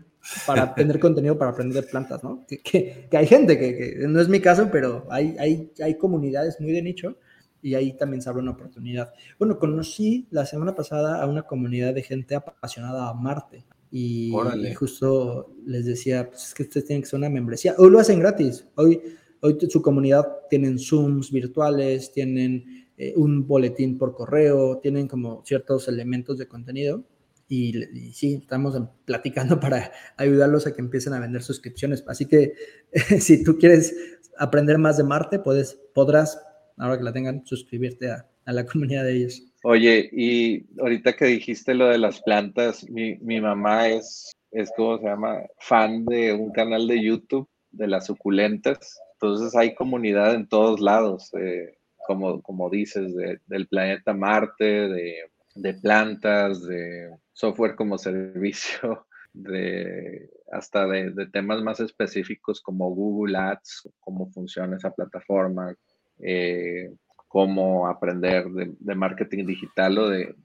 para 0.45 0.73
tener 0.75 0.99
contenido 0.99 1.37
para 1.37 1.51
aprender 1.51 1.83
de 1.83 1.89
plantas, 1.89 2.23
¿no? 2.23 2.45
Que, 2.47 3.07
hay 3.11 3.27
gente 3.27 3.57
que, 3.57 4.07
no 4.07 4.19
es 4.19 4.29
mi 4.29 4.39
caso, 4.39 4.69
pero 4.71 5.05
hay, 5.09 5.35
hay, 5.39 5.71
hay 5.81 5.97
comunidades 5.97 6.59
muy 6.59 6.71
de 6.71 6.81
nicho 6.81 7.17
y 7.63 7.75
ahí 7.75 7.93
también 7.93 8.21
se 8.21 8.29
abre 8.29 8.41
una 8.41 8.51
oportunidad. 8.51 9.13
Bueno, 9.39 9.57
conocí 9.57 10.27
la 10.29 10.45
semana 10.45 10.75
pasada 10.75 11.21
a 11.21 11.27
una 11.27 11.43
comunidad 11.43 11.93
de 11.93 12.03
gente 12.03 12.35
apasionada 12.35 13.09
a 13.09 13.13
Marte. 13.13 13.65
Y, 13.89 14.31
justo 14.75 15.55
les 15.65 15.85
decía, 15.85 16.29
pues 16.29 16.47
es 16.47 16.53
que 16.53 16.63
ustedes 16.63 16.87
tienen 16.87 17.03
que 17.03 17.09
ser 17.09 17.19
una 17.19 17.29
membresía. 17.29 17.75
Hoy 17.77 17.89
lo 17.89 17.99
hacen 17.99 18.19
gratis. 18.19 18.65
Hoy, 18.75 19.01
hoy 19.39 19.57
su 19.69 19.81
comunidad 19.81 20.27
tienen 20.49 20.77
Zooms 20.77 21.31
virtuales, 21.31 22.11
tienen 22.11 22.87
eh, 22.97 23.13
un 23.15 23.47
boletín 23.47 23.97
por 23.97 24.13
correo, 24.13 24.79
tienen 24.79 25.07
como 25.07 25.43
ciertos 25.45 25.87
elementos 25.87 26.37
de 26.37 26.47
contenido. 26.47 27.03
Y, 27.47 27.73
sí, 28.13 28.39
estamos 28.41 28.79
platicando 29.05 29.59
para 29.59 29.91
ayudarlos 30.17 30.67
a 30.67 30.73
que 30.73 30.81
empiecen 30.81 31.13
a 31.13 31.19
vender 31.19 31.43
suscripciones. 31.43 32.03
Así 32.07 32.25
que 32.25 32.53
si 33.19 33.43
tú 33.43 33.57
quieres 33.57 33.95
aprender 34.37 34.77
más 34.77 34.97
de 34.97 35.03
Marte, 35.03 35.39
puedes, 35.39 35.79
podrás, 35.93 36.39
ahora 36.77 36.97
que 36.97 37.03
la 37.03 37.13
tengan, 37.13 37.45
suscribirte 37.45 38.11
a, 38.11 38.27
la 38.45 38.65
comunidad 38.71 39.03
de 39.03 39.17
ellos. 39.17 39.43
Oye, 39.63 40.09
y 40.11 40.65
ahorita 40.79 41.13
que 41.13 41.25
dijiste 41.25 41.73
lo 41.73 41.87
de 41.87 41.97
las 41.97 42.21
plantas, 42.21 42.89
mi, 42.89 43.15
mi 43.19 43.39
mamá 43.39 43.87
es, 43.87 44.33
es, 44.51 44.69
como 44.75 44.97
se 44.97 45.05
llama? 45.05 45.41
Fan 45.59 46.05
de 46.05 46.33
un 46.33 46.51
canal 46.51 46.87
de 46.87 47.01
YouTube 47.01 47.47
de 47.71 47.87
las 47.87 48.07
suculentas. 48.07 48.99
Entonces 49.13 49.55
hay 49.55 49.73
comunidad 49.73 50.35
en 50.35 50.47
todos 50.47 50.81
lados, 50.81 51.29
eh, 51.39 51.77
como, 52.05 52.41
como 52.41 52.69
dices, 52.69 53.13
del 53.47 53.67
planeta 53.67 54.13
Marte, 54.13 54.89
de, 54.89 55.15
de 55.55 55.73
plantas, 55.75 56.61
de 56.65 57.09
software 57.33 57.75
como 57.75 57.97
servicio, 57.97 59.07
de 59.33 60.29
hasta 60.51 60.85
de, 60.87 61.09
de, 61.09 61.25
temas 61.25 61.63
más 61.63 61.79
específicos 61.79 62.61
como 62.61 62.93
Google 62.93 63.35
Ads, 63.35 63.89
cómo 63.99 64.29
funciona 64.31 64.77
esa 64.77 64.91
plataforma, 64.91 65.75
eh, 66.19 66.93
cómo 67.27 67.87
aprender 67.87 68.45
de, 68.51 68.95
marketing 68.95 69.45
digital 69.47 69.97
o 69.97 70.09
de, 70.09 70.35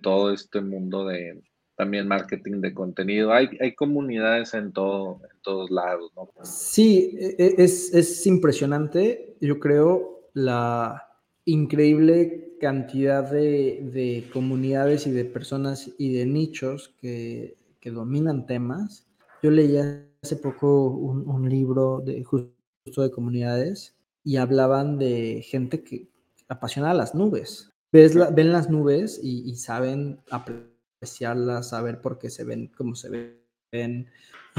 todo 0.00 0.32
este 0.32 0.60
mundo 0.60 1.04
de 1.06 1.42
también 1.76 2.06
marketing 2.06 2.60
de 2.60 2.74
contenido. 2.74 3.32
Hay, 3.32 3.48
hay 3.60 3.74
comunidades 3.74 4.54
en, 4.54 4.72
todo, 4.72 5.20
en 5.32 5.40
todos 5.42 5.70
lados, 5.70 6.12
¿no? 6.16 6.28
Sí, 6.44 7.16
e, 7.18 7.36
e, 7.38 7.54
es, 7.58 7.92
es 7.92 8.26
impresionante, 8.26 9.36
yo 9.40 9.58
creo, 9.58 10.30
la 10.32 11.07
increíble 11.50 12.56
cantidad 12.60 13.30
de, 13.30 14.28
comunidades 14.32 15.06
y 15.06 15.10
de 15.10 15.24
personas 15.24 15.90
y 15.98 16.12
de 16.12 16.26
nichos 16.26 16.94
que, 17.00 17.56
que 17.80 17.90
dominan 17.90 18.46
temas. 18.46 19.06
Yo 19.42 19.50
leí 19.50 19.76
hace 19.76 20.36
poco 20.36 20.88
un, 20.88 21.28
un 21.28 21.48
libro 21.48 22.00
de 22.04 22.24
justo 22.24 23.02
de 23.02 23.10
comunidades 23.10 23.94
y 24.24 24.36
hablaban 24.36 24.98
de 24.98 25.42
gente 25.42 25.82
que 25.82 26.08
apasiona 26.48 26.94
las 26.94 27.14
nubes. 27.14 27.70
Ves 27.92 28.14
ven 28.34 28.52
las 28.52 28.68
nubes 28.68 29.18
y, 29.22 29.54
saben 29.56 30.20
apreciarlas, 30.30 31.70
saber 31.70 32.00
por 32.00 32.18
qué 32.18 32.28
se 32.28 32.44
ven, 32.44 32.70
cómo 32.76 32.94
se 32.94 33.34
ven. 33.72 34.06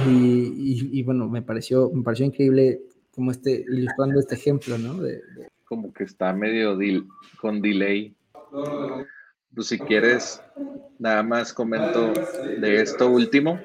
Y, 0.08 1.04
bueno, 1.04 1.30
me 1.30 1.44
pareció, 1.44 1.92
me 1.92 2.02
pareció 2.02 2.26
increíble 2.26 2.82
como 3.12 3.32
este, 3.32 3.64
ilustrando 3.70 4.20
este 4.20 4.36
ejemplo, 4.36 4.78
¿no? 4.78 5.00
Como 5.70 5.94
que 5.94 6.04
está 6.04 6.34
medio 6.34 6.78
con 7.40 7.62
delay. 7.62 8.14
Pues 9.54 9.68
si 9.68 9.78
quieres, 9.78 10.42
nada 10.98 11.22
más 11.24 11.54
comento 11.54 12.12
de 12.60 12.82
esto 12.82 13.10
último 13.10 13.60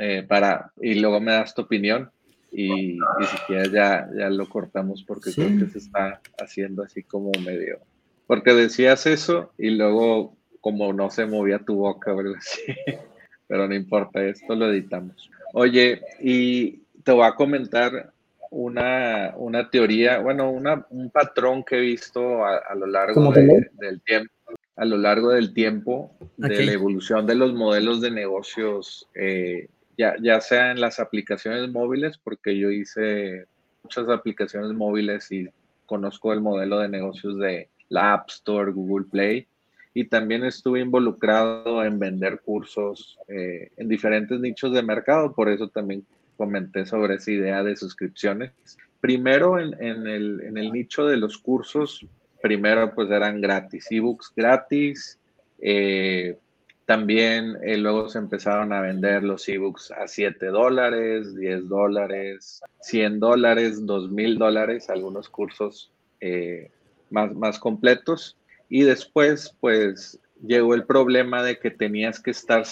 eh, 0.00 0.24
para, 0.28 0.72
y 0.80 0.94
luego 0.94 1.20
me 1.20 1.32
das 1.32 1.54
tu 1.54 1.62
opinión 1.62 2.10
y, 2.52 2.96
si 2.96 3.36
quieres 3.46 3.70
ya, 3.70 4.08
ya 4.12 4.28
lo 4.28 4.48
cortamos 4.48 5.04
porque 5.04 5.32
creo 5.32 5.56
que 5.56 5.68
se 5.68 5.78
está 5.78 6.20
haciendo 6.40 6.82
así 6.82 7.04
como 7.04 7.30
medio. 7.44 7.78
Porque 8.26 8.52
decías 8.52 9.06
eso 9.06 9.52
y 9.56 9.70
luego 9.70 10.36
como 10.60 10.92
no 10.92 11.10
se 11.10 11.26
movía 11.26 11.60
tu 11.60 11.76
boca, 11.76 12.12
¿verdad? 12.12 12.40
Sí. 12.40 12.74
Pero 13.46 13.66
no 13.66 13.74
importa, 13.74 14.22
esto 14.22 14.54
lo 14.54 14.70
editamos. 14.70 15.30
Oye, 15.54 16.02
y 16.20 16.82
te 17.02 17.12
voy 17.12 17.24
a 17.24 17.34
comentar 17.34 18.12
una, 18.50 19.32
una 19.36 19.70
teoría, 19.70 20.18
bueno, 20.18 20.50
una, 20.50 20.84
un 20.90 21.10
patrón 21.10 21.64
que 21.64 21.76
he 21.76 21.80
visto 21.80 22.44
a, 22.44 22.74
lo 22.74 22.86
largo 22.86 23.32
del 23.32 24.00
tiempo 24.02 24.32
a 24.76 24.84
lo 24.86 24.96
largo 24.96 25.28
del 25.28 25.52
tiempo 25.52 26.16
de 26.38 26.64
la 26.64 26.72
evolución 26.72 27.26
de 27.26 27.34
los 27.34 27.52
modelos 27.52 28.00
de 28.00 28.10
negocios, 28.10 29.06
eh, 29.14 29.68
ya, 29.98 30.14
ya 30.22 30.40
sea 30.40 30.70
en 30.70 30.80
las 30.80 31.00
aplicaciones 31.00 31.70
móviles, 31.70 32.16
porque 32.16 32.56
yo 32.58 32.70
hice 32.70 33.44
muchas 33.82 34.08
aplicaciones 34.08 34.72
móviles 34.72 35.30
y 35.32 35.48
conozco 35.84 36.32
el 36.32 36.40
modelo 36.40 36.78
de 36.78 36.88
negocios 36.88 37.36
de 37.36 37.68
la 37.90 38.14
App 38.14 38.30
Store, 38.30 38.72
Google 38.72 39.04
Play, 39.10 39.46
y 39.92 40.04
también 40.04 40.44
estuve 40.44 40.80
involucrado 40.80 41.84
en 41.84 41.98
vender 41.98 42.40
cursos 42.40 43.18
eh, 43.28 43.70
en 43.76 43.86
diferentes 43.86 44.40
nichos 44.40 44.72
de 44.72 44.82
mercado, 44.82 45.34
por 45.34 45.50
eso 45.50 45.68
también 45.68 46.06
comenté 46.40 46.86
sobre 46.86 47.16
esa 47.16 47.30
idea 47.32 47.62
de 47.62 47.76
suscripciones. 47.76 48.52
Primero 48.98 49.60
en, 49.60 49.74
el, 50.06 50.72
nicho 50.72 51.04
de 51.04 51.18
los 51.18 51.36
cursos, 51.36 52.06
primero 52.40 52.94
pues 52.94 53.10
eran 53.10 53.42
gratis, 53.42 53.86
ebooks 53.90 54.32
gratis. 54.34 55.18
Eh, 55.60 56.38
también 56.86 57.58
eh, 57.62 57.76
luego 57.76 58.08
se 58.08 58.16
empezaron 58.16 58.72
a 58.72 58.80
vender 58.80 59.22
los 59.22 59.46
ebooks 59.46 59.90
a 59.90 60.08
7 60.08 60.46
dólares, 60.46 61.36
10 61.36 61.68
dólares, 61.68 62.62
100 62.80 63.20
dólares, 63.20 63.84
2 63.84 64.10
mil 64.10 64.38
dólares, 64.38 64.88
algunos 64.88 65.28
cursos 65.28 65.92
eh, 66.22 66.70
más, 67.10 67.34
más 67.34 67.58
completos. 67.58 68.38
Y 68.70 68.84
después 68.84 69.54
pues 69.60 70.18
llegó 70.42 70.74
el 70.74 70.86
problema 70.86 71.42
de 71.42 71.58
que 71.58 71.70
tenías 71.70 72.18
que 72.18 72.30
estar 72.30 72.64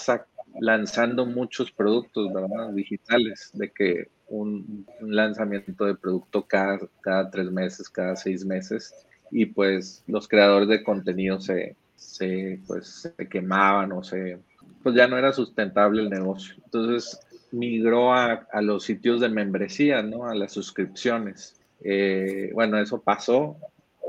lanzando 0.59 1.25
muchos 1.25 1.71
productos 1.71 2.31
digitales, 2.73 3.51
de 3.53 3.69
que 3.69 4.07
un, 4.27 4.85
lanzamiento 5.01 5.85
de 5.85 5.95
producto 5.95 6.43
cada, 6.45 6.79
cada 7.01 7.29
tres 7.29 7.51
meses, 7.51 7.89
cada 7.89 8.15
seis 8.15 8.45
meses 8.45 8.93
y 9.31 9.45
pues 9.45 10.03
los 10.07 10.27
creadores 10.27 10.67
de 10.67 10.83
contenido 10.83 11.39
se, 11.39 11.75
se, 11.95 12.59
pues, 12.67 13.13
se 13.17 13.27
quemaban 13.27 13.91
o 13.91 14.03
se, 14.03 14.39
pues 14.83 14.95
ya 14.95 15.07
no 15.07 15.17
era 15.17 15.33
sustentable 15.33 16.01
el 16.01 16.09
negocio. 16.09 16.55
Entonces 16.63 17.19
migró 17.51 18.13
a, 18.13 18.47
a 18.51 18.61
los 18.61 18.83
sitios 18.83 19.21
de 19.21 19.29
membresía, 19.29 20.01
¿no? 20.01 20.25
A 20.25 20.35
las 20.35 20.53
suscripciones. 20.53 21.59
Eh, 21.81 22.51
bueno, 22.53 22.77
eso 22.79 23.01
pasó 23.01 23.57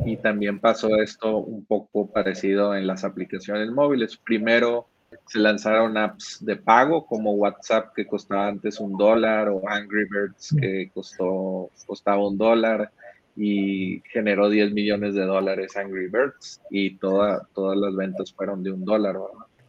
y 0.05 0.17
también 0.17 0.61
pasó 0.61 0.97
esto 0.97 1.39
un 1.39 1.65
poco 1.65 2.11
parecido 2.11 2.75
en 2.75 2.87
las 2.87 3.05
aplicaciones 3.05 3.71
móviles. 3.71 4.17
Primero 4.17 4.87
se 5.27 5.39
lanzaron 5.39 5.97
apps 5.97 6.45
de 6.45 6.57
pago 6.57 7.05
como 7.05 7.33
WhatsApp 7.33 7.93
que 7.95 8.07
costaba 8.07 8.49
antes 8.49 8.79
un 8.79 8.97
dólar 8.97 9.49
o 9.49 9.63
Angry 9.69 10.05
Birds 10.09 10.55
que 10.61 10.91
costó, 10.95 11.71
costaba 11.87 12.27
un 12.29 12.39
dólar 12.39 12.91
y 13.37 14.03
generó 14.13 14.49
10 14.49 14.73
millones 14.73 15.15
de 15.15 15.25
dólares 15.25 15.77
Angry 15.77 16.09
Birds 16.09 16.61
y 16.71 16.97
toda, 16.97 17.47
todas 17.55 17.77
las 17.79 17.95
ventas 17.97 18.33
fueron 18.33 18.63
de 18.63 18.71
un 18.73 18.85
dólar. 18.85 19.17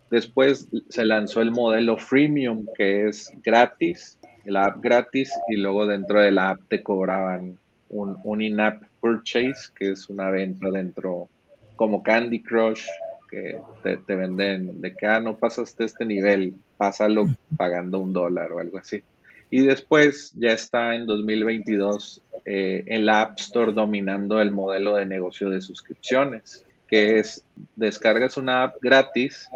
Después 0.09 0.67
se 0.89 1.05
lanzó 1.05 1.41
el 1.41 1.51
modelo 1.51 1.97
freemium 1.97 2.67
que 2.75 3.07
es 3.07 3.31
gratis, 3.43 4.19
la 4.45 4.65
app 4.65 4.81
gratis 4.81 5.31
y 5.47 5.57
luego 5.57 5.87
dentro 5.87 6.21
de 6.21 6.31
la 6.31 6.51
app 6.51 6.61
te 6.67 6.83
cobraban 6.83 7.57
un, 7.89 8.17
un 8.23 8.41
in-app 8.41 8.83
purchase 8.99 9.71
que 9.75 9.91
es 9.91 10.09
una 10.09 10.29
venta 10.29 10.69
dentro 10.69 11.29
como 11.75 12.03
Candy 12.03 12.43
Crush 12.43 12.85
que 13.31 13.59
te, 13.81 13.97
te 13.97 14.15
venden 14.15 14.81
de 14.81 14.93
que 14.93 15.07
ah, 15.07 15.21
no 15.21 15.37
pasaste 15.37 15.85
este 15.85 16.05
nivel, 16.05 16.53
pásalo 16.77 17.25
pagando 17.57 17.99
un 17.99 18.11
dólar 18.13 18.51
o 18.51 18.59
algo 18.59 18.77
así. 18.77 19.01
Y 19.49 19.61
después 19.65 20.33
ya 20.35 20.53
está 20.53 20.95
en 20.95 21.05
2022 21.05 22.21
eh, 22.45 22.83
en 22.87 23.05
la 23.05 23.21
App 23.21 23.39
Store 23.39 23.73
dominando 23.73 24.41
el 24.41 24.51
modelo 24.51 24.95
de 24.95 25.05
negocio 25.05 25.49
de 25.49 25.61
suscripciones, 25.61 26.65
que 26.87 27.19
es 27.19 27.43
descargas 27.75 28.37
una 28.37 28.63
app 28.63 28.77
gratis 28.81 29.49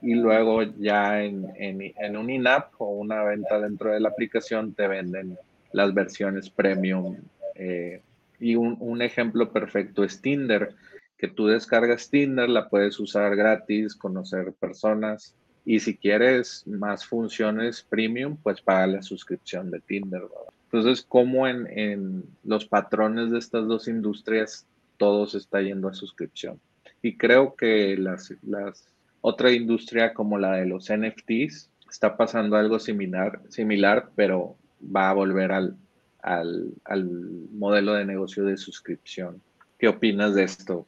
y 0.00 0.14
luego 0.14 0.62
ya 0.62 1.22
en, 1.22 1.46
en, 1.56 2.16
un 2.16 2.30
in-app 2.30 2.72
o 2.78 2.90
una 2.92 3.22
venta 3.24 3.60
dentro 3.60 3.92
de 3.92 4.00
la 4.00 4.08
aplicación 4.08 4.72
te 4.72 4.86
venden 4.86 5.36
las 5.72 5.92
versiones 5.92 6.48
premium. 6.48 7.16
Eh, 7.56 8.00
y 8.38 8.54
un, 8.54 8.76
un, 8.80 9.02
ejemplo 9.02 9.52
perfecto 9.52 10.02
es 10.04 10.22
Tinder, 10.22 10.74
que 11.20 11.28
tú 11.28 11.46
descargas 11.46 12.08
Tinder, 12.08 12.48
la 12.48 12.70
puedes 12.70 12.98
usar 12.98 13.36
gratis, 13.36 13.94
conocer 13.94 14.54
personas 14.54 15.34
y 15.66 15.80
si 15.80 15.94
quieres 15.94 16.66
más 16.66 17.04
funciones 17.04 17.82
premium, 17.82 18.38
pues 18.42 18.62
paga 18.62 18.86
la 18.86 19.02
suscripción 19.02 19.70
de 19.70 19.80
Tinder. 19.80 20.22
Entonces, 20.64 21.04
como 21.06 21.46
en, 21.46 21.66
en, 21.78 22.24
los 22.42 22.64
patrones 22.64 23.30
de 23.30 23.38
estas 23.38 23.66
dos 23.66 23.86
industrias, 23.86 24.66
todo 24.96 25.26
se 25.26 25.36
está 25.38 25.60
yendo 25.60 25.88
a 25.88 25.94
suscripción. 25.94 26.58
Y 27.02 27.18
creo 27.18 27.54
que 27.54 27.98
las, 27.98 28.32
las, 28.42 28.88
otra 29.20 29.52
industria 29.52 30.14
como 30.14 30.38
la 30.38 30.52
de 30.52 30.64
los 30.64 30.90
NFTs 30.90 31.68
está 31.90 32.16
pasando 32.16 32.56
algo 32.56 32.78
similar, 32.78 33.42
similar 33.50 34.08
pero 34.16 34.56
va 34.82 35.10
a 35.10 35.14
volver 35.14 35.52
al, 35.52 35.76
al, 36.22 36.72
al 36.84 37.04
modelo 37.52 37.92
de 37.92 38.06
negocio 38.06 38.44
de 38.46 38.56
suscripción. 38.56 39.42
¿Qué 39.80 39.88
opinas 39.88 40.34
de 40.34 40.44
esto? 40.44 40.86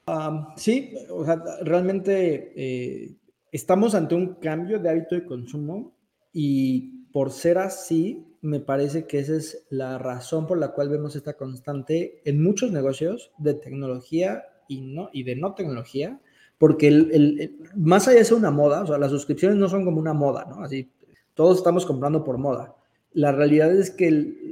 sí, 0.57 0.95
o 1.11 1.24
sea, 1.24 1.43
realmente 1.62 2.53
eh, 2.55 3.16
estamos 3.51 3.95
ante 3.95 4.14
un 4.14 4.34
cambio 4.34 4.78
de 4.78 4.90
hábito 4.90 5.14
de 5.14 5.24
consumo 5.24 5.97
y 6.30 7.07
por 7.11 7.30
ser 7.30 7.57
así, 7.57 8.26
me 8.43 8.61
parece 8.61 9.07
que 9.07 9.18
esa 9.18 9.36
es 9.36 9.66
la 9.70 9.97
razón 9.97 10.47
por 10.47 10.59
la 10.59 10.72
cual 10.72 10.90
vemos 10.90 11.16
esta 11.16 11.38
constante 11.38 12.20
en 12.26 12.43
muchos 12.43 12.70
negocios 12.70 13.32
de 13.38 13.55
tecnología 13.55 14.45
y, 14.68 14.82
no, 14.82 15.09
y 15.12 15.22
de 15.22 15.36
no 15.36 15.55
tecnología, 15.55 16.20
porque 16.59 16.88
el, 16.88 17.59
más 17.74 18.09
allá 18.09 18.18
de 18.18 18.24
ser 18.26 18.36
una 18.36 18.51
moda, 18.51 18.82
o 18.82 18.86
sea, 18.86 18.99
las 18.99 19.11
suscripciones 19.11 19.57
no 19.57 19.70
son 19.70 19.86
como 19.86 20.01
una 20.01 20.12
moda, 20.12 20.45
¿no? 20.45 20.62
Así, 20.62 20.90
todos 21.32 21.57
estamos 21.57 21.86
comprando 21.86 22.24
por 22.24 22.36
moda. 22.36 22.76
La 23.14 23.32
realidad 23.32 23.74
es 23.74 23.90
que 23.90 24.10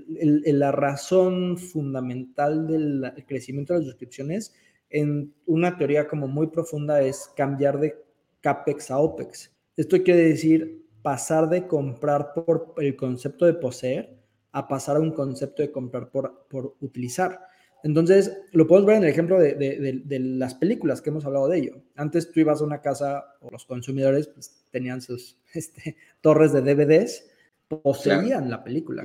la 0.09 0.73
razón 0.73 1.57
fundamental 1.57 2.67
del 2.67 3.13
crecimiento 3.27 3.73
de 3.73 3.81
las 3.81 3.89
suscripciones 3.89 4.55
en 4.91 5.33
una 5.47 5.79
teoría 5.79 6.09
como 6.09 6.29
muy 6.29 6.49
profunda 6.49 7.01
es 7.01 7.31
cambiar 7.37 7.79
de 7.79 7.97
CAPEX 8.41 8.91
a 8.91 8.99
OPEX. 8.99 9.53
Esto 9.77 10.03
quiere 10.03 10.21
decir 10.25 10.87
pasar 11.03 11.49
de 11.49 11.67
comprar 11.67 12.35
por 12.35 12.75
el 12.79 12.97
concepto 12.97 13.47
de 13.47 13.55
poseer 13.55 14.19
a 14.53 14.69
pasar 14.69 14.97
a 14.97 15.01
un 15.01 15.13
concepto 15.13 15.63
de 15.63 15.71
comprar 15.71 16.11
por, 16.11 16.47
por 16.49 16.77
utilizar. 16.81 17.41
Entonces, 17.83 18.37
lo 18.53 18.67
podemos 18.67 18.89
ver 18.89 18.97
en 18.97 19.05
el 19.05 19.09
ejemplo 19.09 19.39
de, 19.39 19.55
de, 19.55 20.19
las 20.19 20.55
películas 20.55 21.01
que 21.01 21.11
hemos 21.11 21.25
hablado 21.25 21.49
de 21.49 21.59
ello. 21.59 21.83
Antes 21.97 22.31
tú 22.31 22.41
ibas 22.41 22.61
a 22.61 22.65
una 22.65 22.83
casa 22.83 23.25
o 23.41 23.51
los 23.51 23.65
consumidores 23.65 24.29
pues, 24.29 24.65
tenían 24.71 25.01
sus 25.01 25.39
este, 25.55 25.97
torres 26.21 26.53
de 26.53 26.61
DVDs, 26.61 27.30
poseían 27.83 28.51
la 28.51 28.63
película. 28.63 29.03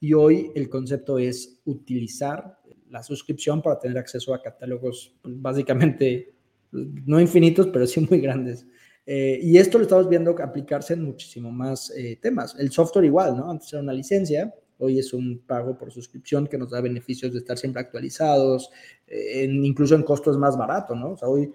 Y 0.00 0.14
hoy 0.14 0.50
el 0.54 0.68
concepto 0.68 1.18
es 1.18 1.60
utilizar 1.64 2.58
la 2.88 3.02
suscripción 3.02 3.62
para 3.62 3.78
tener 3.78 3.98
acceso 3.98 4.34
a 4.34 4.42
catálogos 4.42 5.14
pues, 5.22 5.40
básicamente 5.40 6.34
no 6.72 7.20
infinitos, 7.20 7.68
pero 7.72 7.86
sí 7.86 8.06
muy 8.08 8.20
grandes. 8.20 8.66
Eh, 9.06 9.38
y 9.42 9.58
esto 9.58 9.78
lo 9.78 9.84
estamos 9.84 10.08
viendo 10.08 10.36
aplicarse 10.42 10.94
en 10.94 11.04
muchísimo 11.04 11.50
más 11.50 11.90
eh, 11.96 12.18
temas. 12.20 12.56
El 12.58 12.70
software 12.70 13.04
igual, 13.04 13.36
¿no? 13.36 13.50
Antes 13.50 13.72
era 13.72 13.82
una 13.82 13.92
licencia, 13.92 14.54
hoy 14.78 14.98
es 14.98 15.12
un 15.12 15.42
pago 15.46 15.76
por 15.76 15.90
suscripción 15.90 16.46
que 16.46 16.58
nos 16.58 16.70
da 16.70 16.80
beneficios 16.80 17.32
de 17.32 17.38
estar 17.38 17.58
siempre 17.58 17.80
actualizados, 17.80 18.70
eh, 19.06 19.48
incluso 19.50 19.94
en 19.94 20.02
costos 20.02 20.38
más 20.38 20.56
barato, 20.56 20.94
¿no? 20.94 21.12
O 21.12 21.16
sea, 21.16 21.28
hoy 21.28 21.50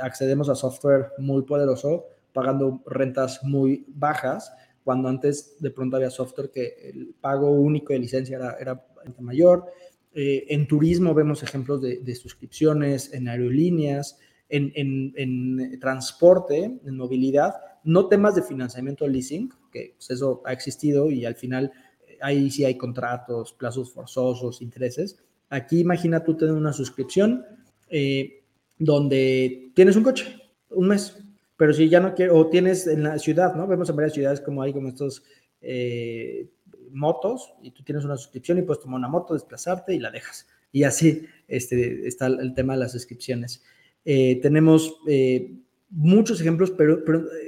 accedemos 0.00 0.48
a 0.48 0.54
software 0.54 1.12
muy 1.18 1.42
poderoso 1.42 2.06
pagando 2.32 2.82
rentas 2.86 3.42
muy 3.42 3.84
bajas, 3.88 4.52
cuando 4.88 5.10
antes 5.10 5.56
de 5.60 5.70
pronto 5.70 5.96
había 5.96 6.08
software 6.08 6.50
que 6.50 6.88
el 6.88 7.14
pago 7.20 7.50
único 7.50 7.92
de 7.92 7.98
licencia 7.98 8.38
era, 8.38 8.56
era 8.58 8.86
mayor. 9.20 9.66
Eh, 10.14 10.46
en 10.48 10.66
turismo 10.66 11.12
vemos 11.12 11.42
ejemplos 11.42 11.82
de, 11.82 12.14
suscripciones, 12.14 13.12
en 13.12 13.28
aerolíneas, 13.28 14.18
en, 14.48 15.78
transporte, 15.78 16.80
en 16.82 16.96
movilidad, 16.96 17.52
no 17.84 18.08
temas 18.08 18.34
de 18.34 18.42
financiamiento 18.42 19.06
leasing, 19.06 19.50
que 19.70 19.92
pues, 19.94 20.08
eso 20.08 20.40
ha 20.46 20.54
existido 20.54 21.10
y 21.10 21.26
al 21.26 21.34
final 21.34 21.70
eh, 22.06 22.16
ahí 22.22 22.50
sí 22.50 22.64
hay 22.64 22.78
contratos, 22.78 23.52
plazos 23.52 23.92
forzosos, 23.92 24.62
intereses. 24.62 25.18
Aquí 25.50 25.80
imagina 25.80 26.24
tú 26.24 26.34
tener 26.34 26.54
una 26.54 26.72
suscripción 26.72 27.44
eh, 27.90 28.42
donde 28.78 29.70
tienes 29.74 29.96
un 29.96 30.04
coche, 30.04 30.34
un 30.70 30.88
mes, 30.88 31.14
pero 31.58 31.72
si 31.72 31.88
ya 31.88 31.98
no 31.98 32.14
quieres, 32.14 32.34
o 32.34 32.46
tienes 32.46 32.86
en 32.86 33.02
la 33.02 33.18
ciudad, 33.18 33.54
¿no? 33.56 33.66
Vemos 33.66 33.90
en 33.90 33.96
varias 33.96 34.14
ciudades 34.14 34.40
como 34.40 34.62
hay 34.62 34.72
como 34.72 34.88
estos 34.88 35.24
eh, 35.60 36.48
motos 36.92 37.52
y 37.60 37.72
tú 37.72 37.82
tienes 37.82 38.04
una 38.04 38.16
suscripción 38.16 38.58
y 38.58 38.62
puedes 38.62 38.80
tomar 38.80 38.98
una 38.98 39.08
moto, 39.08 39.34
desplazarte 39.34 39.92
y 39.92 39.98
la 39.98 40.12
dejas. 40.12 40.46
Y 40.70 40.84
así 40.84 41.26
este, 41.48 42.06
está 42.06 42.26
el 42.28 42.54
tema 42.54 42.74
de 42.74 42.78
las 42.78 42.92
suscripciones. 42.92 43.64
Eh, 44.04 44.38
tenemos 44.40 45.00
eh, 45.08 45.58
muchos 45.90 46.40
ejemplos, 46.40 46.70
pero, 46.70 47.02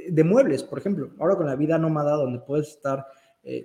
de 0.08 0.24
muebles, 0.24 0.64
por 0.64 0.80
ejemplo. 0.80 1.12
Ahora 1.20 1.36
con 1.36 1.46
la 1.46 1.54
vida 1.54 1.78
nómada, 1.78 2.16
donde 2.16 2.40
puedes 2.40 2.68
estar 2.68 3.06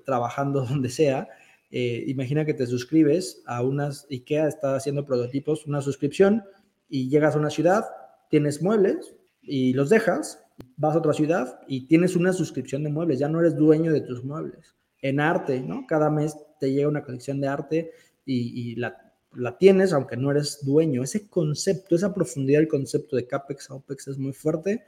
trabajando 0.05 0.61
donde 0.69 0.89
sea, 0.89 1.27
imagina 1.71 2.45
que 2.45 2.53
te 2.53 2.67
suscribes 2.67 3.41
a 3.47 3.63
unas, 3.63 4.05
IKEA 4.11 4.47
está 4.47 4.75
haciendo 4.75 5.07
prototipos, 5.07 5.65
una 5.65 5.81
suscripción, 5.81 6.43
y 6.87 7.09
llegas 7.09 7.35
a 7.35 7.39
una 7.39 7.49
ciudad, 7.49 7.83
tienes 8.29 8.61
muebles, 8.61 9.15
y 9.47 9.73
los 9.73 9.89
dejas, 9.89 10.43
vas 10.77 10.95
a 10.95 10.99
otra 10.99 11.13
ciudad 11.13 11.59
y 11.67 11.87
tienes 11.87 12.15
una 12.15 12.33
suscripción 12.33 12.83
de 12.83 12.89
muebles, 12.89 13.19
ya 13.19 13.29
no 13.29 13.39
eres 13.39 13.55
dueño 13.55 13.91
de 13.91 14.01
tus 14.01 14.23
muebles. 14.23 14.75
En 15.01 15.19
arte, 15.19 15.61
¿no? 15.61 15.85
Cada 15.87 16.09
mes 16.09 16.35
te 16.59 16.71
llega 16.71 16.87
una 16.87 17.03
colección 17.03 17.39
de 17.39 17.47
arte 17.47 17.91
y, 18.25 18.75
la, 18.75 18.97
tienes, 19.59 19.93
aunque 19.93 20.17
no 20.17 20.31
eres 20.31 20.65
dueño. 20.65 21.03
Ese 21.03 21.27
concepto, 21.27 21.95
esa 21.95 22.13
profundidad 22.13 22.59
del 22.59 22.67
concepto 22.67 23.15
de 23.15 23.27
CAPEX 23.27 23.69
a 23.69 23.75
OPEX 23.75 24.07
es 24.07 24.17
muy 24.17 24.33
fuerte. 24.33 24.83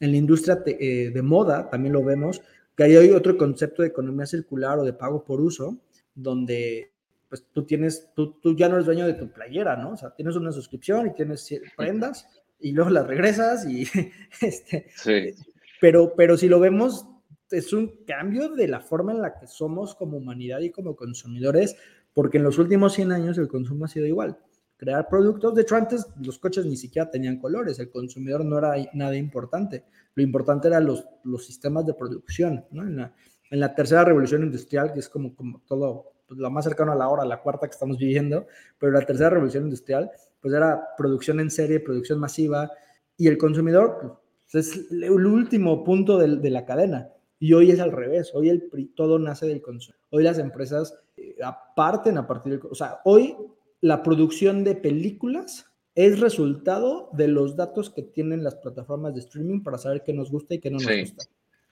En 0.00 0.10
la 0.10 0.16
industria 0.16 0.62
eh, 0.66 1.10
de 1.14 1.22
moda 1.22 1.70
también 1.70 1.94
lo 1.94 2.04
vemos, 2.04 2.42
que 2.76 2.84
hay 2.84 3.10
otro 3.10 3.36
concepto 3.38 3.82
de 3.82 3.88
economía 3.88 4.26
circular 4.26 4.78
o 4.78 4.84
de 4.84 4.92
pago 4.92 5.24
por 5.24 5.40
uso, 5.40 5.78
donde 6.14 6.90
pues 7.28 7.46
tú 7.50 7.64
tienes, 7.64 8.10
tú, 8.14 8.32
tú 8.42 8.54
ya 8.54 8.68
no 8.68 8.74
eres 8.74 8.84
dueño 8.84 9.06
de 9.06 9.14
tu 9.14 9.30
playera, 9.30 9.76
¿no? 9.76 9.92
O 9.92 9.96
sea, 9.96 10.10
tienes 10.10 10.36
una 10.36 10.52
suscripción 10.52 11.06
y 11.06 11.14
tienes 11.14 11.48
prendas 11.76 12.26
y 12.62 12.72
luego 12.72 12.90
las 12.90 13.06
regresas 13.06 13.66
y 13.66 13.86
este, 14.40 14.86
sí. 14.96 15.34
pero, 15.80 16.14
pero 16.16 16.36
si 16.36 16.48
lo 16.48 16.60
vemos, 16.60 17.06
es 17.50 17.72
un 17.72 18.04
cambio 18.06 18.48
de 18.50 18.68
la 18.68 18.80
forma 18.80 19.12
en 19.12 19.20
la 19.20 19.34
que 19.38 19.46
somos 19.46 19.94
como 19.94 20.16
humanidad 20.16 20.60
y 20.60 20.70
como 20.70 20.96
consumidores, 20.96 21.76
porque 22.14 22.38
en 22.38 22.44
los 22.44 22.58
últimos 22.58 22.94
100 22.94 23.12
años 23.12 23.38
el 23.38 23.48
consumo 23.48 23.84
ha 23.84 23.88
sido 23.88 24.06
igual. 24.06 24.38
Crear 24.76 25.08
productos, 25.08 25.54
de 25.54 25.62
hecho 25.62 25.76
antes 25.76 26.06
los 26.20 26.38
coches 26.38 26.66
ni 26.66 26.76
siquiera 26.76 27.10
tenían 27.10 27.38
colores, 27.38 27.78
el 27.78 27.90
consumidor 27.90 28.44
no 28.44 28.58
era 28.58 28.74
nada 28.94 29.16
importante, 29.16 29.84
lo 30.14 30.22
importante 30.22 30.68
eran 30.68 30.86
los, 30.86 31.06
los 31.24 31.44
sistemas 31.44 31.86
de 31.86 31.94
producción, 31.94 32.64
¿no? 32.70 32.82
En 32.82 32.96
la, 32.96 33.14
en 33.50 33.60
la 33.60 33.74
tercera 33.74 34.04
revolución 34.04 34.42
industrial, 34.42 34.92
que 34.92 35.00
es 35.00 35.08
como, 35.08 35.36
como 35.36 35.60
todo, 35.66 36.12
pues, 36.26 36.38
lo 36.38 36.50
más 36.50 36.64
cercano 36.64 36.92
a 36.92 36.96
la 36.96 37.08
hora, 37.08 37.24
la 37.24 37.40
cuarta 37.40 37.66
que 37.66 37.72
estamos 37.72 37.98
viviendo, 37.98 38.46
pero 38.78 38.92
la 38.92 39.04
tercera 39.04 39.30
revolución 39.30 39.64
industrial, 39.64 40.10
pues 40.40 40.54
era 40.54 40.88
producción 40.96 41.40
en 41.40 41.50
serie, 41.50 41.80
producción 41.80 42.18
masiva, 42.18 42.70
y 43.16 43.28
el 43.28 43.38
consumidor 43.38 44.20
pues, 44.50 44.66
es 44.66 44.90
el 44.90 45.10
último 45.26 45.84
punto 45.84 46.18
de, 46.18 46.50
la 46.50 46.64
cadena. 46.64 47.08
Y 47.38 47.54
hoy 47.54 47.70
es 47.70 47.80
al 47.80 47.92
revés, 47.92 48.32
hoy 48.34 48.48
el, 48.48 48.70
todo 48.94 49.18
nace 49.18 49.46
del 49.46 49.62
consumo. 49.62 49.96
Hoy 50.10 50.22
las 50.22 50.38
empresas 50.38 50.94
eh, 51.16 51.36
aparten 51.42 52.18
a 52.18 52.26
partir 52.26 52.52
del... 52.52 52.62
O 52.70 52.74
sea, 52.74 53.00
hoy 53.04 53.36
la 53.80 54.02
producción 54.02 54.62
de 54.64 54.76
películas 54.76 55.66
es 55.94 56.20
resultado 56.20 57.10
de 57.12 57.28
los 57.28 57.56
datos 57.56 57.90
que 57.90 58.02
tienen 58.02 58.44
las 58.44 58.54
plataformas 58.54 59.14
de 59.14 59.20
streaming 59.20 59.62
para 59.62 59.78
saber 59.78 60.02
qué 60.04 60.12
nos 60.12 60.30
gusta 60.30 60.54
y 60.54 60.60
qué 60.60 60.70
no 60.70 60.78
nos 60.78 61.00
gusta. 61.00 61.24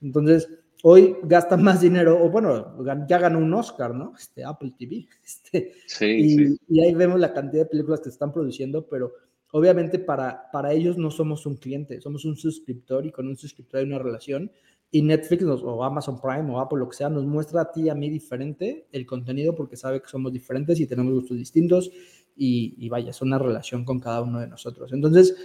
Entonces, 0.02 0.48
hoy 0.82 1.16
gasta 1.22 1.56
más 1.56 1.80
dinero, 1.80 2.22
o 2.22 2.30
bueno, 2.30 2.76
ya 3.08 3.18
ganó 3.18 3.38
un 3.38 3.52
Oscar, 3.54 3.94
¿no? 3.94 4.14
Este, 4.16 4.44
Apple 4.44 4.72
TV. 4.78 5.06
Este, 5.24 5.72
sí, 5.86 6.06
y, 6.06 6.36
sí. 6.36 6.58
y, 6.68 6.80
ahí 6.80 6.94
vemos 6.94 7.20
la 7.20 7.32
cantidad 7.32 7.62
de 7.62 7.70
películas 7.70 8.00
que 8.00 8.04
se 8.04 8.10
están 8.10 8.32
produciendo, 8.32 8.86
pero 8.86 9.12
obviamente 9.52 9.98
para, 9.98 10.50
para 10.50 10.72
ellos 10.72 10.96
no 10.96 11.10
somos 11.10 11.46
un 11.46 11.56
cliente, 11.56 12.00
somos 12.00 12.24
un 12.24 12.36
suscriptor 12.36 13.06
y 13.06 13.12
con 13.12 13.28
un 13.28 13.36
suscriptor 13.36 13.80
hay 13.80 13.86
una 13.86 13.98
relación. 13.98 14.50
Y 14.92 15.02
Netflix 15.02 15.44
o 15.44 15.84
Amazon 15.84 16.20
Prime 16.20 16.50
o 16.50 16.58
Apple, 16.58 16.80
lo 16.80 16.88
que 16.88 16.96
sea, 16.96 17.08
nos 17.08 17.24
muestra 17.24 17.60
a 17.60 17.70
ti 17.70 17.82
y 17.82 17.88
a 17.90 17.94
mí 17.94 18.10
diferente 18.10 18.88
el 18.90 19.06
contenido 19.06 19.54
porque 19.54 19.76
sabe 19.76 20.02
que 20.02 20.08
somos 20.08 20.32
diferentes 20.32 20.80
y 20.80 20.86
tenemos 20.86 21.14
gustos 21.14 21.36
distintos 21.36 21.92
y, 22.36 22.74
y 22.76 22.88
vaya, 22.88 23.10
es 23.10 23.22
una 23.22 23.38
relación 23.38 23.84
con 23.84 24.00
cada 24.00 24.22
uno 24.22 24.40
de 24.40 24.48
nosotros. 24.48 24.92
Entonces, 24.92 25.36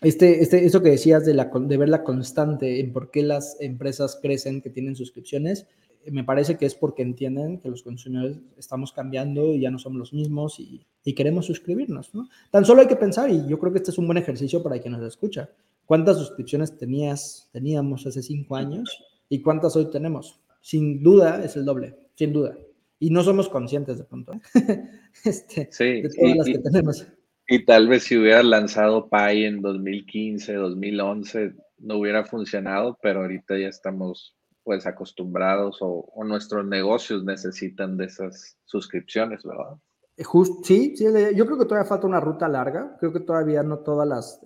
este, 0.00 0.42
este, 0.42 0.64
eso 0.64 0.82
que 0.82 0.90
decías 0.90 1.24
de, 1.24 1.34
la, 1.34 1.50
de 1.52 1.76
ver 1.76 1.88
la 1.88 2.04
constante 2.04 2.80
en 2.80 2.92
por 2.92 3.10
qué 3.10 3.22
las 3.22 3.56
empresas 3.60 4.18
crecen, 4.20 4.60
que 4.60 4.70
tienen 4.70 4.96
suscripciones, 4.96 5.66
me 6.10 6.24
parece 6.24 6.56
que 6.56 6.66
es 6.66 6.74
porque 6.74 7.02
entienden 7.02 7.58
que 7.58 7.68
los 7.68 7.82
consumidores 7.82 8.38
estamos 8.56 8.92
cambiando 8.92 9.54
y 9.54 9.60
ya 9.60 9.70
no 9.70 9.78
somos 9.78 9.98
los 9.98 10.12
mismos 10.12 10.60
y, 10.60 10.84
queremos 11.14 11.46
suscribirnos, 11.46 12.14
¿no? 12.14 12.28
Tan 12.50 12.64
solo 12.64 12.80
hay 12.80 12.88
que 12.88 12.96
pensar, 12.96 13.30
y 13.30 13.46
yo 13.46 13.58
creo 13.58 13.72
que 13.72 13.78
este 13.78 13.90
es 13.90 13.98
un 13.98 14.06
buen 14.06 14.18
ejercicio 14.18 14.62
para 14.62 14.78
quien 14.78 14.92
nos 14.92 15.02
escucha, 15.02 15.50
¿cuántas 15.86 16.18
suscripciones 16.18 16.76
tenías, 16.76 17.48
teníamos 17.52 18.06
hace 18.06 18.22
cinco 18.22 18.56
años 18.56 19.02
y 19.28 19.40
cuántas 19.40 19.76
hoy 19.76 19.90
tenemos? 19.90 20.40
Sin 20.60 21.02
duda 21.02 21.44
es 21.44 21.56
el 21.56 21.64
doble, 21.64 21.94
sin 22.14 22.32
duda. 22.32 22.56
Y 22.98 23.10
no 23.10 23.22
somos 23.22 23.48
conscientes 23.48 23.98
de 23.98 24.04
pronto, 24.04 24.32
¿eh? 24.32 24.40
este, 25.24 25.68
de 25.78 26.08
todas 26.08 26.36
las 26.36 26.46
que 26.46 26.58
tenemos. 26.58 27.06
Y 27.46 27.64
tal 27.64 27.88
vez 27.88 28.04
si 28.04 28.16
hubiera 28.16 28.42
lanzado 28.42 29.08
Pi 29.08 29.44
en 29.44 29.60
2015, 29.60 30.54
2011, 30.54 31.54
no 31.78 31.98
hubiera 31.98 32.24
funcionado, 32.24 32.98
pero 33.02 33.20
ahorita 33.20 33.58
ya 33.58 33.68
estamos 33.68 34.36
pues 34.62 34.86
acostumbrados 34.86 35.78
o, 35.80 36.06
nuestros 36.24 36.66
negocios 36.66 37.22
necesitan 37.22 37.98
de 37.98 38.06
esas 38.06 38.56
suscripciones, 38.64 39.42
¿verdad? 39.44 39.76
Just, 40.22 40.64
sí, 40.64 40.96
sí, 40.96 41.04
yo 41.34 41.44
creo 41.44 41.58
que 41.58 41.66
todavía 41.66 41.88
falta 41.88 42.06
una 42.06 42.20
ruta 42.20 42.48
larga, 42.48 42.96
creo 42.98 43.12
que 43.12 43.20
todavía 43.20 43.62
no 43.62 43.80
todas 43.80 44.08
las, 44.08 44.40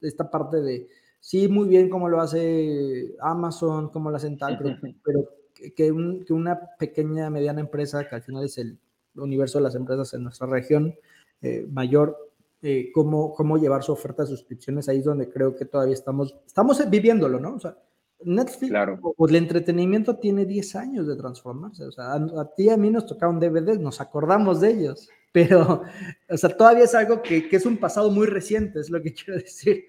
esta 0.00 0.28
parte 0.28 0.60
de, 0.60 0.88
sí, 1.20 1.46
muy 1.46 1.68
bien 1.68 1.88
como 1.88 2.08
lo 2.08 2.20
hace 2.20 3.14
Amazon, 3.20 3.90
como 3.90 4.10
lo 4.10 4.16
hacen 4.16 4.38
tal, 4.38 4.58
pero, 5.04 5.28
que, 5.54 5.72
que, 5.72 6.32
una 6.32 6.58
pequeña, 6.78 7.30
mediana 7.30 7.60
empresa, 7.60 8.08
que 8.08 8.16
al 8.16 8.22
final 8.22 8.44
es 8.44 8.58
el 8.58 8.78
universo 9.14 9.58
de 9.58 9.64
las 9.64 9.74
empresas 9.76 10.14
en 10.14 10.24
nuestra 10.24 10.48
región, 10.48 10.96
eh, 11.42 11.66
mayor 11.70 12.23
eh, 12.66 12.90
cómo, 12.94 13.34
cómo 13.34 13.58
llevar 13.58 13.82
su 13.82 13.92
oferta 13.92 14.22
de 14.22 14.30
suscripciones, 14.30 14.88
ahí 14.88 15.00
es 15.00 15.04
donde 15.04 15.28
creo 15.28 15.54
que 15.54 15.66
todavía 15.66 15.92
estamos, 15.92 16.34
estamos 16.46 16.88
viviéndolo, 16.88 17.38
¿no? 17.38 17.56
O 17.56 17.60
sea, 17.60 17.76
Netflix 18.22 18.70
claro. 18.70 18.98
o, 19.02 19.28
el 19.28 19.36
entretenimiento 19.36 20.16
tiene 20.16 20.46
10 20.46 20.76
años 20.76 21.06
de 21.06 21.14
transformarse. 21.14 21.84
O 21.84 21.92
sea, 21.92 22.14
a, 22.14 22.54
ti 22.56 22.64
y 22.64 22.70
a 22.70 22.78
mí 22.78 22.88
nos 22.88 23.04
tocaron 23.04 23.38
DVDs, 23.38 23.80
nos 23.80 24.00
acordamos 24.00 24.62
de 24.62 24.70
ellos, 24.70 25.10
pero, 25.32 25.82
o 26.26 26.36
sea, 26.38 26.56
todavía 26.56 26.84
es 26.84 26.94
algo 26.94 27.20
que, 27.20 27.50
que 27.50 27.56
es 27.56 27.66
un 27.66 27.76
pasado 27.76 28.10
muy 28.10 28.26
reciente, 28.26 28.80
es 28.80 28.88
lo 28.88 29.02
que 29.02 29.12
quiero 29.14 29.38
decir. 29.38 29.84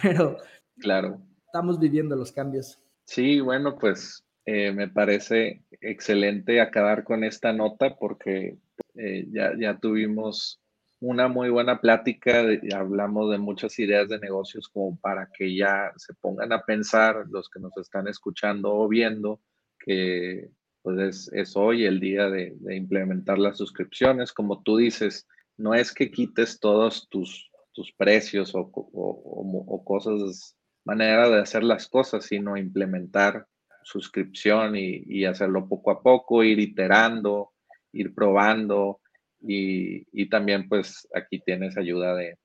Pero, 0.00 0.36
claro. 0.78 1.20
Estamos 1.46 1.80
viviendo 1.80 2.14
los 2.14 2.30
cambios. 2.30 2.78
Sí, 3.04 3.40
bueno, 3.40 3.76
pues 3.76 4.24
eh, 4.46 4.70
me 4.70 4.86
parece 4.86 5.64
excelente 5.80 6.60
acabar 6.60 7.02
con 7.02 7.24
esta 7.24 7.52
nota 7.52 7.96
porque 7.96 8.58
eh, 8.94 9.26
ya, 9.32 9.54
ya 9.58 9.76
tuvimos 9.80 10.61
una 11.02 11.26
muy 11.26 11.50
buena 11.50 11.80
plática, 11.80 12.44
hablamos 12.76 13.32
de 13.32 13.38
muchas 13.38 13.76
ideas 13.80 14.08
de 14.08 14.20
negocios 14.20 14.68
como 14.68 14.96
para 15.00 15.28
que 15.36 15.52
ya 15.52 15.92
se 15.96 16.14
pongan 16.14 16.52
a 16.52 16.62
pensar 16.62 17.26
los 17.28 17.50
que 17.50 17.58
nos 17.58 17.76
están 17.76 18.06
escuchando 18.06 18.72
o 18.72 18.86
viendo 18.86 19.40
que 19.80 20.48
pues 20.80 21.28
es, 21.32 21.56
hoy 21.56 21.86
el 21.86 21.98
día 21.98 22.30
de, 22.30 22.56
implementar 22.70 23.38
las 23.38 23.58
suscripciones. 23.58 24.32
Como 24.32 24.62
tú 24.62 24.76
dices, 24.76 25.26
no 25.56 25.74
es 25.74 25.92
que 25.92 26.08
quites 26.12 26.60
todos 26.60 27.08
tus, 27.08 27.50
tus 27.72 27.92
precios 27.92 28.54
o, 28.54 28.70
o, 28.72 29.84
cosas, 29.84 30.56
manera 30.84 31.28
de 31.28 31.40
hacer 31.40 31.64
las 31.64 31.88
cosas, 31.88 32.26
sino 32.26 32.56
implementar 32.56 33.48
suscripción 33.82 34.76
y, 34.76 35.02
y 35.06 35.24
hacerlo 35.24 35.68
poco 35.68 35.90
a 35.90 36.00
poco, 36.00 36.44
ir 36.44 36.60
iterando, 36.60 37.50
ir 37.90 38.14
probando 38.14 39.00
y, 39.42 40.28
también 40.28 40.68
pues 40.68 41.08
aquí 41.14 41.40
tienes 41.40 41.76
ayuda 41.76 42.14
de, 42.14 42.38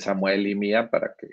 Samuel 0.00 0.46
y 0.46 0.54
mía 0.54 0.90
para 0.90 1.14
que 1.18 1.28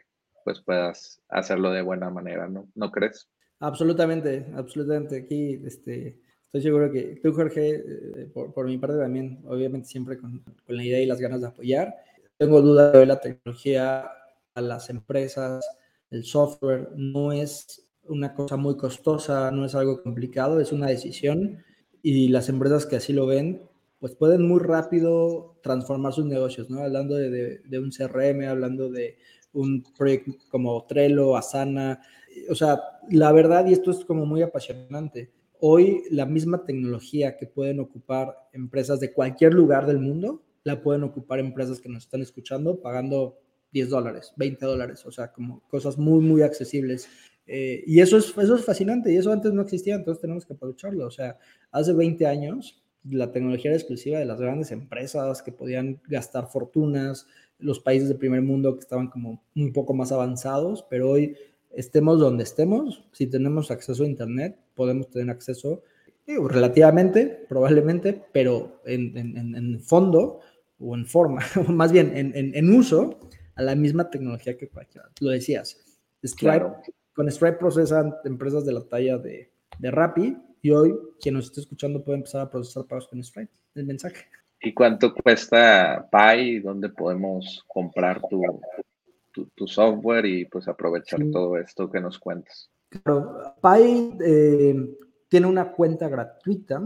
pues 0.46 0.62
puedas 0.62 1.22
hacerlo 1.28 1.72
de 1.72 1.82
buena 1.82 2.10
manera, 2.10 2.48
¿no? 2.48 2.70
¿No 2.76 2.92
crees? 2.92 3.28
Absolutamente, 3.60 4.46
absolutamente. 4.56 5.18
Aquí 5.18 5.60
este, 5.66 6.22
estoy 6.46 6.62
seguro 6.62 6.92
que 6.92 7.20
tú, 7.22 7.34
Jorge, 7.34 7.84
eh, 7.86 8.30
por, 8.34 8.66
mi 8.66 8.78
parte 8.78 8.98
también, 8.98 9.42
obviamente 9.46 9.88
siempre 9.88 10.18
con, 10.18 10.42
la 10.68 10.84
idea 10.84 11.02
y 11.02 11.06
las 11.06 11.20
ganas 11.20 11.42
de 11.42 11.48
apoyar. 11.48 11.96
Tengo 12.38 12.62
duda 12.62 12.92
de 12.92 13.06
la 13.06 13.20
tecnología 13.20 14.06
a 14.54 14.62
las 14.62 14.90
empresas, 14.90 15.66
el 16.12 16.24
software 16.24 16.90
no 16.96 17.34
es 17.34 17.90
una 18.04 18.34
cosa 18.34 18.56
muy 18.56 18.78
costosa, 18.78 19.52
no 19.52 19.66
es 19.66 19.76
algo 19.76 20.02
complicado, 20.02 20.62
es 20.62 20.72
una 20.72 20.88
decisión 20.88 21.64
y 22.02 22.30
las 22.30 22.50
empresas 22.50 22.86
que 22.86 22.98
así 22.98 23.12
lo 23.12 23.26
ven 23.26 23.64
pues 24.06 24.14
pueden 24.14 24.48
muy 24.48 24.60
rápido 24.60 25.58
transformar 25.64 26.14
sus 26.14 26.26
negocios, 26.26 26.70
¿no? 26.70 26.84
Hablando 26.84 27.16
de, 27.16 27.58
de 27.58 27.80
un 27.80 27.90
CRM, 27.90 28.48
hablando 28.48 28.88
de 28.88 29.18
un 29.52 29.84
proyecto 29.98 30.34
como 30.52 30.86
Trello, 30.86 31.36
Asana, 31.36 32.00
o 32.48 32.54
sea, 32.54 32.80
la 33.10 33.32
verdad, 33.32 33.66
y 33.66 33.74
esto 33.74 33.90
es 33.90 34.06
como 34.06 34.28
muy 34.28 34.44
apasionante, 34.44 35.32
hoy 35.60 36.04
la 36.12 36.28
misma 36.28 36.66
tecnología 36.66 37.36
que 37.36 37.48
pueden 37.48 37.80
ocupar 37.80 38.48
empresas 38.54 39.00
de 39.00 39.12
cualquier 39.12 39.56
lugar 39.56 39.88
del 39.88 39.98
mundo, 39.98 40.44
la 40.64 40.84
pueden 40.84 41.02
ocupar 41.02 41.40
empresas 41.40 41.80
que 41.80 41.90
nos 41.90 42.04
están 42.04 42.22
escuchando 42.22 42.80
pagando 42.82 43.40
10 43.72 43.90
dólares, 43.90 44.34
20 44.38 44.64
dólares, 44.68 45.04
o 45.08 45.12
sea, 45.12 45.32
como 45.32 45.62
cosas 45.68 45.98
muy, 45.98 46.24
muy 46.24 46.44
accesibles. 46.44 47.10
Eh, 47.48 47.84
y 47.88 48.02
eso 48.02 48.18
es, 48.18 48.38
eso 48.38 48.56
es 48.56 48.64
fascinante 48.64 49.12
y 49.12 49.18
eso 49.18 49.32
antes 49.32 49.52
no 49.52 49.64
existía, 49.64 49.96
entonces 49.96 50.22
tenemos 50.22 50.46
que 50.46 50.54
aprovecharlo. 50.54 51.08
O 51.08 51.12
sea, 51.12 51.40
hace 51.72 51.92
20 51.92 52.28
años 52.28 52.85
la 53.10 53.32
tecnología 53.32 53.72
era 53.72 53.78
exclusiva 53.78 54.20
de 54.20 54.26
las 54.26 54.40
grandes 54.40 54.72
empresas 54.72 55.42
que 55.42 55.52
podían 55.52 56.02
gastar 56.08 56.48
fortunas, 56.48 57.28
los 57.60 57.80
países 57.80 58.10
del 58.10 58.18
primer 58.18 58.42
mundo 58.42 58.74
que 58.74 58.82
estaban 58.82 59.08
como 59.08 59.44
un 59.56 59.74
poco 59.74 59.94
más 59.94 60.12
avanzados, 60.12 60.86
pero 60.90 61.10
hoy 61.10 61.36
estemos 61.72 62.20
donde 62.20 62.44
estemos, 62.44 63.04
si 63.12 63.28
tenemos 63.28 63.72
acceso 63.72 64.04
a 64.04 64.08
Internet, 64.08 64.58
podemos 64.74 65.10
tener 65.10 65.30
acceso 65.30 65.84
relativamente, 66.28 67.46
probablemente, 67.48 68.24
pero 68.32 68.82
en, 68.86 69.16
en, 69.18 69.56
en, 69.56 69.80
fondo 69.80 70.40
o 70.80 70.96
en 70.96 71.06
forma, 71.06 71.42
o 71.68 71.72
más 71.72 71.92
bien 71.92 72.12
en, 72.16 72.74
uso 72.74 73.20
a 73.56 73.62
la 73.62 73.76
misma 73.76 74.10
tecnología 74.10 74.58
que 74.58 74.68
cualquiera. 74.68 75.10
Lo 75.22 75.30
decías, 75.30 75.78
Stripe, 76.24 76.72
con 77.14 77.32
Stripe 77.32 77.58
procesan 77.58 78.16
empresas 78.26 78.66
de 78.66 78.74
la 78.74 78.82
talla 78.82 79.18
de, 79.18 79.52
de 79.78 79.92
Rappi 79.92 80.38
y 80.66 80.72
hoy 80.72 80.98
quien 81.22 81.36
nos 81.36 81.46
esté 81.46 81.62
escuchando 81.62 82.04
puede 82.04 82.18
empezar 82.18 82.42
a 82.42 82.50
procesar 82.50 82.86
pagos 82.86 83.08
con 83.08 83.24
Stripe, 83.24 83.54
el 83.76 83.86
mensaje. 83.86 84.26
¿Y 84.60 84.74
cuánto 84.74 85.14
cuesta 85.14 86.10
Pi? 86.12 86.60
¿Dónde 86.60 86.90
podemos 86.90 87.64
comprar 87.68 88.20
tu, 88.28 89.48
tu, 89.56 89.68
software 89.68 90.26
y 90.26 90.46
pues 90.46 90.68
aprovechar 90.68 91.20
todo 91.32 91.56
esto 91.60 91.88
que 91.92 92.02
nos 92.02 92.18
cuentas? 92.18 92.72
Claro, 92.90 93.54
Pi 93.62 94.18
eh, 94.26 94.98
tiene 95.28 95.46
una 95.46 95.72
cuenta 95.72 96.10
gratuita 96.10 96.82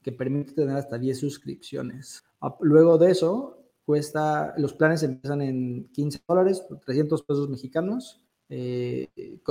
que 0.00 0.12
permite 0.12 0.52
tener 0.52 0.76
hasta 0.76 0.96
10 0.96 1.18
suscripciones. 1.18 2.22
Luego 2.60 2.98
de 2.98 3.10
eso, 3.10 3.58
cuesta, 3.84 4.54
los 4.58 4.74
planes 4.74 5.02
empiezan 5.02 5.42
en 5.42 5.88
15 5.88 6.20
dólares, 6.28 6.64
300 6.86 7.24
pesos 7.24 7.50
mexicanos, 7.50 8.24
eh, 8.48 9.08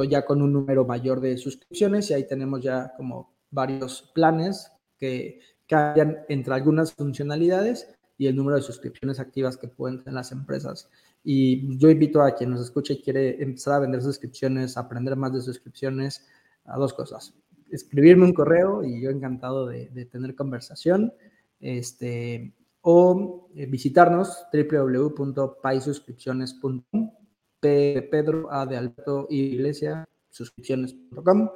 ya 0.09 0.23
con 0.23 0.41
un 0.41 0.53
número 0.53 0.85
mayor 0.85 1.19
de 1.19 1.37
suscripciones 1.37 2.09
y 2.09 2.13
ahí 2.13 2.25
tenemos 2.25 2.61
ya 2.61 2.93
como 2.95 3.32
varios 3.53 4.11
planes 4.13 4.71
que 4.97 5.39
cambian 5.67 6.19
entre 6.29 6.53
algunas 6.53 6.93
funcionalidades 6.93 7.93
y 8.17 8.27
el 8.27 8.35
número 8.35 8.57
de 8.57 8.63
suscripciones 8.63 9.19
activas 9.19 9.57
que 9.57 9.67
pueden 9.67 9.97
tener 9.99 10.13
las 10.13 10.31
empresas. 10.31 10.89
Y 11.23 11.77
yo 11.77 11.89
invito 11.89 12.21
a 12.21 12.35
quien 12.35 12.51
nos 12.51 12.61
escuche 12.61 12.93
y 12.93 13.01
quiere 13.01 13.41
empezar 13.41 13.73
a 13.75 13.79
vender 13.79 14.01
suscripciones, 14.01 14.77
aprender 14.77 15.15
más 15.15 15.33
de 15.33 15.41
suscripciones, 15.41 16.27
a 16.65 16.77
dos 16.77 16.93
cosas. 16.93 17.33
Escribirme 17.71 18.25
un 18.25 18.33
correo 18.33 18.83
y 18.83 19.01
yo 19.01 19.09
encantado 19.09 19.65
de, 19.65 19.87
tener 20.11 20.35
conversación. 20.35 21.11
Este, 21.59 22.53
o 22.81 23.49
eh, 23.55 23.65
visitarnos 23.65 24.45
www.paisuscripciones.com, 24.51 27.11
Pedro 27.59 28.51
A 28.51 28.65
de 28.65 28.77
Alberto 28.77 29.27
Iglesia, 29.29 30.05
suscripciones.com 30.29 31.49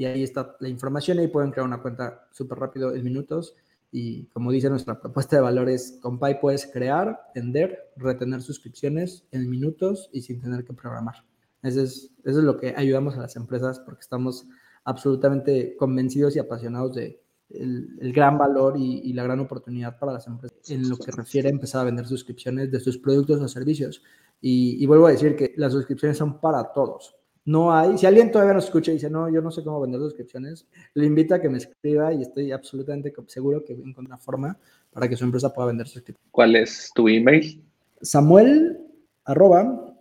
y 0.00 0.06
ahí 0.06 0.22
está 0.22 0.56
la 0.60 0.70
información 0.70 1.20
y 1.20 1.28
pueden 1.28 1.50
crear 1.50 1.66
una 1.66 1.82
cuenta 1.82 2.26
súper 2.32 2.58
rápido 2.58 2.94
en 2.94 3.04
minutos 3.04 3.54
y 3.92 4.24
como 4.28 4.50
dice 4.50 4.70
nuestra 4.70 4.98
propuesta 4.98 5.36
de 5.36 5.42
valores, 5.42 5.98
con 6.00 6.18
Pi 6.18 6.36
puedes 6.40 6.66
crear, 6.66 7.20
vender, 7.34 7.92
retener 7.96 8.40
suscripciones 8.40 9.26
en 9.30 9.50
minutos 9.50 10.08
y 10.10 10.22
sin 10.22 10.40
tener 10.40 10.64
que 10.64 10.72
programar. 10.72 11.16
Eso 11.62 11.82
es, 11.82 12.14
eso 12.24 12.38
es 12.38 12.44
lo 12.44 12.56
que 12.56 12.72
ayudamos 12.74 13.14
a 13.18 13.20
las 13.20 13.36
empresas 13.36 13.78
porque 13.80 14.00
estamos 14.00 14.46
absolutamente 14.84 15.76
convencidos 15.76 16.34
y 16.34 16.38
apasionados 16.38 16.94
de 16.94 17.22
el, 17.50 18.10
gran 18.14 18.38
valor 18.38 18.78
y, 18.78 19.12
la 19.12 19.24
gran 19.24 19.40
oportunidad 19.40 19.98
para 19.98 20.14
las 20.14 20.26
empresas 20.26 20.70
en 20.70 20.88
lo 20.88 20.96
que 20.96 21.12
refiere 21.12 21.48
a 21.48 21.52
empezar 21.52 21.82
a 21.82 21.84
vender 21.84 22.06
suscripciones 22.06 22.70
de 22.70 22.80
sus 22.80 22.96
productos 22.96 23.38
o 23.42 23.48
servicios. 23.48 24.02
Y, 24.40 24.82
y 24.82 24.86
vuelvo 24.86 25.08
a 25.08 25.10
decir 25.10 25.36
que 25.36 25.52
las 25.58 25.74
suscripciones 25.74 26.16
son 26.16 26.40
para 26.40 26.72
todos 26.72 27.19
no 27.50 27.74
hay, 27.74 27.98
si 27.98 28.06
alguien 28.06 28.30
todavía 28.30 28.54
nos 28.54 28.66
escucha 28.66 28.92
y 28.92 28.94
dice, 28.94 29.10
no, 29.10 29.28
yo 29.28 29.42
no 29.42 29.50
sé 29.50 29.64
cómo 29.64 29.80
vender 29.80 30.00
suscripciones, 30.00 30.68
le 30.94 31.06
invito 31.06 31.34
a 31.34 31.40
que 31.40 31.48
me 31.48 31.58
escriba 31.58 32.12
y 32.12 32.22
estoy 32.22 32.52
absolutamente 32.52 33.12
seguro 33.26 33.64
que 33.64 33.72
encuentra 33.72 34.16
forma 34.18 34.56
para 34.92 35.08
que 35.08 35.16
su 35.16 35.24
empresa 35.24 35.52
pueda 35.52 35.66
vender 35.66 35.88
suscripciones. 35.88 36.30
¿Cuál 36.30 36.54
es 36.54 36.92
tu 36.94 37.08
email? 37.08 37.60
Samuel 38.02 38.78
arroba 39.24 39.96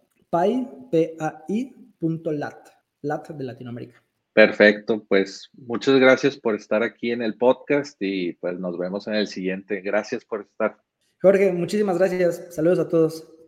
lat 3.01 3.29
de 3.29 3.43
Latinoamérica. 3.43 4.03
Perfecto, 4.33 5.03
pues 5.07 5.49
muchas 5.53 5.99
gracias 5.99 6.37
por 6.37 6.53
estar 6.53 6.83
aquí 6.83 7.09
en 7.09 7.23
el 7.23 7.35
podcast 7.35 7.97
y 7.99 8.33
pues 8.33 8.59
nos 8.59 8.77
vemos 8.77 9.07
en 9.07 9.15
el 9.15 9.27
siguiente. 9.27 9.81
Gracias 9.81 10.23
por 10.23 10.41
estar. 10.41 10.77
Jorge, 11.19 11.51
muchísimas 11.51 11.97
gracias. 11.97 12.45
Saludos 12.51 12.77
a 12.77 12.87
todos. 12.87 13.38